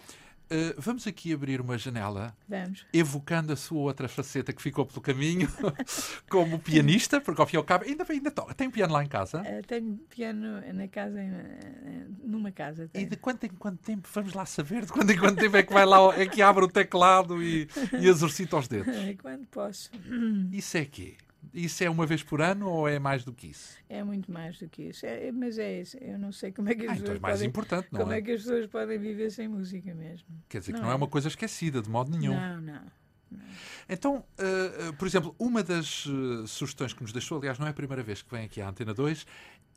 Uh, 0.52 0.76
vamos 0.78 1.08
aqui 1.08 1.34
abrir 1.34 1.62
uma 1.62 1.78
janela, 1.78 2.36
vamos. 2.46 2.86
evocando 2.92 3.54
a 3.54 3.56
sua 3.56 3.80
outra 3.80 4.10
faceta 4.10 4.52
que 4.52 4.62
ficou 4.62 4.86
pelo 4.86 5.00
caminho, 5.00 5.48
como 6.30 6.60
pianista, 6.60 7.22
porque 7.22 7.40
ao 7.40 7.48
fim 7.48 7.56
e 7.56 7.58
ao 7.58 7.64
cabo 7.64 7.86
ainda, 7.86 8.06
ainda 8.10 8.30
toca. 8.30 8.54
Tem 8.54 8.70
piano 8.70 8.92
lá 8.92 9.02
em 9.02 9.08
casa? 9.08 9.42
Uh, 9.42 9.66
tenho 9.66 9.98
piano 10.10 10.62
na 10.74 10.90
casa, 10.90 11.22
eh, 11.22 12.06
numa 12.22 12.52
casa. 12.52 12.90
Tenho. 12.90 13.06
E 13.06 13.10
de 13.10 13.16
quanto 13.16 13.46
em 13.46 13.50
quanto 13.50 13.80
tempo, 13.80 14.10
vamos 14.14 14.34
lá 14.34 14.46
saber, 14.46 14.86
de 14.86 14.92
quanto 14.92 15.10
em 15.10 15.18
quanto 15.18 15.40
tempo 15.40 15.56
é 15.56 15.64
que 15.64 15.72
vai 15.72 15.86
lá, 15.86 15.98
é 16.20 16.26
que 16.26 16.42
abre 16.42 16.66
o 16.66 16.68
teclado 16.68 17.42
e, 17.42 17.70
e 17.98 18.08
exercita 18.08 18.58
os 18.58 18.68
dedos? 18.68 18.94
Quando 19.22 19.46
posso. 19.48 19.90
Isso 20.52 20.78
é 20.78 20.84
quê? 20.84 21.16
Isso 21.54 21.84
é 21.84 21.90
uma 21.90 22.06
vez 22.06 22.24
por 22.24 22.42
ano 22.42 22.70
ou 22.70 22.88
é 22.88 23.00
mais 23.00 23.24
do 23.24 23.34
que 23.34 23.48
isso? 23.48 23.78
É 23.90 24.04
muito 24.04 24.32
mais 24.32 24.58
do 24.60 24.70
que 24.70 24.84
isso. 24.84 25.06
É, 25.06 25.32
mas 25.32 25.58
é 25.58 25.82
isso. 25.82 25.98
Eu 25.98 26.18
não 26.18 26.32
sei 26.32 26.52
como 26.52 26.70
é 26.70 26.76
que 26.76 26.86
as 26.86 26.92
ah, 26.92 26.94
pessoas 26.94 27.02
então 27.02 27.16
é 27.16 27.20
mais 27.20 27.34
podem, 27.36 27.50
importante, 27.50 27.88
não 27.92 28.00
como 28.00 28.14
é? 28.14 28.18
é 28.18 28.22
que 28.22 28.32
as 28.32 28.42
pessoas 28.42 28.68
podem 28.68 28.98
viver 29.00 29.30
sem 29.32 29.48
música 29.48 29.94
mesmo. 29.94 30.28
Quer 30.48 30.60
dizer 30.60 30.72
não 30.74 30.80
que 30.80 30.86
não 30.86 30.92
é. 30.92 30.94
é 30.94 30.96
uma 30.96 31.08
coisa 31.08 31.28
esquecida 31.28 31.82
de 31.82 31.90
modo 31.90 32.16
nenhum. 32.16 32.34
Não, 32.34 32.62
não. 32.62 32.74
não. 33.32 33.42
Então, 33.90 34.18
uh, 34.18 34.94
por 34.94 35.08
exemplo, 35.08 35.36
uma 35.38 35.64
das 35.64 36.06
uh, 36.06 36.48
sugestões 36.48 36.94
que 36.94 37.02
nos 37.02 37.12
deixou, 37.12 37.38
aliás, 37.38 37.60
não 37.60 37.68
é 37.68 37.72
a 37.72 37.74
primeira 37.74 38.04
vez 38.04 38.22
que 38.22 38.30
vem 38.30 38.46
aqui 38.46 38.62
à 38.62 38.70
Antena 38.70 38.94
2 38.94 39.26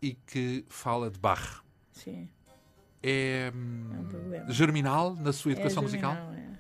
e 0.03 0.15
que 0.15 0.65
fala 0.69 1.11
de 1.11 1.19
Bach. 1.19 1.63
Sim. 1.93 2.29
É, 3.03 3.53
um 3.55 4.51
germinal 4.51 5.15
na 5.15 5.33
sua 5.33 5.53
educação 5.53 5.85
é 5.85 5.89
germinal, 5.89 6.15
musical? 6.15 6.35
É. 6.35 6.59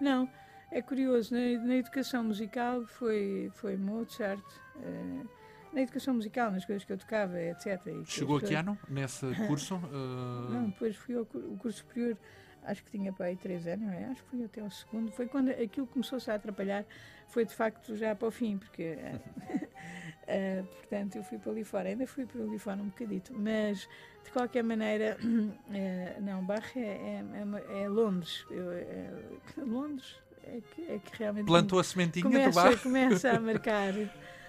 Não, 0.00 0.28
é 0.72 0.80
curioso, 0.80 1.34
na, 1.34 1.64
na, 1.64 1.76
educação 1.76 2.24
musical 2.24 2.84
foi, 2.86 3.50
foi 3.54 3.76
Mozart, 3.76 4.42
uh, 4.76 5.28
na 5.72 5.82
educação 5.82 6.14
musical, 6.14 6.50
nas 6.50 6.64
coisas 6.64 6.82
que 6.82 6.92
eu 6.92 6.98
tocava, 6.98 7.40
etc. 7.40 7.78
Chegou 8.06 8.38
a 8.38 8.40
que 8.40 8.54
ano 8.54 8.78
nesse 8.88 9.26
curso? 9.46 9.76
Uh... 9.76 10.50
Não, 10.50 10.70
depois 10.70 10.96
fui 10.96 11.14
ao 11.14 11.26
curso 11.26 11.78
superior, 11.78 12.16
acho 12.64 12.82
que 12.84 12.90
tinha 12.90 13.12
para 13.12 13.26
aí 13.26 13.36
três 13.36 13.66
anos, 13.66 13.92
é? 13.92 14.06
Acho 14.06 14.24
que 14.24 14.30
fui 14.30 14.44
até 14.44 14.62
ao 14.62 14.70
segundo. 14.70 15.12
Foi 15.12 15.26
quando 15.26 15.50
aquilo 15.50 15.86
começou-se 15.86 16.30
a 16.30 16.36
atrapalhar, 16.36 16.86
foi 17.28 17.44
de 17.44 17.54
facto 17.54 17.94
já 17.94 18.14
para 18.14 18.28
o 18.28 18.30
fim, 18.30 18.56
porque, 18.56 18.96
uh, 18.96 20.64
portanto, 20.80 21.16
eu 21.16 21.22
fui 21.22 21.38
para 21.38 21.52
ali 21.52 21.64
fora, 21.64 21.90
ainda 21.90 22.06
fui 22.06 22.24
para 22.24 22.42
ali 22.42 22.58
fora 22.58 22.80
um 22.80 22.86
bocadito, 22.86 23.34
mas 23.38 23.86
de 24.24 24.30
qualquer 24.30 24.64
maneira, 24.64 25.18
não, 26.22 26.42
Barre 26.46 26.80
é, 26.80 27.22
é, 27.22 27.82
é 27.82 27.88
Londres. 27.88 28.46
Eu, 28.50 29.66
Londres 29.66 30.21
é 30.44 30.60
que, 30.74 30.82
é 30.82 30.98
que 30.98 31.18
realmente. 31.18 31.46
Plantou 31.46 31.78
a 31.78 31.84
sementinha 31.84 32.24
começa, 32.24 32.50
do 32.50 32.54
bar. 32.54 32.78
Começa 32.82 33.30
a 33.30 33.40
marcar 33.40 33.92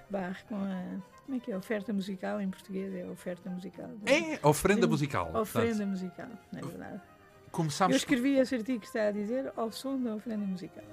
bar 0.10 0.45
com 0.47 0.56
a. 0.56 1.13
Como 1.25 1.38
é 1.38 1.39
que 1.39 1.51
é? 1.51 1.58
Oferta 1.58 1.93
musical 1.93 2.41
em 2.41 2.49
português 2.49 2.93
é 2.93 3.06
oferta 3.06 3.49
musical. 3.49 3.89
É, 4.06 4.45
oferenda 4.45 4.88
musical. 4.88 5.32
Oferenda 5.36 5.77
portanto. 5.77 5.89
musical, 5.89 6.29
na 6.51 6.60
é 6.60 6.62
verdade. 6.62 7.01
Começámos... 7.49 7.93
Eu 7.93 7.97
escrevi 7.97 8.36
esse 8.38 8.56
artigo 8.56 8.79
que 8.79 8.88
está 8.88 9.08
a 9.08 9.12
dizer 9.12 9.53
ao 9.56 9.71
som 9.71 9.97
da 10.01 10.15
oferenda 10.15 10.45
musical. 10.45 10.84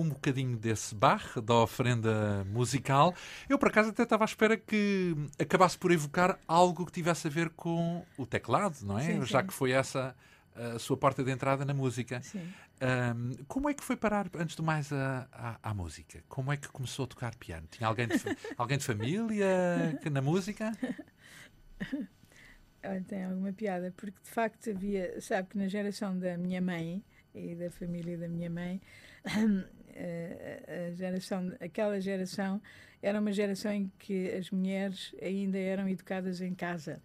Um 0.00 0.08
bocadinho 0.08 0.56
desse 0.56 0.94
bar, 0.94 1.40
da 1.40 1.54
oferenda 1.54 2.44
musical. 2.46 3.14
Eu, 3.48 3.58
por 3.58 3.68
acaso, 3.68 3.90
até 3.90 4.02
estava 4.02 4.24
à 4.24 4.26
espera 4.26 4.56
que 4.56 5.14
acabasse 5.38 5.76
por 5.78 5.90
evocar 5.92 6.38
algo 6.46 6.84
que 6.86 6.92
tivesse 6.92 7.26
a 7.26 7.30
ver 7.30 7.50
com 7.50 8.04
o 8.16 8.26
teclado, 8.26 8.76
não 8.82 8.98
é? 8.98 9.02
Sim, 9.04 9.24
Já 9.24 9.40
sim. 9.40 9.46
que 9.46 9.52
foi 9.54 9.72
essa 9.72 10.14
a 10.54 10.78
sua 10.78 10.96
porta 10.96 11.22
de 11.22 11.30
entrada 11.30 11.64
na 11.64 11.72
música. 11.72 12.20
Sim. 12.20 12.42
Um, 12.82 13.44
como 13.46 13.68
é 13.68 13.74
que 13.74 13.82
foi 13.84 13.96
parar, 13.96 14.28
antes 14.36 14.56
de 14.56 14.62
mais, 14.62 14.92
a, 14.92 15.28
a, 15.32 15.70
à 15.70 15.74
música? 15.74 16.22
Como 16.28 16.52
é 16.52 16.56
que 16.56 16.68
começou 16.68 17.04
a 17.04 17.08
tocar 17.08 17.34
piano? 17.36 17.66
Tinha 17.70 17.86
alguém 17.88 18.08
de, 18.08 18.14
alguém 18.58 18.76
de 18.78 18.84
família 18.84 19.98
que- 20.02 20.10
na 20.10 20.20
música? 20.20 20.72
Olha, 22.84 23.02
tem 23.06 23.24
alguma 23.24 23.52
piada, 23.52 23.92
porque 23.96 24.18
de 24.22 24.30
facto 24.30 24.70
havia, 24.70 25.20
sabe 25.20 25.48
que 25.48 25.58
na 25.58 25.68
geração 25.68 26.16
da 26.18 26.36
minha 26.38 26.60
mãe 26.60 27.04
e 27.34 27.54
da 27.54 27.70
família 27.70 28.16
da 28.16 28.28
minha 28.28 28.48
mãe, 28.50 28.80
a 30.88 30.94
geração, 30.94 31.52
aquela 31.60 32.00
geração 32.00 32.60
era 33.02 33.20
uma 33.20 33.32
geração 33.32 33.72
em 33.72 33.90
que 33.98 34.30
as 34.32 34.50
mulheres 34.50 35.14
ainda 35.22 35.58
eram 35.58 35.88
educadas 35.88 36.40
em 36.40 36.54
casa. 36.54 37.00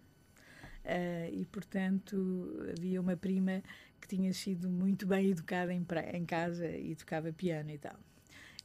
Eh, 0.84 1.30
e, 1.32 1.44
portanto, 1.46 2.66
havia 2.76 3.00
uma 3.00 3.16
prima 3.16 3.62
que 4.00 4.08
tinha 4.08 4.32
sido 4.34 4.68
muito 4.68 5.06
bem 5.06 5.30
educada 5.30 5.72
em, 5.72 5.86
em 6.12 6.24
casa 6.26 6.68
e 6.68 6.94
tocava 6.94 7.32
piano 7.32 7.70
e 7.70 7.78
tal. 7.78 7.98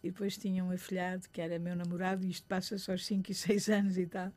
E 0.03 0.11
depois 0.11 0.37
tinha 0.37 0.63
um 0.63 0.71
afilhado 0.71 1.27
que 1.31 1.41
era 1.41 1.59
meu 1.59 1.75
namorado, 1.75 2.25
e 2.25 2.29
isto 2.29 2.45
passa-se 2.47 2.89
aos 2.89 3.05
5 3.05 3.31
e 3.31 3.33
6 3.33 3.69
anos 3.69 3.97
e 3.97 4.05
tal. 4.05 4.31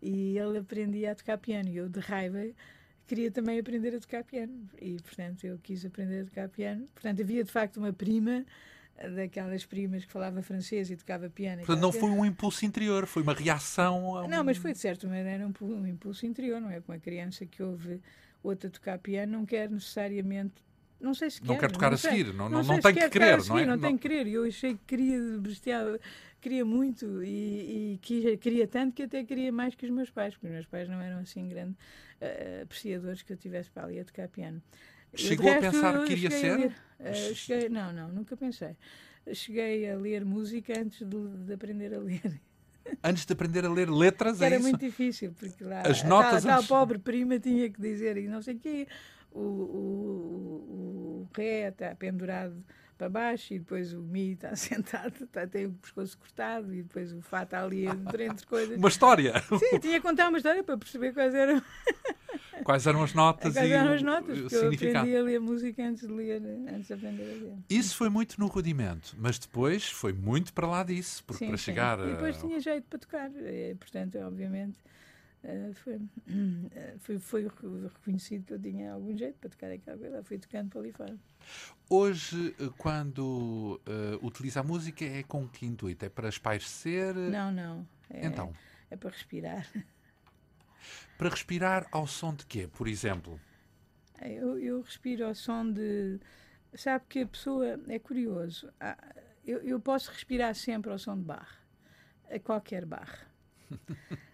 E 0.00 0.38
ele 0.38 0.58
aprendia 0.58 1.12
a 1.12 1.14
tocar 1.14 1.38
piano. 1.38 1.68
E 1.68 1.76
eu, 1.76 1.88
de 1.88 2.00
raiva, 2.00 2.44
queria 3.06 3.30
também 3.30 3.58
aprender 3.58 3.94
a 3.94 4.00
tocar 4.00 4.24
piano. 4.24 4.68
E, 4.80 4.96
portanto, 5.02 5.44
eu 5.44 5.58
quis 5.58 5.84
aprender 5.84 6.22
a 6.22 6.24
tocar 6.24 6.48
piano. 6.48 6.86
Portanto, 6.94 7.20
havia 7.20 7.44
de 7.44 7.50
facto 7.50 7.78
uma 7.78 7.92
prima, 7.92 8.44
daquelas 9.14 9.64
primas 9.64 10.04
que 10.04 10.10
falava 10.12 10.42
francês 10.42 10.90
e 10.90 10.96
tocava 10.96 11.30
piano. 11.30 11.58
Portanto, 11.58 11.80
não 11.80 11.92
foi 11.92 12.10
um 12.10 12.24
impulso 12.24 12.64
interior, 12.64 13.06
foi 13.06 13.22
uma 13.22 13.34
reação 13.34 14.16
a 14.16 14.24
um... 14.24 14.28
não, 14.28 14.42
mas 14.42 14.56
foi 14.56 14.72
de 14.72 14.78
certa 14.78 15.06
maneira 15.06 15.46
um, 15.46 15.64
um 15.64 15.86
impulso 15.86 16.26
interior, 16.26 16.60
não 16.60 16.70
é? 16.70 16.80
Como 16.80 16.96
uma 16.96 16.98
criança 17.00 17.46
que 17.46 17.62
ouve 17.62 18.00
outra 18.42 18.68
tocar 18.70 18.98
piano 18.98 19.32
não 19.32 19.46
quer 19.46 19.70
necessariamente. 19.70 20.64
Não 21.00 21.14
sei 21.14 21.30
se 21.30 21.40
quer. 21.40 21.46
Não 21.46 21.56
quer 21.58 21.70
tocar 21.70 21.92
a 21.92 21.96
sei. 21.96 22.10
seguir, 22.10 22.34
não, 22.34 22.48
não, 22.48 22.62
não 22.62 22.76
se 22.76 22.80
tem 22.80 22.94
que 22.94 23.00
a 23.00 23.08
querer, 23.10 23.44
não 23.46 23.58
é? 23.58 23.64
Não 23.64 23.78
tem 23.78 23.96
que 23.96 24.08
querer. 24.08 24.26
Eu 24.26 24.44
achei 24.44 24.74
que 24.74 24.80
queria 24.84 25.38
bestial, 25.38 25.96
queria 26.40 26.64
muito 26.64 27.22
e, 27.22 27.92
e 27.94 27.98
quis- 28.02 28.38
queria 28.40 28.66
tanto 28.66 28.94
que 28.94 29.04
até 29.04 29.22
queria 29.22 29.52
mais 29.52 29.76
que 29.76 29.86
os 29.86 29.92
meus 29.92 30.10
pais, 30.10 30.34
porque 30.34 30.48
os 30.48 30.52
meus 30.52 30.66
pais 30.66 30.88
não 30.88 31.00
eram 31.00 31.20
assim 31.20 31.48
grandes 31.48 31.76
eh, 32.20 32.62
apreciadores 32.64 33.22
que 33.22 33.32
eu 33.32 33.36
tivesse 33.36 33.70
para 33.70 33.84
ali 33.84 34.00
a 34.00 34.04
tocar 34.04 34.26
piano. 34.28 34.60
Chegou 35.14 35.50
a 35.50 35.54
resto, 35.54 35.70
pensar 35.72 35.94
eu 35.94 36.04
que 36.04 36.12
iria 36.12 36.30
cheguei 36.30 36.50
a 36.50 36.54
ser? 36.56 36.60
ler, 36.60 36.72
eh, 37.00 37.34
cheguei- 37.34 37.68
não, 37.68 37.92
não, 37.92 38.08
nunca 38.08 38.36
pensei. 38.36 38.76
Cheguei 39.32 39.90
a 39.90 39.96
ler 39.96 40.24
música 40.24 40.78
antes 40.78 41.06
de, 41.06 41.28
de 41.46 41.52
aprender 41.52 41.94
a 41.94 41.98
ler. 41.98 42.40
Antes 43.04 43.26
de 43.26 43.32
aprender 43.34 43.64
a 43.66 43.70
ler 43.70 43.90
letras, 43.90 44.40
é 44.40 44.46
era 44.46 44.56
isso? 44.56 44.62
muito 44.68 44.78
difícil, 44.80 45.32
porque 45.38 45.62
lá 45.62 45.82
As 45.82 46.02
a 46.02 46.08
notas 46.08 46.46
a 46.46 46.48
tal 46.48 46.56
antes- 46.58 46.68
pobre 46.68 46.98
prima 46.98 47.38
tinha 47.38 47.68
que 47.68 47.80
dizer 47.80 48.16
e 48.16 48.26
não 48.28 48.40
sei 48.40 48.54
o 48.54 48.58
quê, 48.58 48.88
o, 49.30 49.40
o, 49.40 49.42
o, 49.42 51.20
o 51.22 51.28
ré 51.36 51.68
está 51.68 51.94
pendurado 51.94 52.64
para 52.98 53.08
baixo 53.08 53.54
e 53.54 53.58
depois 53.60 53.94
o 53.94 54.00
mi 54.02 54.32
está 54.32 54.54
sentado, 54.56 55.24
está, 55.24 55.46
tem 55.46 55.66
o 55.66 55.72
pescoço 55.72 56.18
cortado 56.18 56.74
e 56.74 56.82
depois 56.82 57.12
o 57.12 57.22
fá 57.22 57.44
está 57.44 57.62
ali 57.64 57.86
entre, 57.86 58.24
entre 58.26 58.44
coisas. 58.46 58.76
Uma 58.76 58.88
história. 58.88 59.32
Sim, 59.58 59.78
tinha 59.80 59.94
que 59.94 60.06
contar 60.06 60.28
uma 60.28 60.36
história 60.38 60.62
para 60.64 60.76
perceber 60.76 61.12
quais 61.14 61.32
eram, 61.34 61.62
Quais 62.64 62.86
eram 62.86 63.02
as 63.02 63.14
notas 63.14 63.54
quais 63.54 63.68
e 63.68 63.72
eram 63.72 63.92
o- 63.92 63.94
as 63.94 64.02
notas, 64.02 64.38
porque 64.40 64.54
eu 64.56 64.68
aprendi 64.68 65.16
a 65.16 65.22
ler 65.22 65.40
música 65.40 65.82
antes 65.82 66.06
de 66.06 66.12
ler, 66.12 66.42
antes 66.68 66.88
de 66.88 66.92
aprender 66.92 67.22
a 67.22 67.34
ler. 67.34 67.54
Isso 67.70 67.96
foi 67.96 68.08
muito 68.10 68.38
no 68.38 68.46
rudimento, 68.48 69.14
mas 69.16 69.38
depois 69.38 69.88
foi 69.88 70.12
muito 70.12 70.52
para 70.52 70.66
lá 70.66 70.82
disso, 70.82 71.22
porque 71.24 71.44
Sim, 71.44 71.48
para 71.48 71.56
sim. 71.56 71.62
chegar 71.64 71.98
E 72.00 72.10
depois 72.10 72.36
a... 72.36 72.40
tinha 72.40 72.60
jeito 72.60 72.84
para 72.88 72.98
tocar, 72.98 73.30
eh, 73.36 73.74
portanto, 73.78 74.18
obviamente, 74.18 74.76
eh, 75.44 75.70
foi, 75.74 76.00
eh, 76.74 76.94
foi, 76.98 77.18
foi 77.18 77.42
reconhecido 77.46 78.44
que 78.46 78.52
eu 78.54 78.60
tinha 78.60 78.92
algum 78.92 79.16
jeito 79.16 79.38
para 79.38 79.50
tocar 79.50 79.70
aquela 79.70 79.96
coisa, 79.98 80.22
fui 80.24 80.38
tocando 80.38 80.70
para 80.70 80.80
ali 80.80 80.92
fora. 80.92 81.16
Hoje, 81.88 82.54
eh, 82.58 82.70
quando 82.76 83.80
eh, 83.86 84.18
utiliza 84.22 84.60
a 84.60 84.62
música, 84.62 85.04
é 85.04 85.22
com 85.22 85.48
que 85.48 85.64
intuito? 85.66 86.04
É 86.04 86.08
para 86.08 86.28
espairecer? 86.28 87.14
Não, 87.14 87.50
não. 87.52 87.86
É, 88.10 88.26
Então, 88.26 88.52
é 88.90 88.96
para 88.96 89.10
respirar. 89.10 89.66
para 91.16 91.28
respirar 91.30 91.86
ao 91.92 92.06
som 92.06 92.34
de 92.34 92.44
quê, 92.46 92.68
por 92.68 92.86
exemplo? 92.88 93.40
Eu, 94.20 94.58
eu 94.58 94.80
respiro 94.82 95.26
ao 95.26 95.34
som 95.34 95.70
de. 95.72 96.18
Sabe 96.74 97.04
que 97.08 97.20
a 97.20 97.26
pessoa. 97.26 97.78
É 97.88 97.98
curioso. 97.98 98.70
há- 98.80 98.98
Eu, 99.46 99.60
eu 99.62 99.80
posso 99.80 100.10
respirar 100.10 100.54
sempre 100.54 100.90
ao 100.90 100.98
som 100.98 101.16
de 101.16 101.22
barra. 101.24 101.56
A 102.30 102.38
qualquer 102.38 102.84
barra. 102.84 103.26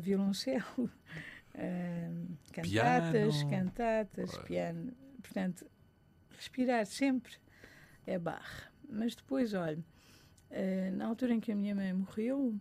Violoncelo, 0.00 0.90
ah, 1.54 2.10
cantatas, 2.52 3.42
Piano. 3.42 3.50
cantatas, 3.50 4.38
piano. 4.38 4.92
Portanto, 5.22 5.66
respirar 6.36 6.86
sempre 6.86 7.34
é 8.06 8.18
barra. 8.18 8.70
Mas 8.88 9.14
depois, 9.14 9.54
olha, 9.54 9.78
ah, 10.50 10.90
na 10.92 11.06
altura 11.06 11.34
em 11.34 11.40
que 11.40 11.52
a 11.52 11.56
minha 11.56 11.74
mãe 11.74 11.92
morreu, 11.92 12.54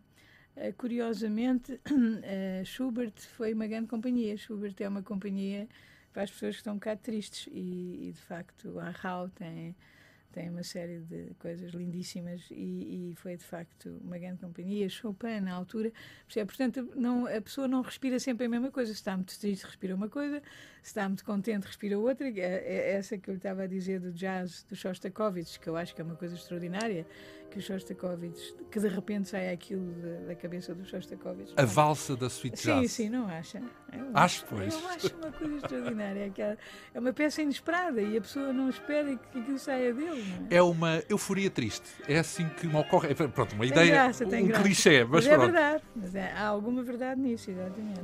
ah, 0.56 0.72
curiosamente, 0.78 1.80
ah, 1.86 2.64
Schubert 2.66 3.14
foi 3.36 3.54
uma 3.54 3.68
grande 3.68 3.88
companhia. 3.88 4.38
Schubert 4.38 4.76
é 4.80 4.88
uma 4.88 5.02
companhia 5.02 5.68
para 6.12 6.24
as 6.24 6.32
pessoas 6.32 6.56
que 6.56 6.62
estão 6.62 6.74
um 6.74 6.78
bocado 6.78 7.02
tristes 7.02 7.48
e, 7.52 8.08
e, 8.08 8.12
de 8.12 8.22
facto 8.22 8.80
a 8.80 8.90
Rau 8.90 9.30
tem, 9.30 9.76
tem 10.32 10.50
uma 10.50 10.64
série 10.64 11.00
de 11.00 11.34
coisas 11.40 11.72
lindíssimas 11.74 12.48
e, 12.52 13.12
e 13.12 13.16
foi 13.16 13.36
de 13.36 13.44
facto 13.44 14.00
uma 14.04 14.18
grande 14.18 14.40
companhia. 14.40 14.88
Chopin 14.90 15.40
na 15.42 15.54
altura, 15.54 15.92
portanto 16.28 16.92
não, 16.96 17.26
a 17.26 17.42
pessoa 17.42 17.68
não 17.68 17.82
respira 17.82 18.20
sempre 18.20 18.46
a 18.46 18.50
mesma 18.50 18.72
coisa. 18.72 18.92
Se 18.92 19.00
está 19.00 19.16
muito 19.16 19.38
triste, 19.38 19.66
respira 19.66 19.96
uma 19.96 20.10
coisa, 20.10 20.42
se 20.82 20.90
está 20.90 21.08
muito 21.08 21.26
contente, 21.26 21.66
respira 21.66 21.98
outra. 21.98 22.28
É, 22.28 22.40
é 22.40 22.92
essa 22.92 23.18
que 23.18 23.30
eu 23.30 23.34
lhe 23.34 23.40
estava 23.40 23.64
a 23.64 23.68
dizer 23.68 24.00
do 24.00 24.12
jazz 24.12 24.64
do 24.64 24.76
Shostakovich, 24.76 25.60
que 25.60 25.68
eu 25.68 25.76
acho 25.76 25.96
que 25.96 26.02
é 26.02 26.04
uma 26.04 26.16
coisa 26.16 26.36
extraordinária, 26.36 27.06
que 27.50 27.60
o 27.60 27.62
Shostakovich, 27.62 28.56
que 28.72 28.80
de 28.80 28.88
repente 28.88 29.30
sai 29.30 29.52
aquilo 29.52 29.92
da, 30.02 30.28
da 30.28 30.36
cabeça 30.36 30.74
do 30.76 30.86
Shostakovich. 30.86 31.54
A 31.58 31.66
valsa 31.66 32.16
da 32.16 32.28
Sweet 32.28 32.60
Sim, 32.60 32.88
sim, 32.88 33.10
não 33.10 33.28
acha? 33.28 33.62
Eu 33.92 34.06
Acho, 34.14 34.46
pois. 34.46 34.74
Eu 34.74 34.88
acho 34.90 35.16
uma 35.16 35.32
coisa 35.32 35.56
extraordinária. 35.56 36.28
É, 36.28 36.30
que 36.30 36.42
é 36.42 36.58
é 36.94 37.00
uma 37.00 37.12
peça 37.14 37.42
inesperada 37.42 38.02
e 38.02 38.18
a 38.18 38.22
pessoa 38.22 38.54
não 38.54 38.70
espera 38.70 39.16
que 39.16 39.40
aquilo 39.40 39.58
saia 39.60 39.94
dele. 39.94 40.24
É? 40.50 40.58
É 40.58 40.62
uma 40.62 41.02
euforia 41.10 41.50
triste. 41.50 41.90
É 42.08 42.20
assim 42.20 42.48
que 42.50 42.68
me 42.68 42.76
ocorre. 42.76 43.10
é, 43.12 43.14
Pronto, 43.14 43.54
uma 43.54 43.64
Tem 43.64 43.72
ideia, 43.72 43.92
graça, 43.92 44.26
um 44.26 44.30
graça. 44.48 44.64
clichê, 44.64 45.04
mas, 45.04 45.12
Mas 45.12 45.28
é 45.28 45.30
pronto. 45.36 45.52
verdade. 45.52 45.84
Mas 45.96 46.16
é- 46.16 46.32
há 46.34 46.48
alguma 46.48 46.84
verdade 46.84 47.20
nisso, 47.20 47.50
exatamente. 47.50 48.00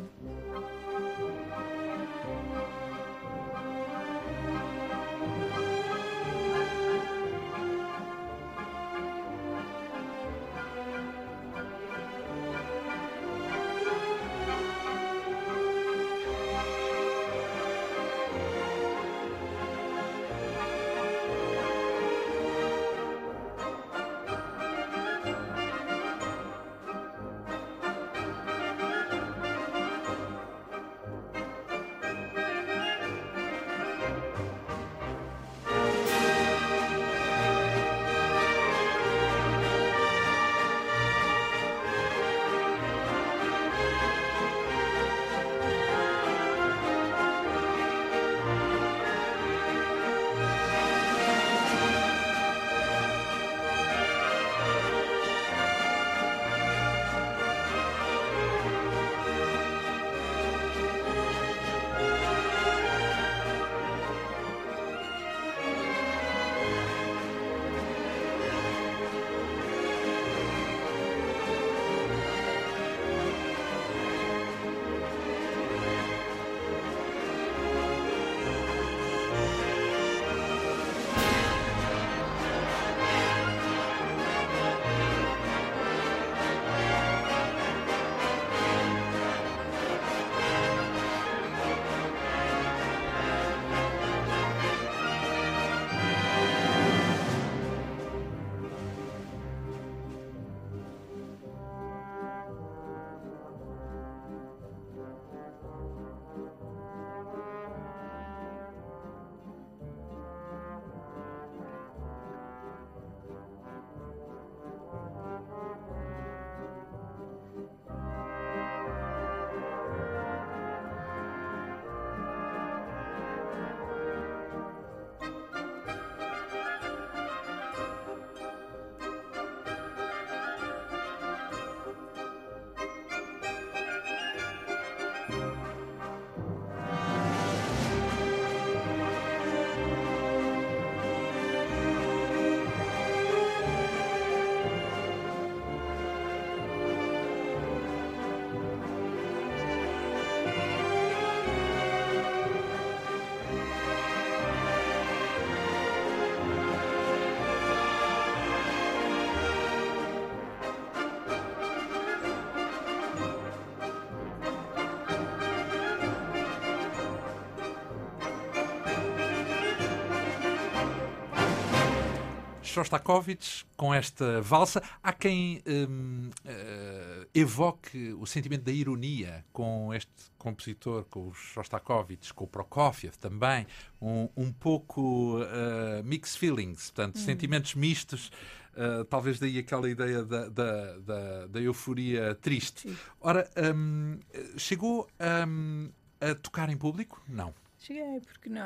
Shostakovich 172.76 173.65
com 173.78 173.93
esta 173.93 174.41
valsa. 174.41 174.84
Há 175.01 175.13
quem 175.13 175.59
uh, 175.59 177.26
evoque 177.34 178.11
o 178.13 178.26
sentimento 178.26 178.63
da 178.63 178.71
ironia 178.71 179.45
com 179.53 179.93
este 179.93 180.11
compositor, 180.38 181.05
com 181.05 181.30
o 181.30 181.34
Shostakovich, 181.34 182.34
com 182.34 182.43
o 182.43 182.47
Prokofiev 182.47 183.15
também, 183.17 183.65
um, 184.01 184.28
um 184.36 184.51
pouco 184.51 185.39
uh, 185.39 186.03
mixed 186.03 186.38
feelings, 186.38 186.91
portanto, 186.91 187.15
hum. 187.15 187.19
sentimentos 187.19 187.76
mistos. 187.76 188.30
Uh, 188.73 189.05
talvez 189.05 189.39
daí 189.39 189.57
aquela 189.57 189.89
ideia 189.89 190.21
da, 190.26 190.49
da, 190.49 190.97
da, 190.97 191.47
da 191.47 191.61
euforia 191.61 192.36
triste. 192.36 192.89
Sim. 192.89 192.97
Ora, 193.21 193.49
um, 193.73 194.19
chegou 194.57 195.07
um, 195.47 195.89
a 196.19 196.36
tocar 196.36 196.69
em 196.69 196.76
público? 196.76 197.23
Não. 197.26 197.53
Cheguei, 197.80 198.19
porque, 198.19 198.49
não, 198.49 198.65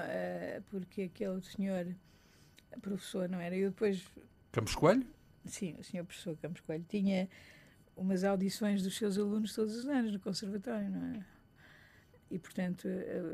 porque 0.71 1.03
aquele 1.03 1.43
senhor 1.43 1.85
professor, 2.81 3.27
não 3.29 3.39
era? 3.39 3.55
Eu 3.55 3.69
depois. 3.69 4.03
Campos 4.51 4.75
Coelho? 4.75 5.05
Sim, 5.45 5.75
o 5.79 5.83
senhor 5.83 6.05
professor 6.05 6.35
Campos 6.37 6.61
Coelho 6.61 6.85
tinha 6.87 7.29
umas 7.95 8.23
audições 8.23 8.81
dos 8.81 8.97
seus 8.97 9.17
alunos 9.17 9.53
todos 9.53 9.75
os 9.75 9.85
anos 9.85 10.13
no 10.13 10.19
conservatório, 10.19 10.89
não 10.89 11.15
é? 11.15 11.25
E, 12.31 12.37
portanto, 12.37 12.87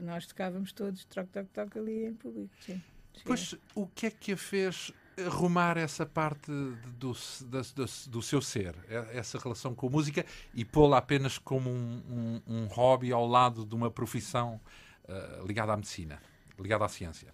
nós 0.03 0.25
tocávamos 0.25 0.71
todos, 0.71 1.03
troc, 1.05 1.29
troc, 1.29 1.47
troc, 1.49 1.77
ali 1.77 2.05
em 2.05 2.13
público, 2.13 2.53
sim. 2.61 2.81
Pois, 3.23 3.55
o 3.73 3.87
que 3.87 4.07
é 4.07 4.11
que 4.11 4.31
a 4.33 4.37
fez 4.37 4.93
arrumar 5.25 5.77
essa 5.77 6.05
parte 6.05 6.51
do, 6.97 7.13
do, 7.13 7.85
do, 8.09 8.21
seu 8.21 8.41
ser, 8.41 8.75
essa 9.13 9.37
relação 9.37 9.73
com 9.73 9.87
a 9.87 9.89
música 9.89 10.25
e 10.53 10.65
pô-la 10.65 10.97
apenas 10.97 11.37
como 11.37 11.69
um, 11.69 12.41
um, 12.47 12.55
um 12.55 12.65
hobby 12.65 13.11
ao 13.11 13.25
lado 13.25 13.65
de 13.65 13.73
uma 13.73 13.89
profissão 13.89 14.59
uh, 15.05 15.45
ligada 15.45 15.71
à 15.71 15.77
medicina, 15.77 16.21
ligada 16.59 16.83
à 16.83 16.89
ciência? 16.89 17.33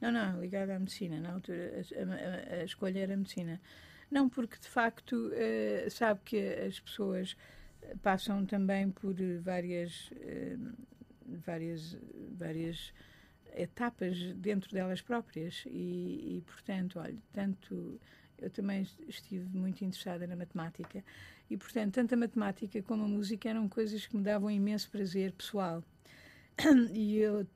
Não, 0.00 0.12
não, 0.12 0.40
ligada 0.40 0.76
à 0.76 0.78
medicina. 0.78 1.20
Na 1.20 1.32
altura, 1.32 1.72
a, 1.96 2.56
a, 2.56 2.60
a 2.60 2.64
escolha 2.64 3.00
era 3.00 3.14
a 3.14 3.16
medicina. 3.16 3.60
Não, 4.10 4.28
porque 4.28 4.58
de 4.58 4.68
facto 4.68 5.12
uh, 5.12 5.90
sabe 5.90 6.20
que 6.24 6.38
as 6.38 6.80
pessoas 6.80 7.36
passam 8.02 8.44
também 8.46 8.90
por 8.90 9.14
várias, 9.40 10.10
uh, 10.12 10.72
várias, 11.44 11.96
várias 12.36 12.92
etapas 13.54 14.16
dentro 14.34 14.72
delas 14.72 15.02
próprias 15.02 15.64
e, 15.66 16.36
e, 16.38 16.42
portanto, 16.46 16.98
olha, 17.00 17.16
tanto 17.32 18.00
eu 18.38 18.48
também 18.50 18.86
estive 19.08 19.44
muito 19.56 19.84
interessada 19.84 20.26
na 20.26 20.36
matemática 20.36 21.04
e, 21.50 21.56
portanto, 21.56 21.94
tanto 21.94 22.14
a 22.14 22.16
matemática 22.16 22.80
como 22.82 23.04
a 23.04 23.08
música 23.08 23.48
eram 23.48 23.68
coisas 23.68 24.06
que 24.06 24.16
me 24.16 24.22
davam 24.22 24.50
imenso 24.50 24.90
prazer 24.90 25.32
pessoal. 25.32 25.82
E 26.92 27.18
eu 27.18 27.46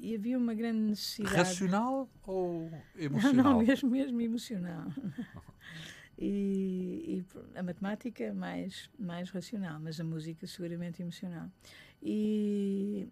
e 0.00 0.14
havia 0.14 0.38
uma 0.38 0.54
grande 0.54 0.78
necessidade. 0.78 1.36
Racional 1.36 2.08
ou 2.26 2.70
emocional? 2.96 3.44
Não, 3.44 3.52
não 3.52 3.62
mesmo, 3.62 3.90
mesmo 3.90 4.20
emocional. 4.20 4.86
e, 6.18 7.24
e, 7.54 7.58
a 7.58 7.62
matemática 7.62 8.32
mais, 8.34 8.90
mais 8.98 9.30
racional, 9.30 9.78
mas 9.80 10.00
a 10.00 10.04
música 10.04 10.46
seguramente 10.46 11.02
emocional. 11.02 11.50
E, 12.02 13.08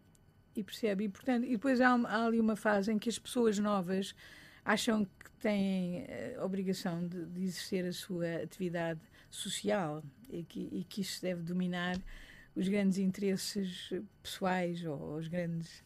e 0.55 0.63
percebe, 0.63 1.05
e, 1.05 1.09
portanto, 1.09 1.45
e 1.45 1.51
depois 1.51 1.81
há, 1.81 1.91
há, 1.91 2.27
ali 2.27 2.41
uma 2.41 2.57
fase 2.57 2.93
em 2.93 2.99
que 2.99 3.09
as 3.09 3.19
pessoas 3.19 3.59
novas 3.59 4.15
acham 4.65 5.05
que 5.05 5.31
têm 5.39 6.05
a 6.05 6.11
eh, 6.11 6.39
obrigação 6.43 7.07
de, 7.07 7.25
de 7.27 7.43
exercer 7.45 7.85
a 7.85 7.93
sua 7.93 8.43
atividade 8.43 9.01
social 9.31 10.03
e 10.29 10.43
que, 10.43 10.69
e 10.73 10.85
que 10.85 11.01
isso 11.01 11.23
deve 11.23 11.43
dominar 11.43 11.97
os 12.55 12.69
grandes 12.69 12.99
interesses 12.99 13.93
pessoais 14.23 14.85
ou 14.85 15.17
os 15.17 15.29
grandes 15.29 15.85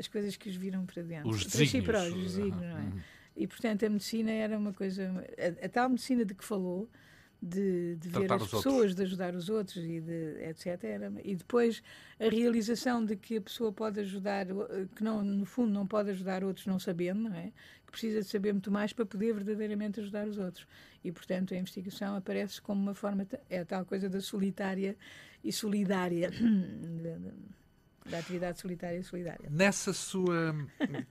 as 0.00 0.08
coisas 0.08 0.36
que 0.36 0.48
os 0.48 0.56
viram 0.56 0.84
para 0.84 1.02
dentro. 1.02 1.28
Os 1.28 1.44
desígnios. 1.44 2.04
Os 2.04 2.14
desígnios, 2.14 2.60
não 2.60 2.78
é? 2.78 2.80
Uhum. 2.80 3.00
E, 3.36 3.46
portanto, 3.46 3.86
a 3.86 3.88
medicina 3.88 4.30
era 4.32 4.58
uma 4.58 4.72
coisa... 4.72 5.24
A, 5.38 5.66
a 5.66 5.68
tal 5.68 5.88
medicina 5.90 6.24
de 6.24 6.34
que 6.34 6.44
falou, 6.44 6.88
de, 7.42 7.96
de 7.96 8.08
ver 8.08 8.30
as 8.32 8.42
pessoas, 8.42 8.66
outros. 8.66 8.94
de 8.94 9.02
ajudar 9.02 9.34
os 9.34 9.48
outros 9.48 9.84
e 9.84 10.00
de, 10.00 10.44
etc. 10.48 10.84
Era, 10.84 11.12
e 11.24 11.34
depois 11.34 11.82
a 12.18 12.28
realização 12.28 13.04
de 13.04 13.16
que 13.16 13.38
a 13.38 13.40
pessoa 13.40 13.72
pode 13.72 14.00
ajudar, 14.00 14.46
que 14.94 15.02
não, 15.02 15.22
no 15.22 15.46
fundo 15.46 15.72
não 15.72 15.86
pode 15.86 16.10
ajudar 16.10 16.44
outros 16.44 16.66
não 16.66 16.78
sabendo, 16.78 17.20
não 17.20 17.34
é? 17.34 17.52
Que 17.86 17.92
precisa 17.92 18.20
de 18.20 18.26
saber 18.26 18.52
muito 18.52 18.70
mais 18.70 18.92
para 18.92 19.06
poder 19.06 19.32
verdadeiramente 19.32 20.00
ajudar 20.00 20.28
os 20.28 20.38
outros. 20.38 20.66
E, 21.02 21.10
portanto, 21.10 21.54
a 21.54 21.56
investigação 21.56 22.14
aparece 22.14 22.60
como 22.60 22.80
uma 22.80 22.94
forma, 22.94 23.26
é 23.48 23.60
a 23.60 23.64
tal 23.64 23.84
coisa 23.86 24.08
da 24.08 24.20
solitária 24.20 24.96
e 25.42 25.50
solidária 25.50 26.30
da 28.10 28.18
atividade 28.18 28.60
solitária 28.60 28.98
e 28.98 29.04
solidária. 29.04 29.48
Nessa 29.50 29.92
sua 29.92 30.54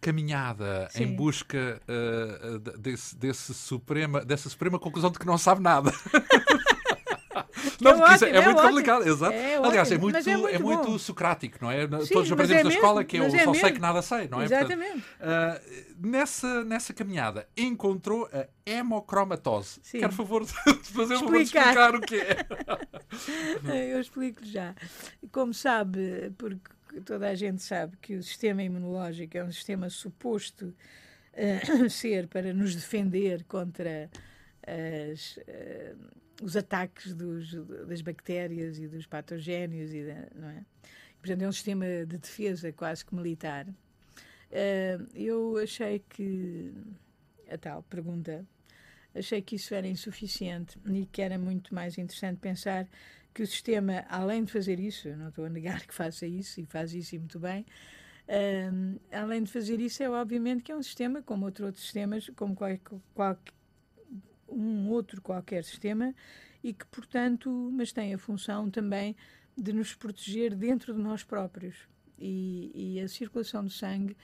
caminhada 0.02 0.90
em 0.96 1.16
busca 1.16 1.82
uh, 1.88 2.60
desse, 2.78 3.16
desse 3.18 3.54
suprema, 3.54 4.24
dessa 4.24 4.50
suprema 4.50 4.78
conclusão 4.78 5.12
de 5.12 5.20
que 5.20 5.26
não 5.26 5.38
sabe 5.38 5.62
nada. 5.62 5.92
Não, 7.82 7.92
é, 7.92 8.14
ótimo, 8.14 8.28
é, 8.28 8.38
é, 8.38 8.46
muito 8.46 8.62
complicado, 8.62 9.08
exato. 9.08 9.34
É 9.34 9.56
Aliás, 9.56 9.92
é 9.92 9.98
muito, 9.98 10.18
é 10.18 10.38
muito, 10.38 10.56
é 10.56 10.60
muito 10.60 11.00
socrático, 11.00 11.58
não 11.62 11.72
é? 11.72 11.82
Sim, 11.82 12.14
Todos 12.14 12.32
aprendemos 12.32 12.64
na 12.66 12.70
escola 12.70 13.04
que 13.04 13.18
eu 13.18 13.24
é 13.24 13.44
só 13.44 13.54
sei 13.54 13.72
que 13.72 13.80
nada 13.80 14.02
sei, 14.02 14.28
não 14.28 14.42
é? 14.42 14.46
Exatamente. 14.46 15.04
Portanto, 15.18 15.62
uh, 16.02 16.08
nessa, 16.08 16.64
nessa 16.64 16.94
caminhada 16.94 17.48
encontrou 17.56 18.30
a 18.34 18.48
hemocromatose. 18.66 19.80
Sim. 19.82 20.00
Quero 20.00 20.14
favor 20.14 20.46
de 20.46 20.52
fazer 20.92 21.16
um 21.16 21.20
favor 21.20 21.38
de 21.38 21.44
explicar 21.44 21.96
o 21.96 22.02
que 22.02 22.16
é. 22.16 23.94
eu 23.94 24.00
explico 24.00 24.46
já. 24.46 24.76
Como 25.32 25.54
sabe, 25.54 26.34
porque 26.38 26.70
toda 27.06 27.30
a 27.30 27.36
gente 27.36 27.62
sabe 27.62 27.98
que 27.98 28.16
o 28.16 28.24
sistema 28.24 28.64
imunológico 28.64 29.38
é 29.38 29.44
um 29.44 29.52
sistema 29.52 29.90
suposto 29.90 30.74
uh, 31.34 31.90
ser 31.90 32.28
para 32.28 32.54
nos 32.54 32.76
defender 32.76 33.44
contra 33.46 34.10
as, 34.66 35.38
uh, 35.38 36.44
os 36.44 36.56
ataques 36.56 37.14
dos, 37.14 37.54
das 37.88 38.02
bactérias 38.02 38.80
e 38.80 38.88
dos 38.88 39.06
patogénios, 39.06 39.94
e 39.94 40.04
da, 40.04 40.28
não 40.36 40.50
é? 40.50 40.64
Portanto, 41.20 41.42
é 41.42 41.48
um 41.48 41.52
sistema 41.52 41.86
de 41.86 42.18
defesa 42.18 42.72
quase 42.72 43.06
que 43.06 43.14
militar. 43.14 43.68
Uh, 43.68 45.08
eu 45.14 45.58
achei 45.58 46.00
que 46.10 46.74
a 47.50 47.58
tal 47.58 47.84
pergunta 47.84 48.46
achei 49.14 49.42
que 49.42 49.56
isso 49.56 49.74
era 49.74 49.88
insuficiente 49.88 50.78
e 50.88 51.06
que 51.06 51.22
era 51.22 51.38
muito 51.38 51.74
mais 51.74 51.98
interessante 51.98 52.38
pensar 52.40 52.88
que 53.34 53.44
o 53.44 53.48
sistema, 53.48 54.06
além 54.10 54.44
de 54.44 54.52
fazer 54.52 54.80
isso, 54.80 55.10
não 55.16 55.30
estou 55.30 55.46
a 55.46 55.50
negar 55.50 55.86
que 55.86 55.94
faça 55.94 56.26
isso 56.26 56.60
e 56.60 56.66
faz 56.66 56.94
isso 56.94 57.16
e 57.16 57.20
muito 57.20 57.40
bem, 57.40 57.66
um, 58.72 58.98
além 59.12 59.44
de 59.44 59.52
fazer 59.52 59.80
isso, 59.80 60.04
é 60.04 60.10
obviamente 60.10 60.64
que 60.64 60.72
é 60.72 60.76
um 60.76 60.84
sistema 60.84 61.22
como 61.22 61.46
outro 61.46 61.66
outros 61.66 61.84
sistemas, 61.84 62.30
como 62.36 62.56
qual, 62.56 62.72
qual, 63.14 63.38
um 64.48 64.90
outro 64.90 65.22
qualquer 65.22 65.64
sistema, 65.64 66.14
e 66.64 66.74
que, 66.74 66.86
portanto, 66.88 67.50
mas 67.74 67.92
tem 67.92 68.14
a 68.14 68.18
função 68.18 68.70
também 68.70 69.16
de 69.58 69.74
nos 69.74 69.96
proteger 69.96 70.56
dentro 70.56 70.94
de 70.94 71.00
nós 71.00 71.24
próprios. 71.24 71.76
E, 72.22 72.72
e 72.98 73.00
a 73.00 73.08
circulação 73.08 73.64
do 73.64 73.70
sangue 73.70 74.16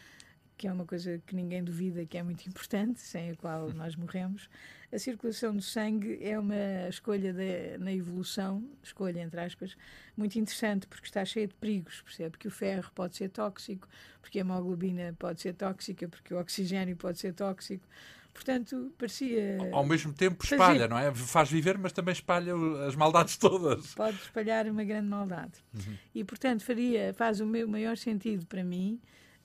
que 0.57 0.67
é 0.67 0.71
uma 0.71 0.85
coisa 0.85 1.21
que 1.25 1.35
ninguém 1.35 1.63
duvida 1.63 2.05
que 2.05 2.17
é 2.17 2.23
muito 2.23 2.45
importante, 2.47 2.99
sem 2.99 3.31
a 3.31 3.35
qual 3.35 3.71
nós 3.73 3.95
morremos. 3.95 4.49
A 4.95 4.99
circulação 4.99 5.53
do 5.53 5.61
sangue 5.61 6.17
é 6.21 6.39
uma 6.39 6.87
escolha 6.87 7.33
de, 7.33 7.77
na 7.79 7.91
evolução, 7.91 8.63
escolha 8.81 9.19
entre 9.19 9.41
aspas, 9.41 9.75
muito 10.15 10.39
interessante 10.39 10.87
porque 10.87 11.05
está 11.05 11.25
cheia 11.25 11.45
de 11.45 11.53
perigos, 11.53 12.01
percebe? 12.01 12.37
Que 12.37 12.47
o 12.47 12.51
ferro 12.51 12.89
pode 12.95 13.17
ser 13.17 13.27
tóxico, 13.27 13.89
porque 14.21 14.37
a 14.37 14.41
hemoglobina 14.41 15.13
pode 15.19 15.41
ser 15.41 15.53
tóxica, 15.53 16.07
porque 16.07 16.33
o 16.33 16.39
oxigênio 16.39 16.95
pode 16.95 17.19
ser 17.19 17.33
tóxico. 17.33 17.85
Portanto, 18.33 18.93
parecia. 18.97 19.57
Ao 19.73 19.85
mesmo 19.85 20.13
tempo 20.13 20.41
espalha, 20.45 20.75
fazer... 20.75 20.89
não 20.89 20.97
é? 20.97 21.13
Faz 21.13 21.51
viver, 21.51 21.77
mas 21.77 21.91
também 21.91 22.13
espalha 22.13 22.53
as 22.87 22.95
maldades 22.95 23.35
todas. 23.37 23.93
Pode 23.95 24.15
espalhar 24.15 24.65
uma 24.65 24.85
grande 24.85 25.09
maldade. 25.09 25.59
Uhum. 25.73 25.97
E, 26.13 26.23
portanto, 26.23 26.63
faria, 26.63 27.13
faz 27.13 27.41
o 27.41 27.45
meu 27.45 27.67
maior 27.67 27.97
sentido 27.97 28.45
para 28.45 28.63
mim 28.63 29.01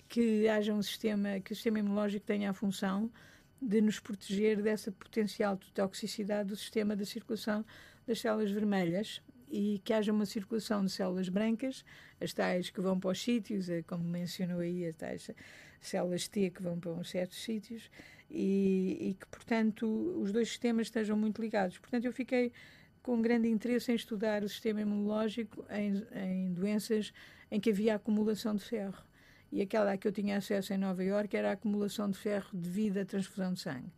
que 0.09 0.49
haja 0.49 0.73
um 0.73 0.83
sistema, 0.83 1.41
que 1.41 1.53
o 1.53 1.57
sistema 1.57 1.81
imunológico 1.81 2.25
tenha 2.25 2.51
a 2.51 2.53
função 2.53 3.11
de 3.61 3.81
nos 3.81 4.01
proteger 4.01 4.63
dessa 4.63 4.91
potencial 4.91 5.59
toxicidade 5.75 6.49
do 6.49 6.57
sistema 6.57 6.97
da 6.97 7.05
circulação 7.05 7.65
das 8.07 8.21
células 8.21 8.51
vermelhas 8.51 9.21
e 9.51 9.81
que 9.85 9.93
haja 9.93 10.13
uma 10.13 10.25
circulação 10.25 10.85
de 10.85 10.91
células 10.91 11.29
brancas, 11.29 11.85
as 12.21 12.33
tais 12.33 12.71
que 12.71 12.81
vão 12.81 12.99
para 12.99 13.11
os 13.11 13.21
sítios, 13.21 13.69
eh, 13.69 13.83
como 13.83 14.05
mencionou 14.05 14.61
aí, 14.61 14.87
as 14.87 14.95
tais 14.95 15.31
células 15.81 16.29
T 16.29 16.51
que 16.51 16.63
vão 16.63 16.79
para 16.79 16.93
uns 16.93 17.11
certos 17.11 17.43
sítios, 17.43 17.91
e, 18.31 18.97
e 19.01 19.15
que, 19.15 19.27
portanto, 19.27 19.87
os 20.23 20.31
dois 20.33 20.49
sistemas 20.49 20.87
estejam 20.87 21.17
muito 21.17 21.43
ligados. 21.43 21.79
Portanto, 21.79 22.05
eu 22.05 22.13
fiquei 22.13 22.53
com 23.03 23.21
grande 23.21 23.49
interesse 23.49 23.91
em 23.91 23.97
estudar 23.97 24.45
o 24.45 24.49
sistema 24.49 24.81
imunológico 24.83 25.67
em, 25.69 26.07
em 26.15 26.53
doenças 26.53 27.13
em 27.51 27.59
que 27.59 27.71
havia 27.71 27.97
acumulação 27.97 28.55
de 28.55 28.65
ferro 28.65 29.10
e 29.53 29.61
aquela 29.63 29.93
a 29.93 29.97
que 29.97 30.07
eu 30.07 30.13
tinha 30.13 30.37
acesso 30.37 30.73
em 30.73 30.79
Nova 30.79 31.03
Iorque 31.03 31.37
era 31.37 31.51
a 31.51 31.53
acumulação 31.53 32.09
de 32.11 32.19
ferro 32.19 32.49
devido 32.53 32.99
à 32.99 33.05
transfusão 33.05 33.53
de 33.53 33.61
sangue, 33.61 33.93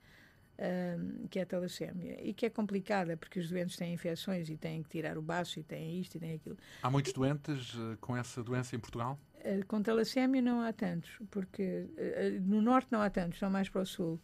um, 0.59 1.27
que 1.29 1.39
é 1.39 1.43
a 1.43 1.47
talassémia, 1.47 2.19
e 2.23 2.33
que 2.33 2.47
é 2.47 2.51
complicada 2.51 3.17
porque 3.17 3.39
os 3.39 3.49
doentes 3.51 3.77
têm 3.77 3.93
infecções 3.93 4.49
e 4.49 4.57
têm 4.57 4.83
que 4.83 4.89
tirar 4.89 5.19
o 5.19 5.23
baço 5.23 5.61
e 5.61 5.63
têm 5.63 6.01
isto 6.01 6.17
e 6.17 6.21
têm 6.21 6.35
aquilo. 6.35 6.57
Há 6.83 6.91
muitos 6.91 7.13
doentes 7.13 7.75
uh, 7.75 7.97
com 8.01 8.17
essa 8.17 8.43
doença 8.43 8.75
em 8.75 8.79
Portugal? 8.79 9.19
Uh, 9.45 9.67
com 9.67 9.83
talassémia 9.83 10.41
não 10.41 10.63
há 10.63 10.73
tantos, 10.73 11.11
porque 11.31 11.87
uh, 11.91 12.41
no 12.41 12.63
norte 12.63 12.89
não 12.91 13.03
há 13.03 13.11
tantos, 13.11 13.39
são 13.39 13.51
mais 13.51 13.69
para 13.69 13.83
o 13.83 13.87
sul. 13.87 14.21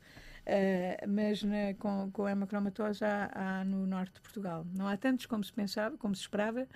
Mas 1.07 1.43
na, 1.43 1.75
com, 1.79 2.11
com 2.11 2.25
a 2.25 2.31
hemocromatose 2.31 3.05
há, 3.05 3.31
há 3.35 3.65
no 3.67 3.87
norte 3.87 4.15
de 4.15 4.23
Portugal. 4.23 4.67
Não 4.75 4.89
há 4.89 4.97
tantos 4.97 5.27
como 5.27 5.45
se 5.45 5.53
pensava, 5.53 5.99
como 5.99 6.15
se 6.15 6.23
esperava, 6.23 6.67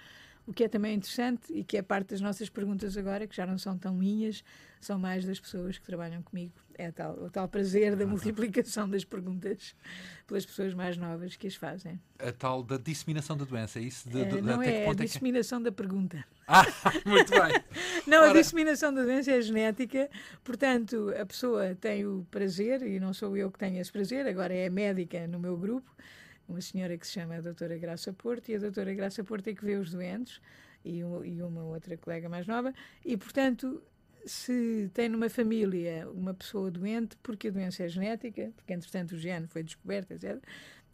o 0.46 0.52
que 0.52 0.64
é 0.64 0.68
também 0.68 0.94
interessante 0.94 1.52
e 1.52 1.62
que 1.62 1.76
é 1.76 1.82
parte 1.82 2.08
das 2.08 2.20
nossas 2.20 2.48
perguntas 2.48 2.96
agora, 2.96 3.26
que 3.26 3.36
já 3.36 3.46
não 3.46 3.56
são 3.58 3.78
tão 3.78 3.94
minhas, 3.94 4.42
são 4.80 4.98
mais 4.98 5.24
das 5.24 5.38
pessoas 5.38 5.78
que 5.78 5.86
trabalham 5.86 6.22
comigo. 6.22 6.52
É 6.74 6.90
tal, 6.90 7.14
o 7.14 7.30
tal 7.30 7.46
prazer 7.46 7.94
da 7.94 8.04
multiplicação 8.06 8.88
das 8.88 9.04
perguntas 9.04 9.76
pelas 10.26 10.44
pessoas 10.44 10.74
mais 10.74 10.96
novas 10.96 11.36
que 11.36 11.46
as 11.46 11.54
fazem. 11.54 12.00
A 12.18 12.32
tal 12.32 12.62
da 12.62 12.76
disseminação 12.76 13.36
da 13.36 13.44
doença, 13.44 13.78
é 13.78 13.82
isso? 13.82 14.08
De, 14.08 14.24
de, 14.24 14.42
não 14.42 14.60
é, 14.60 14.88
a 14.88 14.94
disseminação 14.94 15.58
é 15.58 15.60
que... 15.60 15.64
da 15.66 15.72
pergunta. 15.72 16.24
Ah, 16.48 16.64
muito 17.06 17.30
bem. 17.30 17.62
não, 18.06 18.22
Ora... 18.22 18.30
a 18.30 18.32
disseminação 18.32 18.92
da 18.92 19.02
doença 19.02 19.30
é 19.30 19.40
genética, 19.40 20.10
portanto, 20.42 21.14
a 21.20 21.24
pessoa 21.24 21.76
tem 21.76 22.04
o 22.04 22.26
prazer, 22.30 22.82
e 22.82 22.98
não 22.98 23.12
sou 23.12 23.36
eu 23.36 23.50
que 23.50 23.58
tenho 23.58 23.80
esse 23.80 23.92
prazer, 23.92 24.26
agora 24.26 24.52
é 24.52 24.68
médica 24.68 25.28
no 25.28 25.38
meu 25.38 25.56
grupo, 25.56 25.94
uma 26.48 26.60
senhora 26.60 26.96
que 26.96 27.06
se 27.06 27.14
chama 27.14 27.36
a 27.36 27.40
doutora 27.40 27.76
Graça 27.78 28.12
Porto, 28.12 28.48
e 28.48 28.56
a 28.56 28.58
doutora 28.58 28.94
Graça 28.94 29.24
Porto 29.24 29.48
é 29.48 29.54
que 29.54 29.64
vê 29.64 29.76
os 29.76 29.90
doentes, 29.90 30.40
e, 30.84 30.98
e 30.98 31.42
uma 31.42 31.64
outra 31.64 31.96
colega 31.96 32.28
mais 32.28 32.46
nova, 32.46 32.74
e, 33.04 33.16
portanto, 33.16 33.82
se 34.24 34.90
tem 34.94 35.08
numa 35.08 35.28
família 35.28 36.08
uma 36.10 36.34
pessoa 36.34 36.70
doente, 36.70 37.16
porque 37.22 37.48
a 37.48 37.50
doença 37.50 37.84
é 37.84 37.88
genética, 37.88 38.52
porque 38.56 38.72
entretanto 38.72 39.12
o 39.12 39.18
gene 39.18 39.46
foi 39.46 39.62
descoberto, 39.62 40.12
etc. 40.12 40.42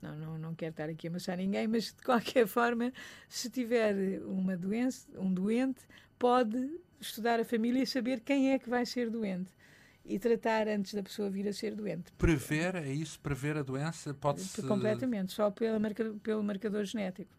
Não, 0.00 0.16
não, 0.16 0.38
não 0.38 0.54
quero 0.54 0.70
estar 0.70 0.88
aqui 0.88 1.08
a 1.08 1.10
amassar 1.10 1.36
ninguém, 1.36 1.66
mas 1.66 1.86
de 1.86 2.02
qualquer 2.02 2.46
forma, 2.48 2.92
se 3.28 3.50
tiver 3.50 4.22
uma 4.22 4.56
doença, 4.56 5.08
um 5.18 5.32
doente, 5.32 5.80
pode 6.18 6.80
estudar 7.00 7.40
a 7.40 7.44
família 7.44 7.82
e 7.82 7.86
saber 7.86 8.20
quem 8.20 8.52
é 8.52 8.58
que 8.58 8.68
vai 8.68 8.86
ser 8.86 9.10
doente 9.10 9.52
e 10.08 10.18
tratar 10.18 10.66
antes 10.68 10.94
da 10.94 11.02
pessoa 11.02 11.28
vir 11.28 11.46
a 11.46 11.52
ser 11.52 11.74
doente. 11.74 12.12
Prever, 12.16 12.76
é 12.76 12.90
isso? 12.90 13.20
Prever 13.20 13.58
a 13.58 13.62
doença? 13.62 14.14
Pode-se... 14.14 14.62
Completamente, 14.62 15.32
só 15.32 15.50
pelo, 15.50 15.78
marca, 15.78 16.14
pelo 16.22 16.42
marcador 16.42 16.84
genético. 16.84 17.30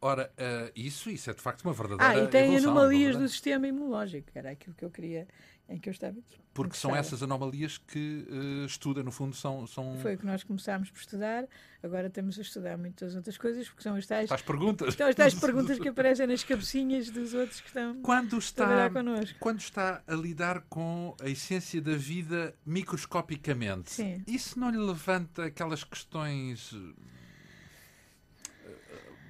Ora, 0.00 0.30
uh, 0.36 0.70
isso, 0.76 1.08
isso 1.08 1.30
é 1.30 1.34
de 1.34 1.40
facto 1.40 1.62
uma 1.62 1.72
verdadeira. 1.72 2.22
Ah, 2.22 2.24
e 2.24 2.28
tem 2.28 2.44
evolução, 2.44 2.72
anomalias 2.72 3.16
do 3.16 3.28
sistema 3.28 3.66
imunológico, 3.66 4.28
era 4.34 4.50
aquilo 4.50 4.74
que 4.74 4.84
eu 4.84 4.90
queria, 4.90 5.26
em 5.68 5.78
que 5.78 5.88
eu 5.88 5.92
estava. 5.92 6.16
Porque 6.54 6.76
são 6.76 6.94
essas 6.94 7.22
anomalias 7.22 7.76
que 7.76 8.26
uh, 8.30 8.64
estuda, 8.64 9.02
no 9.02 9.10
fundo, 9.10 9.34
são, 9.34 9.66
são. 9.66 9.98
Foi 9.98 10.14
o 10.14 10.18
que 10.18 10.24
nós 10.24 10.42
começámos 10.42 10.90
por 10.90 10.98
estudar, 10.98 11.46
agora 11.82 12.06
estamos 12.06 12.38
a 12.38 12.42
estudar 12.42 12.78
muitas 12.78 13.14
outras 13.14 13.36
coisas, 13.36 13.68
porque 13.68 13.82
são 13.82 13.96
as 13.96 14.06
tais. 14.06 14.30
As 14.30 14.42
perguntas. 14.42 14.94
São 14.94 15.08
as 15.08 15.14
tais 15.14 15.34
perguntas 15.34 15.78
que 15.78 15.88
aparecem 15.88 16.26
nas 16.26 16.44
cabecinhas 16.44 17.10
dos 17.10 17.34
outros 17.34 17.60
que 17.60 17.68
estão 17.68 18.00
quando 18.00 18.38
está, 18.38 18.64
a 18.64 18.66
trabalhar 18.66 18.90
connosco. 18.92 19.38
Quando 19.40 19.60
está 19.60 20.02
a 20.06 20.14
lidar 20.14 20.62
com 20.68 21.14
a 21.20 21.28
essência 21.28 21.80
da 21.82 21.96
vida 21.96 22.54
microscopicamente, 22.64 23.90
Sim. 23.90 24.22
isso 24.26 24.58
não 24.58 24.70
lhe 24.70 24.78
levanta 24.78 25.46
aquelas 25.46 25.84
questões 25.84 26.74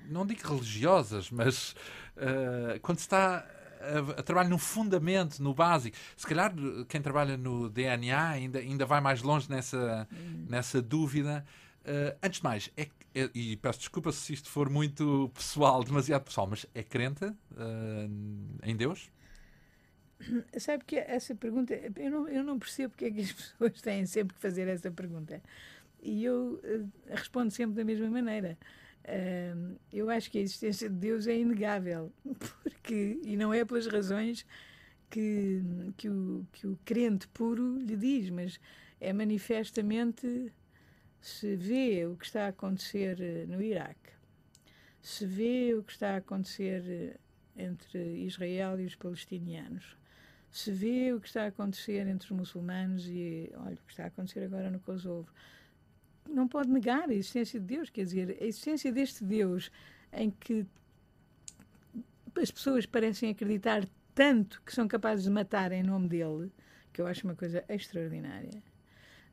não 0.08 0.24
digo 0.24 0.46
religiosas, 0.46 1.30
mas 1.30 1.72
uh, 2.16 2.78
quando 2.80 2.98
se 2.98 3.04
está 3.04 3.44
a, 3.80 4.20
a 4.20 4.22
trabalhar 4.22 4.48
no 4.48 4.58
fundamento, 4.58 5.42
no 5.42 5.54
básico, 5.54 5.96
se 6.16 6.26
calhar 6.26 6.52
quem 6.88 7.00
trabalha 7.00 7.36
no 7.36 7.68
DNA 7.68 8.28
ainda, 8.28 8.58
ainda 8.58 8.86
vai 8.86 9.00
mais 9.00 9.22
longe 9.22 9.50
nessa, 9.50 10.08
hum. 10.12 10.46
nessa 10.48 10.80
dúvida. 10.82 11.44
Uh, 11.82 12.18
antes 12.20 12.40
de 12.40 12.44
mais, 12.44 12.70
é, 12.76 12.88
é, 13.14 13.30
e 13.32 13.56
peço 13.56 13.78
desculpa 13.78 14.10
se 14.10 14.32
isto 14.32 14.50
for 14.50 14.68
muito 14.68 15.30
pessoal, 15.32 15.84
demasiado 15.84 16.24
pessoal, 16.24 16.46
mas 16.48 16.66
é 16.74 16.82
crente 16.82 17.24
uh, 17.24 18.56
em 18.64 18.76
Deus? 18.76 19.08
Sabe 20.58 20.84
que 20.84 20.96
essa 20.96 21.34
pergunta, 21.34 21.74
eu 21.74 22.10
não, 22.10 22.28
eu 22.28 22.42
não 22.42 22.58
percebo 22.58 22.90
porque 22.90 23.04
é 23.06 23.10
que 23.10 23.20
as 23.20 23.32
pessoas 23.32 23.80
têm 23.80 24.04
sempre 24.04 24.34
que 24.34 24.40
fazer 24.40 24.68
essa 24.68 24.90
pergunta. 24.90 25.40
E 26.02 26.24
eu 26.24 26.60
uh, 26.62 26.92
respondo 27.08 27.50
sempre 27.50 27.76
da 27.76 27.84
mesma 27.84 28.08
maneira. 28.10 28.58
Eu 29.92 30.10
acho 30.10 30.30
que 30.30 30.38
a 30.38 30.40
existência 30.40 30.88
de 30.88 30.96
Deus 30.96 31.26
é 31.26 31.36
inegável, 31.36 32.12
porque, 32.62 33.20
e 33.24 33.36
não 33.36 33.54
é 33.54 33.64
pelas 33.64 33.86
razões 33.86 34.44
que, 35.08 35.62
que, 35.96 36.08
o, 36.08 36.46
que 36.52 36.66
o 36.66 36.78
crente 36.84 37.28
puro 37.28 37.78
lhe 37.78 37.96
diz, 37.96 38.30
mas 38.30 38.60
é 39.00 39.12
manifestamente 39.12 40.52
se 41.20 41.56
vê 41.56 42.06
o 42.06 42.16
que 42.16 42.26
está 42.26 42.46
a 42.46 42.48
acontecer 42.48 43.20
eh, 43.20 43.46
no 43.46 43.62
Iraque, 43.62 44.10
se 45.00 45.26
vê 45.26 45.74
o 45.74 45.82
que 45.82 45.92
está 45.92 46.14
a 46.14 46.16
acontecer 46.18 46.82
eh, 46.86 47.16
entre 47.56 47.98
Israel 48.24 48.78
e 48.80 48.84
os 48.84 48.94
palestinianos, 48.94 49.96
se 50.50 50.70
vê 50.70 51.12
o 51.12 51.20
que 51.20 51.28
está 51.28 51.44
a 51.44 51.48
acontecer 51.48 52.06
entre 52.06 52.26
os 52.26 52.38
muçulmanos 52.38 53.06
e 53.08 53.50
olha 53.56 53.74
o 53.74 53.86
que 53.86 53.92
está 53.92 54.04
a 54.04 54.06
acontecer 54.06 54.44
agora 54.44 54.70
no 54.70 54.80
Kosovo 54.80 55.30
não 56.28 56.46
pode 56.48 56.68
negar 56.70 57.08
a 57.08 57.14
existência 57.14 57.58
de 57.60 57.66
Deus, 57.66 57.90
quer 57.90 58.04
dizer, 58.04 58.36
a 58.40 58.44
existência 58.44 58.92
deste 58.92 59.24
Deus 59.24 59.70
em 60.12 60.30
que 60.30 60.66
as 62.40 62.50
pessoas 62.50 62.86
parecem 62.86 63.30
acreditar 63.30 63.86
tanto 64.14 64.62
que 64.64 64.74
são 64.74 64.88
capazes 64.88 65.24
de 65.24 65.30
matar 65.30 65.72
em 65.72 65.82
nome 65.82 66.08
dele, 66.08 66.50
que 66.92 67.00
eu 67.00 67.06
acho 67.06 67.24
uma 67.24 67.34
coisa 67.34 67.64
extraordinária, 67.68 68.62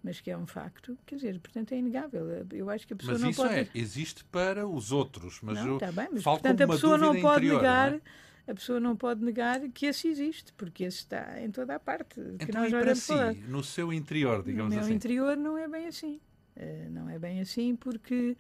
mas 0.04 0.20
que 0.20 0.30
é 0.30 0.38
um 0.38 0.46
facto, 0.46 0.98
quer 1.06 1.16
dizer, 1.16 1.40
portanto 1.40 1.72
é 1.72 1.78
inegável. 1.78 2.28
Eu 2.52 2.70
acho 2.70 2.86
que 2.86 2.94
a 2.94 2.96
pessoa 2.98 3.14
mas 3.14 3.22
não 3.22 3.30
isso 3.30 3.42
pode. 3.42 3.54
É, 3.56 3.70
existe 3.74 4.24
para 4.26 4.68
os 4.68 4.92
outros, 4.92 5.40
mas 5.42 5.58
não, 5.58 5.68
eu 5.68 5.74
está 5.76 5.92
bem, 5.92 6.10
mas 6.12 6.24
portanto 6.24 6.62
a 6.62 6.68
pessoa 6.68 6.98
não 6.98 7.20
pode 7.22 7.46
interior, 7.46 7.62
negar. 7.62 7.92
Não 7.92 7.98
é? 7.98 8.02
A 8.46 8.54
pessoa 8.54 8.78
não 8.78 8.94
pode 8.94 9.24
negar 9.24 9.62
que 9.70 9.86
esse 9.86 10.10
existe, 10.10 10.52
porque 10.54 10.84
esse 10.84 10.98
está 10.98 11.42
em 11.42 11.50
toda 11.50 11.76
a 11.76 11.80
parte. 11.80 12.20
Então, 12.20 12.46
que 12.46 12.52
nós 12.52 12.68
e 12.68 12.72
para 12.72 12.94
si, 12.94 13.08
falar. 13.08 13.34
no 13.34 13.64
seu 13.64 13.94
interior, 13.94 14.44
digamos 14.44 14.72
no 14.72 14.76
meu 14.76 14.86
assim? 14.86 14.94
interior 14.94 15.38
não 15.38 15.58
é 15.58 15.66
bem 15.66 15.88
assim. 15.88 16.20
Uh, 16.56 16.90
não 16.92 17.10
é 17.10 17.18
bem 17.18 17.40
assim, 17.40 17.76
porque 17.76 18.38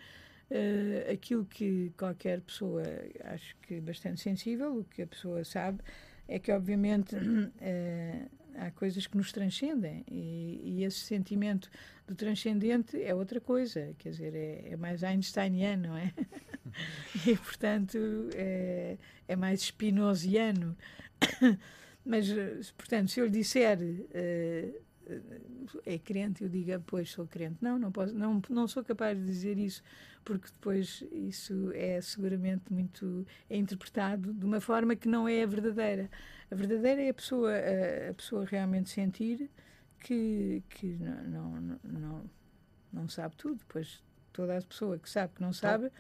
uh, 0.52 1.12
aquilo 1.12 1.46
que 1.46 1.92
qualquer 1.98 2.42
pessoa, 2.42 2.84
acho 3.26 3.56
que 3.62 3.80
bastante 3.82 4.22
sensível, 4.22 4.80
o 4.80 4.84
que 4.84 5.02
a 5.02 5.08
pessoa 5.08 5.44
sabe, 5.44 5.80
é 6.28 6.40
que, 6.40 6.52
obviamente, 6.52 7.16
uh, 7.16 8.30
há 8.56 8.72
coisas 8.72 9.08
que 9.08 9.18
nos 9.18 9.32
transcendem 9.32 10.06
e, 10.10 10.62
e, 10.64 10.84
esse 10.84 11.00
sentimento 11.00 11.70
do 12.08 12.16
transcendente 12.16 13.02
é 13.02 13.14
outra 13.14 13.42
coisa, 13.42 13.96
quer 13.98 14.12
dizer, 14.12 14.36
é, 14.36 14.74
é 14.74 14.78
mais 14.78 15.04
einsteiniano, 15.04 15.90
não 15.90 15.98
é? 15.98 16.14
e, 17.26 17.36
portanto, 17.36 17.98
é, 18.36 18.98
é 19.28 19.36
mais 19.36 19.62
spinoziano. 19.62 20.78
Mas, 22.06 22.28
portanto, 22.78 23.10
se 23.12 23.22
eu 23.22 23.26
lhe 23.26 23.32
disser 23.32 23.78
é 25.86 25.98
crente, 25.98 26.44
eu 26.44 26.50
diga, 26.50 26.82
pois 26.86 27.12
sou 27.12 27.28
crente. 27.28 27.58
Não, 27.62 27.78
não, 27.78 27.92
posso, 27.92 28.14
não, 28.14 28.42
não 28.50 28.68
sou 28.68 28.84
capaz 28.84 29.18
de 29.18 29.26
dizer 29.26 29.58
isso, 29.58 29.84
porque 30.24 30.48
depois 30.48 31.04
isso 31.12 31.72
é 31.74 32.00
seguramente 32.02 32.72
muito 32.72 33.26
é 33.50 33.58
interpretado 33.58 34.34
de 34.34 34.46
uma 34.46 34.62
forma 34.62 34.96
que 34.96 35.08
não 35.08 35.28
é 35.28 35.44
a 35.44 35.48
verdadeira. 35.48 36.10
A 36.50 36.56
verdadeira 36.56 37.02
é 37.02 37.10
a 37.10 37.14
pessoa, 37.14 37.52
a, 37.52 38.10
a 38.12 38.14
pessoa 38.14 38.46
realmente 38.46 38.90
sentir 38.90 39.50
que, 40.00 40.64
que 40.70 40.98
não, 41.28 41.62
não, 41.62 41.80
não, 41.84 42.30
não 42.92 43.10
sabe 43.10 43.36
tudo. 43.36 43.62
Pois 43.68 44.04
toda 44.32 44.58
a 44.58 44.62
pessoa 44.62 44.98
que 44.98 45.10
sabe 45.10 45.34
que 45.36 45.42
não 45.42 45.54
sabe 45.54 45.92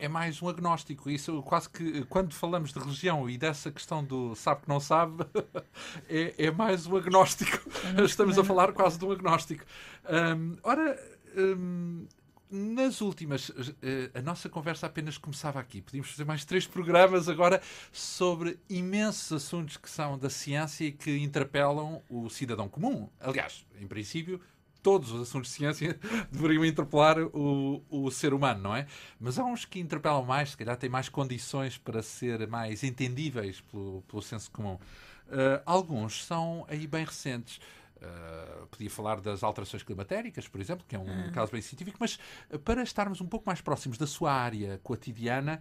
é 0.00 0.08
mais 0.08 0.40
um 0.40 0.48
agnóstico. 0.48 1.10
Isso 1.10 1.42
quase 1.42 1.68
que 1.68 2.04
quando 2.06 2.32
falamos 2.34 2.72
de 2.72 2.78
religião 2.78 3.28
e 3.28 3.36
dessa 3.36 3.70
questão 3.70 4.02
do 4.02 4.34
sabe 4.34 4.62
que 4.62 4.68
não 4.68 4.80
sabe, 4.80 5.24
é, 6.08 6.46
é 6.46 6.50
mais 6.50 6.86
um 6.86 6.96
agnóstico. 6.96 7.58
Estamos 8.02 8.38
a 8.38 8.44
falar 8.44 8.72
quase 8.72 8.98
de 8.98 9.04
um 9.04 9.12
agnóstico. 9.12 9.64
Um, 10.08 10.56
ora, 10.62 10.98
um, 11.36 12.06
nas 12.50 13.00
últimas, 13.00 13.52
eh, 13.80 14.10
a 14.12 14.22
nossa 14.22 14.48
conversa 14.48 14.86
apenas 14.86 15.16
começava 15.16 15.60
aqui. 15.60 15.80
Podíamos 15.80 16.10
fazer 16.10 16.24
mais 16.24 16.44
três 16.44 16.66
programas 16.66 17.28
agora 17.28 17.62
sobre 17.92 18.58
imensos 18.68 19.30
assuntos 19.32 19.76
que 19.76 19.88
são 19.88 20.18
da 20.18 20.28
ciência 20.28 20.86
e 20.86 20.92
que 20.92 21.18
interpelam 21.18 22.02
o 22.08 22.28
cidadão 22.28 22.68
comum. 22.68 23.08
Aliás, 23.20 23.64
em 23.80 23.86
princípio, 23.86 24.40
todos 24.82 25.12
os 25.12 25.22
assuntos 25.22 25.50
de 25.50 25.56
ciência 25.56 25.98
deveriam 26.30 26.64
interpelar 26.64 27.18
o, 27.18 27.82
o 27.88 28.10
ser 28.10 28.34
humano, 28.34 28.62
não 28.62 28.76
é? 28.76 28.86
Mas 29.18 29.38
há 29.38 29.44
uns 29.44 29.64
que 29.64 29.80
interpelam 29.80 30.24
mais, 30.24 30.50
se 30.50 30.56
calhar 30.56 30.76
têm 30.76 30.90
mais 30.90 31.08
condições 31.08 31.78
para 31.78 32.02
ser 32.02 32.46
mais 32.48 32.82
entendíveis 32.82 33.60
pelo, 33.60 34.02
pelo 34.02 34.22
senso 34.22 34.50
comum. 34.50 34.74
Uh, 34.74 35.62
alguns 35.64 36.24
são 36.24 36.66
aí 36.68 36.86
bem 36.86 37.04
recentes. 37.04 37.60
Uh, 37.96 38.66
podia 38.68 38.88
falar 38.88 39.20
das 39.20 39.42
alterações 39.42 39.82
climatéricas, 39.82 40.48
por 40.48 40.60
exemplo, 40.60 40.84
que 40.88 40.96
é 40.96 40.98
um 40.98 41.28
ah. 41.28 41.30
caso 41.32 41.52
bem 41.52 41.60
científico, 41.60 41.98
mas 42.00 42.18
para 42.64 42.82
estarmos 42.82 43.20
um 43.20 43.26
pouco 43.26 43.44
mais 43.46 43.60
próximos 43.60 43.98
da 43.98 44.06
sua 44.06 44.32
área 44.32 44.80
cotidiana, 44.82 45.60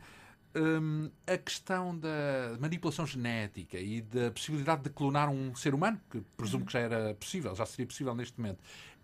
um, 0.56 1.12
a 1.28 1.38
questão 1.38 1.98
da 1.98 2.58
manipulação 2.60 3.06
genética 3.06 3.78
e 3.78 4.02
da 4.02 4.32
possibilidade 4.32 4.84
de 4.84 4.90
clonar 4.90 5.30
um 5.30 5.56
ser 5.56 5.74
humano, 5.74 6.00
que 6.10 6.22
presumo 6.36 6.66
que 6.66 6.74
já 6.74 6.80
era 6.80 7.14
possível, 7.16 7.56
já 7.56 7.66
seria 7.66 7.86
possível 7.86 8.16
neste 8.16 8.40
momento, 8.40 8.60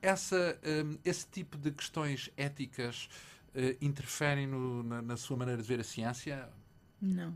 essa, 0.06 0.60
um, 0.64 0.98
esse 1.04 1.28
tipo 1.28 1.58
de 1.58 1.72
questões 1.72 2.30
éticas 2.38 3.10
uh, 3.56 3.76
interferem 3.82 4.46
no, 4.46 4.84
na, 4.84 5.02
na, 5.02 5.18
sua 5.18 5.36
maneira 5.36 5.62
de 5.62 5.68
ver 5.68 5.80
a 5.80 5.84
ciência? 5.84 6.48
Não. 7.02 7.36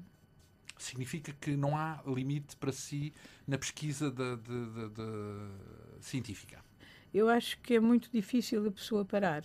Significa 0.78 1.34
que 1.34 1.57
não 1.57 1.76
há 1.76 2.01
limite 2.05 2.55
para 2.55 2.72
si 2.72 3.13
na 3.47 3.57
pesquisa 3.57 4.09
de, 4.11 4.38
de, 4.38 4.89
de, 4.89 6.03
científica? 6.05 6.63
eu 7.11 7.28
acho 7.28 7.59
que 7.61 7.74
é 7.74 7.80
muito 7.80 8.09
difícil 8.11 8.67
a 8.67 8.72
pessoa 8.72 9.03
parar. 9.03 9.41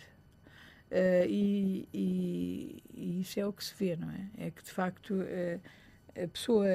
Uh, 0.91 1.27
e, 1.27 1.89
e, 1.95 2.83
e, 2.93 3.21
isso 3.23 3.41
é 3.41 3.47
o 3.47 3.53
que 3.53 3.65
se 3.65 3.75
vê, 3.75 3.97
não 3.97 4.11
é? 4.11 4.47
É 4.47 4.51
que 4.51 4.63
de 4.63 4.71
facto 4.71 5.15
uh, 5.15 5.61
a 6.23 6.29
pessoa 6.29 6.67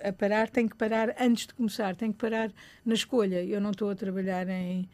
a 0.00 0.12
parar 0.12 0.50
tem 0.50 0.68
que 0.68 0.76
parar 0.76 1.16
antes 1.18 1.46
de 1.46 1.54
começar, 1.54 1.96
tem 1.96 2.12
que 2.12 2.18
parar 2.18 2.52
na 2.84 2.94
escolha. 2.94 3.42
Eu 3.42 3.60
não 3.60 3.70
estou 3.70 3.90
a 3.90 3.94
trabalhar 3.94 4.46
em 4.48 4.88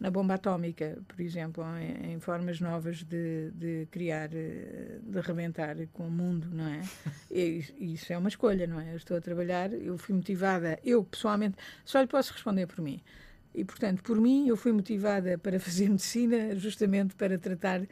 na 0.00 0.10
bomba 0.10 0.34
atómica, 0.34 0.98
por 1.08 1.20
exemplo, 1.20 1.64
em, 1.78 2.12
em 2.12 2.20
formas 2.20 2.60
novas 2.60 3.02
de, 3.02 3.50
de, 3.50 3.88
criar, 3.90 4.30
eh, 4.32 5.00
de 5.02 5.20
rebentar 5.20 5.76
com 5.92 6.06
o 6.06 6.10
mundo, 6.10 6.48
não 6.52 6.68
é? 6.68 6.82
E, 7.30 7.64
isso 7.78 8.12
é 8.12 8.18
uma 8.18 8.28
escolha, 8.28 8.66
não 8.66 8.80
é? 8.80 8.92
Eu 8.92 8.96
estou 8.96 9.16
a 9.16 9.20
trabalhar, 9.20 9.72
eu 9.72 9.98
fui 9.98 10.14
motivada, 10.14 10.78
eu 10.84 11.02
pessoalmente, 11.02 11.56
só 11.84 12.00
lhe 12.00 12.06
posso 12.06 12.32
responder 12.32 12.66
por 12.66 12.80
mim. 12.80 13.02
E, 13.54 13.64
portanto, 13.64 14.02
por 14.02 14.20
mim, 14.20 14.46
eu 14.46 14.56
fui 14.56 14.72
motivada 14.72 15.36
para 15.36 15.58
fazer 15.58 15.88
medicina 15.90 16.54
justamente 16.54 17.14
para 17.16 17.36
tratar 17.38 17.82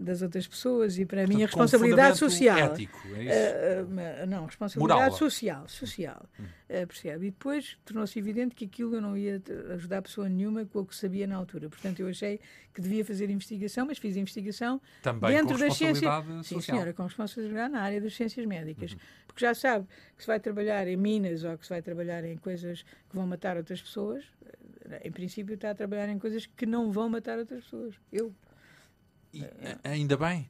das 0.00 0.20
outras 0.20 0.46
pessoas 0.46 0.98
e 0.98 1.06
para 1.06 1.24
a 1.24 1.26
minha 1.26 1.46
responsabilidade 1.46 2.18
social. 2.18 2.58
Ético, 2.58 2.98
é 3.14 3.24
isso? 3.24 3.86
Uh, 3.86 4.26
não, 4.26 4.44
responsabilidade 4.44 5.00
Moral. 5.00 5.16
social, 5.16 5.68
social. 5.68 6.26
Hum. 6.38 6.44
Uh, 6.44 6.86
percebe? 6.86 7.26
E 7.26 7.30
depois 7.30 7.78
tornou-se 7.84 8.18
evidente 8.18 8.54
que 8.54 8.66
aquilo 8.66 8.96
eu 8.96 9.00
não 9.00 9.16
ia 9.16 9.42
ajudar 9.74 10.02
pessoa 10.02 10.28
nenhuma 10.28 10.66
com 10.66 10.80
o 10.80 10.86
que 10.86 10.94
sabia 10.94 11.26
na 11.26 11.36
altura. 11.36 11.68
Portanto, 11.68 12.00
eu 12.00 12.08
achei 12.08 12.40
que 12.74 12.80
devia 12.80 13.04
fazer 13.04 13.30
investigação, 13.30 13.86
mas 13.86 13.98
fiz 13.98 14.16
investigação 14.16 14.80
Também 15.02 15.30
dentro 15.30 15.58
das 15.58 15.74
ciências. 15.74 16.12
Social. 16.12 16.42
Sim, 16.42 16.60
senhora, 16.60 16.92
com 16.92 17.02
responsabilidade 17.04 17.72
na 17.72 17.80
área 17.80 18.00
das 18.00 18.14
ciências 18.14 18.44
médicas. 18.44 18.92
Uhum. 18.92 18.98
Porque 19.26 19.44
já 19.44 19.54
sabe 19.54 19.86
que 20.16 20.22
se 20.22 20.26
vai 20.26 20.38
trabalhar 20.38 20.86
em 20.86 20.96
minas 20.96 21.42
ou 21.44 21.56
que 21.56 21.64
se 21.64 21.70
vai 21.70 21.80
trabalhar 21.80 22.24
em 22.24 22.36
coisas 22.36 22.82
que 22.82 23.16
vão 23.16 23.26
matar 23.26 23.56
outras 23.56 23.80
pessoas, 23.80 24.24
em 25.02 25.10
princípio 25.10 25.54
está 25.54 25.70
a 25.70 25.74
trabalhar 25.74 26.08
em 26.08 26.18
coisas 26.18 26.46
que 26.46 26.66
não 26.66 26.90
vão 26.90 27.08
matar 27.08 27.38
outras 27.38 27.64
pessoas. 27.64 27.94
Eu 28.12 28.32
e, 29.42 29.88
ainda 29.88 30.16
bem. 30.16 30.48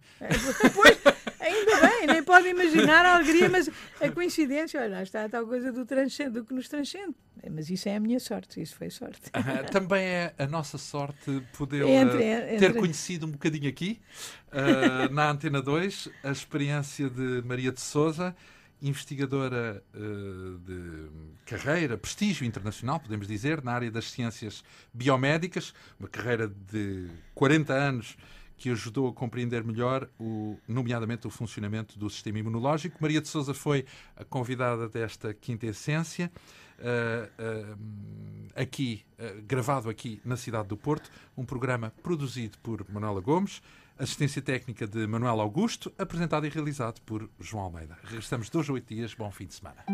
Pois, 0.74 0.98
ainda 1.40 1.80
bem, 1.80 2.06
nem 2.06 2.22
pode 2.22 2.48
imaginar 2.48 3.04
a 3.04 3.16
alegria, 3.16 3.48
mas 3.48 3.70
a 4.00 4.10
coincidência, 4.10 4.80
olha, 4.80 5.02
está 5.02 5.24
a 5.24 5.28
tal 5.28 5.46
coisa 5.46 5.72
do, 5.72 5.84
transcende, 5.86 6.30
do 6.30 6.44
que 6.44 6.54
nos 6.54 6.68
transcende. 6.68 7.14
Mas 7.50 7.70
isso 7.70 7.88
é 7.88 7.96
a 7.96 8.00
minha 8.00 8.18
sorte, 8.18 8.60
isso 8.60 8.76
foi 8.76 8.90
sorte. 8.90 9.30
também 9.70 10.02
é 10.02 10.34
a 10.38 10.46
nossa 10.46 10.78
sorte 10.78 11.42
poder 11.56 11.84
uh, 11.84 12.58
ter 12.58 12.74
conhecido 12.74 13.26
um 13.26 13.30
bocadinho 13.30 13.68
aqui, 13.68 14.00
uh, 14.48 15.12
na 15.12 15.30
Antena 15.30 15.62
2, 15.62 16.08
a 16.24 16.30
experiência 16.30 17.08
de 17.08 17.42
Maria 17.44 17.70
de 17.70 17.80
Souza, 17.80 18.34
investigadora 18.82 19.82
uh, 19.94 20.58
de 20.58 21.08
carreira, 21.46 21.96
prestígio 21.96 22.46
internacional, 22.46 23.00
podemos 23.00 23.26
dizer, 23.26 23.62
na 23.62 23.72
área 23.72 23.90
das 23.90 24.10
ciências 24.10 24.62
biomédicas, 24.92 25.72
uma 25.98 26.08
carreira 26.08 26.48
de 26.48 27.08
40 27.34 27.72
anos 27.72 28.16
que 28.56 28.70
ajudou 28.70 29.08
a 29.08 29.12
compreender 29.12 29.62
melhor, 29.62 30.08
o, 30.18 30.58
nomeadamente, 30.66 31.26
o 31.26 31.30
funcionamento 31.30 31.98
do 31.98 32.08
sistema 32.08 32.38
imunológico. 32.38 32.96
Maria 33.00 33.20
de 33.20 33.28
Souza 33.28 33.52
foi 33.52 33.84
a 34.16 34.24
convidada 34.24 34.88
desta 34.88 35.34
quinta 35.34 35.66
essência, 35.66 36.32
uh, 36.78 37.72
uh, 37.74 38.48
aqui, 38.54 39.04
uh, 39.18 39.42
gravado 39.42 39.90
aqui 39.90 40.20
na 40.24 40.36
cidade 40.36 40.68
do 40.68 40.76
Porto, 40.76 41.10
um 41.36 41.44
programa 41.44 41.92
produzido 42.02 42.56
por 42.62 42.84
Manuela 42.90 43.20
Gomes, 43.20 43.60
assistência 43.98 44.42
técnica 44.42 44.86
de 44.86 45.06
Manuel 45.06 45.40
Augusto, 45.40 45.92
apresentado 45.98 46.46
e 46.46 46.48
realizado 46.48 47.00
por 47.02 47.28
João 47.40 47.64
Almeida. 47.64 47.96
Regressamos 48.04 48.50
dois 48.50 48.68
a 48.68 48.72
oito 48.72 48.94
dias. 48.94 49.14
Bom 49.14 49.30
fim 49.30 49.46
de 49.46 49.54
semana. 49.54 49.84